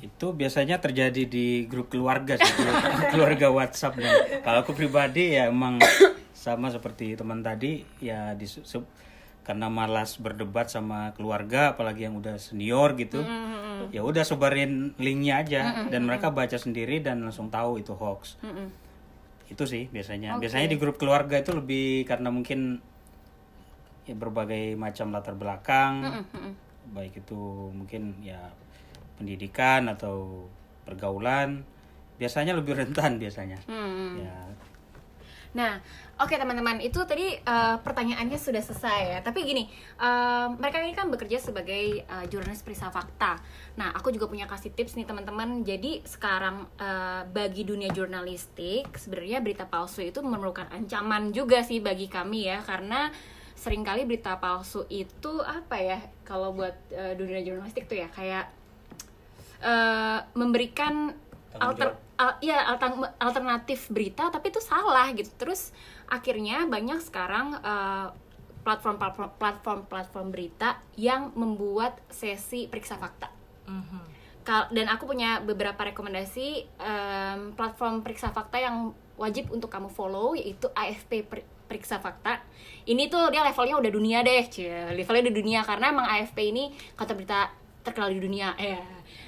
Itu 0.03 0.35
biasanya 0.35 0.83
terjadi 0.83 1.25
di 1.25 1.65
grup 1.71 1.89
keluarga 1.89 2.37
sih, 2.37 2.53
grup 2.59 2.77
keluarga 3.15 3.47
WhatsApp. 3.49 3.97
Dan 3.97 4.43
kalau 4.43 4.67
aku 4.67 4.75
pribadi 4.75 5.39
ya 5.39 5.49
emang 5.49 5.79
sama 6.35 6.69
seperti 6.69 7.15
teman 7.17 7.41
tadi 7.41 7.87
ya 8.03 8.35
di 8.37 8.45
karena 9.45 9.69
malas 9.69 10.17
berdebat 10.17 10.73
sama 10.73 11.13
keluarga 11.13 11.77
apalagi 11.77 12.09
yang 12.09 12.17
udah 12.19 12.37
senior 12.41 12.97
gitu. 12.97 13.23
Ya 13.93 14.01
udah 14.01 14.25
sebarin 14.25 14.97
linknya 14.97 15.45
aja 15.45 15.61
dan 15.93 16.09
mereka 16.09 16.33
baca 16.33 16.57
sendiri 16.57 17.05
dan 17.05 17.21
langsung 17.23 17.53
tahu 17.53 17.79
itu 17.79 17.93
hoax. 17.93 18.41
Mm-mm. 18.41 18.73
Itu 19.49 19.69
sih 19.69 19.93
biasanya. 19.93 20.37
Oke. 20.37 20.49
Biasanya 20.49 20.69
di 20.73 20.77
grup 20.81 20.97
keluarga 20.97 21.37
itu 21.37 21.53
lebih 21.53 22.09
karena 22.09 22.33
mungkin 22.33 22.81
ya 24.09 24.17
berbagai 24.17 24.77
macam 24.81 25.13
latar 25.13 25.37
belakang. 25.37 26.25
Mm-mm. 26.25 26.53
Baik 26.93 27.25
itu 27.25 27.71
mungkin 27.73 28.19
ya 28.21 28.53
pendidikan 29.17 29.87
atau 29.89 30.45
pergaulan 30.85 31.65
biasanya 32.19 32.55
lebih 32.55 32.77
rentan 32.83 33.17
biasanya. 33.17 33.59
Mm-mm. 33.71 34.21
Ya. 34.21 34.39
Nah, 35.55 35.79
oke 36.19 36.35
teman-teman, 36.35 36.83
itu 36.83 36.99
tadi 37.07 37.31
eh, 37.39 37.77
pertanyaannya 37.79 38.35
sudah 38.35 38.59
selesai 38.59 39.01
ya. 39.15 39.19
Tapi 39.23 39.47
gini, 39.47 39.71
eh, 40.03 40.47
mereka 40.59 40.83
ini 40.83 40.91
kan 40.99 41.07
bekerja 41.15 41.39
sebagai 41.39 42.03
eh, 42.03 42.25
jurnalis 42.27 42.67
periksa 42.67 42.91
fakta. 42.91 43.39
Nah, 43.79 43.95
aku 43.95 44.11
juga 44.11 44.27
punya 44.27 44.51
kasih 44.51 44.75
tips 44.75 44.99
nih 44.99 45.07
teman-teman. 45.07 45.63
Jadi 45.63 46.03
sekarang 46.03 46.67
eh, 46.75 47.23
bagi 47.31 47.63
dunia 47.63 47.87
jurnalistik, 47.95 48.99
sebenarnya 48.99 49.39
berita 49.47 49.71
palsu 49.71 50.03
itu 50.03 50.19
memerlukan 50.27 50.75
ancaman 50.75 51.31
juga 51.31 51.63
sih 51.63 51.79
bagi 51.79 52.11
kami 52.11 52.51
ya, 52.51 52.59
karena 52.67 53.15
sering 53.55 53.83
kali 53.83 54.05
berita 54.05 54.37
palsu 54.37 54.85
itu 54.87 55.41
apa 55.41 55.77
ya? 55.77 55.99
Kalau 56.23 56.51
buat 56.51 56.75
eh, 56.91 57.15
dunia 57.15 57.41
jurnalistik 57.41 57.87
tuh 57.87 57.97
ya 57.97 58.09
kayak 58.09 58.51
eh, 59.61 60.19
memberikan 60.35 61.15
alter 61.55 61.95
al- 62.17 62.39
ya 62.41 62.67
altern- 62.67 63.15
alternatif 63.17 63.87
berita 63.89 64.27
tapi 64.27 64.51
itu 64.51 64.59
salah 64.59 65.07
gitu 65.15 65.31
terus 65.35 65.71
akhirnya 66.07 66.67
banyak 66.67 66.99
sekarang 67.01 67.55
eh, 67.57 68.09
platform-platform 68.65 69.31
platform-platform 69.37 70.29
berita 70.29 70.81
yang 70.97 71.31
membuat 71.35 72.01
sesi 72.09 72.67
periksa 72.67 72.97
fakta 72.97 73.29
Mhm. 73.65 74.01
Kal- 74.45 74.69
dan 74.77 74.93
aku 74.93 75.09
punya 75.09 75.41
beberapa 75.41 75.89
rekomendasi 75.89 76.49
em, 76.77 77.57
platform 77.57 78.05
periksa 78.05 78.29
fakta 78.29 78.61
yang 78.61 78.93
wajib 79.17 79.49
untuk 79.49 79.73
kamu 79.73 79.89
follow 79.89 80.37
yaitu 80.37 80.69
AFP 80.75 81.25
Per- 81.25 81.49
periksa 81.75 81.99
fakta 81.99 82.39
ini 82.85 83.09
tuh 83.09 83.33
dia 83.33 83.41
levelnya 83.41 83.81
udah 83.81 83.93
dunia 83.93 84.21
deh 84.21 84.45
cie. 84.53 84.93
Levelnya 84.93 85.29
udah 85.29 85.35
dunia 85.35 85.61
karena 85.65 85.87
emang 85.89 86.07
AFP 86.07 86.53
ini 86.53 86.71
kata 86.95 87.17
berita 87.17 87.49
terkenal 87.81 88.13
di 88.13 88.21
dunia 88.21 88.53
ya. 88.61 88.81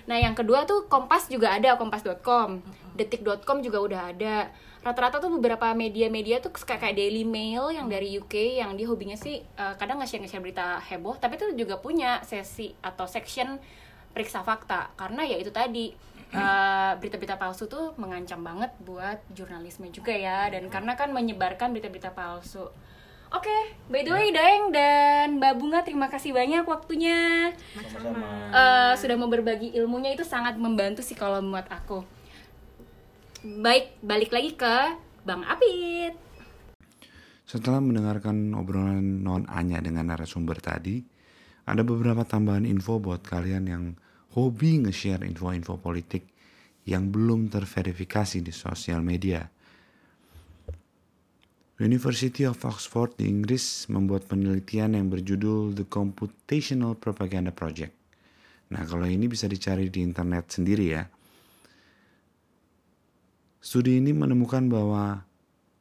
Nah 0.06 0.16
yang 0.20 0.36
kedua 0.36 0.68
tuh 0.68 0.86
Kompas 0.86 1.28
juga 1.32 1.56
ada 1.56 1.76
kompas.com 1.80 2.60
detik.com 2.96 3.58
juga 3.64 3.78
udah 3.80 4.00
ada. 4.12 4.52
Rata-rata 4.84 5.18
tuh 5.18 5.34
beberapa 5.34 5.66
media-media 5.74 6.38
tuh 6.38 6.54
kayak 6.54 6.78
kayak 6.78 6.96
Daily 7.00 7.26
Mail 7.26 7.74
yang 7.74 7.90
dari 7.90 8.14
UK 8.22 8.62
yang 8.62 8.78
dia 8.78 8.86
hobinya 8.86 9.18
sih 9.18 9.42
eh, 9.42 9.74
kadang 9.80 9.98
nge-share 9.98 10.22
nge-share 10.22 10.44
berita 10.44 10.78
heboh 10.78 11.18
tapi 11.18 11.40
tuh 11.40 11.56
juga 11.58 11.80
punya 11.82 12.22
sesi 12.22 12.70
atau 12.84 13.08
section 13.08 13.56
periksa 14.12 14.44
fakta. 14.44 14.92
Karena 15.00 15.24
ya 15.24 15.40
itu 15.40 15.48
tadi 15.48 15.90
eh, 16.34 16.92
berita-berita 16.98 17.38
palsu 17.38 17.70
tuh 17.70 17.94
mengancam 18.00 18.42
banget 18.42 18.72
buat 18.82 19.22
jurnalisme 19.34 19.86
juga 19.94 20.14
ya 20.14 20.50
dan 20.50 20.66
karena 20.72 20.98
kan 20.98 21.14
menyebarkan 21.14 21.70
berita-berita 21.70 22.14
palsu. 22.16 22.66
Oke, 23.34 23.74
by 23.90 24.06
the 24.06 24.14
way 24.14 24.30
Daeng 24.30 24.70
dan 24.70 25.42
Mbak 25.42 25.54
Bunga 25.58 25.82
terima 25.82 26.06
kasih 26.06 26.30
banyak 26.30 26.62
waktunya 26.62 27.50
Sama-sama. 27.74 28.22
Eh, 28.54 28.92
sudah 29.02 29.18
mau 29.18 29.26
berbagi 29.26 29.74
ilmunya 29.74 30.14
itu 30.14 30.22
sangat 30.22 30.54
membantu 30.54 31.02
sih 31.02 31.18
kalau 31.18 31.42
buat 31.42 31.66
aku. 31.66 32.06
Baik, 33.42 33.98
balik 33.98 34.30
lagi 34.30 34.54
ke 34.54 34.74
Bang 35.26 35.42
Apit. 35.42 36.14
Setelah 37.46 37.82
mendengarkan 37.82 38.54
obrolan 38.58 39.22
non 39.22 39.46
Anya 39.50 39.82
dengan 39.82 40.10
narasumber 40.10 40.58
tadi, 40.62 41.02
ada 41.66 41.82
beberapa 41.82 42.22
tambahan 42.22 42.62
info 42.66 43.02
buat 43.02 43.26
kalian 43.26 43.64
yang 43.66 43.84
hobi 44.36 44.84
nge-share 44.84 45.24
info-info 45.24 45.80
politik 45.80 46.28
yang 46.84 47.08
belum 47.08 47.48
terverifikasi 47.48 48.44
di 48.44 48.52
sosial 48.52 49.00
media. 49.00 49.48
University 51.80 52.44
of 52.44 52.60
Oxford 52.64 53.16
di 53.20 53.28
Inggris 53.28 53.88
membuat 53.92 54.28
penelitian 54.28 54.96
yang 54.96 55.08
berjudul 55.12 55.76
The 55.76 55.84
Computational 55.88 56.96
Propaganda 56.96 57.52
Project. 57.52 57.92
Nah, 58.72 58.84
kalau 58.84 59.04
ini 59.04 59.28
bisa 59.28 59.44
dicari 59.44 59.92
di 59.92 60.00
internet 60.00 60.52
sendiri 60.56 60.86
ya. 60.88 61.04
Studi 63.60 64.00
ini 64.00 64.12
menemukan 64.16 64.68
bahwa 64.68 65.20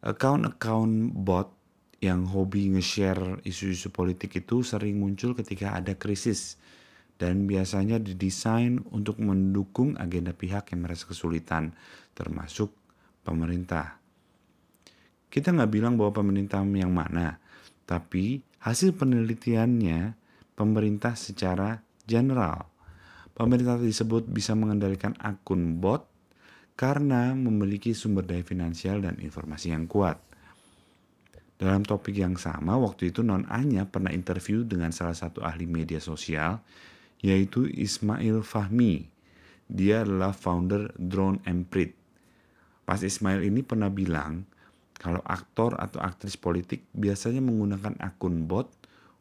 account-account 0.04 1.16
bot 1.16 1.52
yang 2.04 2.28
hobi 2.28 2.76
nge-share 2.76 3.40
isu-isu 3.48 3.88
politik 3.92 4.36
itu 4.36 4.68
sering 4.68 5.00
muncul 5.00 5.32
ketika 5.32 5.80
ada 5.80 5.96
krisis 5.96 6.60
dan 7.16 7.48
biasanya 7.48 7.96
didesain 8.00 8.84
untuk 8.92 9.20
mendukung 9.24 9.96
agenda 9.96 10.36
pihak 10.36 10.76
yang 10.76 10.84
merasa 10.84 11.08
kesulitan, 11.08 11.72
termasuk 12.12 12.76
pemerintah. 13.24 14.00
Kita 15.32 15.52
nggak 15.52 15.72
bilang 15.72 15.96
bahwa 15.96 16.24
pemerintah 16.24 16.64
yang 16.64 16.92
mana, 16.92 17.40
tapi 17.88 18.40
hasil 18.64 18.96
penelitiannya 18.96 20.16
pemerintah 20.56 21.16
secara 21.16 21.80
general. 22.08 22.68
Pemerintah 23.36 23.76
disebut 23.76 24.32
bisa 24.32 24.56
mengendalikan 24.56 25.12
akun 25.20 25.84
bot 25.84 26.08
karena 26.80 27.36
memiliki 27.36 27.92
sumber 27.92 28.24
daya 28.24 28.44
finansial 28.44 29.04
dan 29.04 29.20
informasi 29.20 29.76
yang 29.76 29.88
kuat. 29.88 30.20
Dalam 31.56 31.88
topik 31.88 32.16
yang 32.20 32.36
sama, 32.36 32.76
waktu 32.76 33.16
itu 33.16 33.24
Non 33.24 33.48
Anya 33.48 33.88
pernah 33.88 34.12
interview 34.12 34.68
dengan 34.68 34.92
salah 34.92 35.16
satu 35.16 35.40
ahli 35.40 35.64
media 35.64 36.04
sosial, 36.04 36.60
yaitu 37.26 37.66
Ismail 37.66 38.46
Fahmi. 38.46 39.10
Dia 39.66 40.06
adalah 40.06 40.30
founder 40.30 40.94
Drone 40.94 41.42
Emprit. 41.50 41.98
Pas 42.86 43.02
Ismail 43.02 43.42
ini 43.50 43.66
pernah 43.66 43.90
bilang, 43.90 44.46
kalau 44.94 45.26
aktor 45.26 45.74
atau 45.82 45.98
aktris 46.06 46.38
politik 46.38 46.86
biasanya 46.94 47.42
menggunakan 47.42 47.98
akun 47.98 48.46
bot 48.46 48.70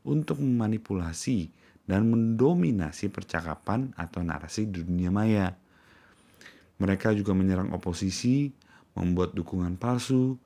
untuk 0.05 0.37
memanipulasi 0.45 1.49
dan 1.89 2.13
mendominasi 2.13 3.09
percakapan 3.09 3.97
atau 3.97 4.21
narasi 4.21 4.69
di 4.69 4.85
dunia 4.85 5.09
maya. 5.09 5.57
Mereka 6.77 7.17
juga 7.17 7.33
menyerang 7.33 7.73
oposisi, 7.73 8.53
membuat 8.93 9.33
dukungan 9.33 9.81
palsu, 9.81 10.37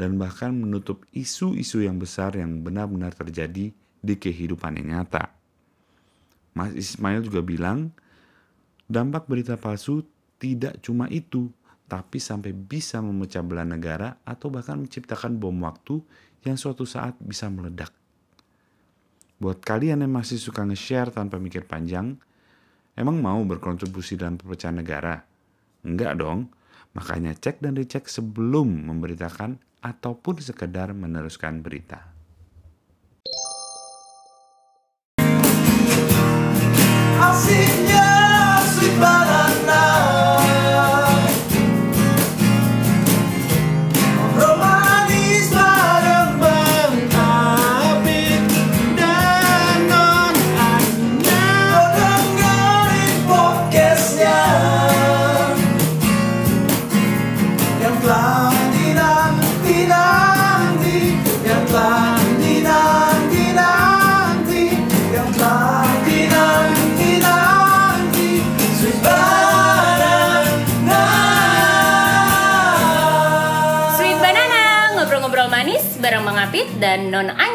dan 0.00 0.16
bahkan 0.16 0.56
menutup 0.56 1.04
isu-isu 1.12 1.84
yang 1.84 2.00
besar 2.00 2.32
yang 2.40 2.64
benar-benar 2.64 3.12
terjadi 3.12 3.68
di 4.00 4.14
kehidupan 4.16 4.80
yang 4.80 4.96
nyata. 4.96 5.41
Mas 6.52 6.76
Ismail 6.76 7.24
juga 7.24 7.40
bilang, 7.40 7.92
dampak 8.84 9.24
berita 9.24 9.56
palsu 9.56 10.04
tidak 10.36 10.80
cuma 10.84 11.08
itu, 11.08 11.48
tapi 11.88 12.20
sampai 12.20 12.52
bisa 12.52 13.00
memecah 13.00 13.40
belah 13.40 13.64
negara 13.68 14.20
atau 14.24 14.52
bahkan 14.52 14.80
menciptakan 14.80 15.36
bom 15.36 15.56
waktu 15.64 16.00
yang 16.44 16.60
suatu 16.60 16.84
saat 16.84 17.16
bisa 17.20 17.48
meledak. 17.48 17.92
Buat 19.42 19.64
kalian 19.64 20.06
yang 20.06 20.12
masih 20.12 20.38
suka 20.38 20.62
nge-share 20.62 21.10
tanpa 21.10 21.40
mikir 21.40 21.66
panjang, 21.66 22.14
emang 22.94 23.18
mau 23.18 23.42
berkontribusi 23.42 24.14
dalam 24.14 24.38
perpecahan 24.38 24.78
negara? 24.78 25.18
Enggak 25.82 26.14
dong, 26.20 26.46
makanya 26.94 27.34
cek 27.34 27.58
dan 27.58 27.74
dicek 27.74 28.06
sebelum 28.06 28.86
memberitakan 28.86 29.58
ataupun 29.82 30.38
sekedar 30.38 30.94
meneruskan 30.94 31.58
berita. 31.58 32.11
Asiknya 37.22 38.10
sweet 38.66 38.98
banana 38.98 39.78
Ngobrol 39.78 39.91
Sweet 77.12 77.26
Banana, 77.26 77.51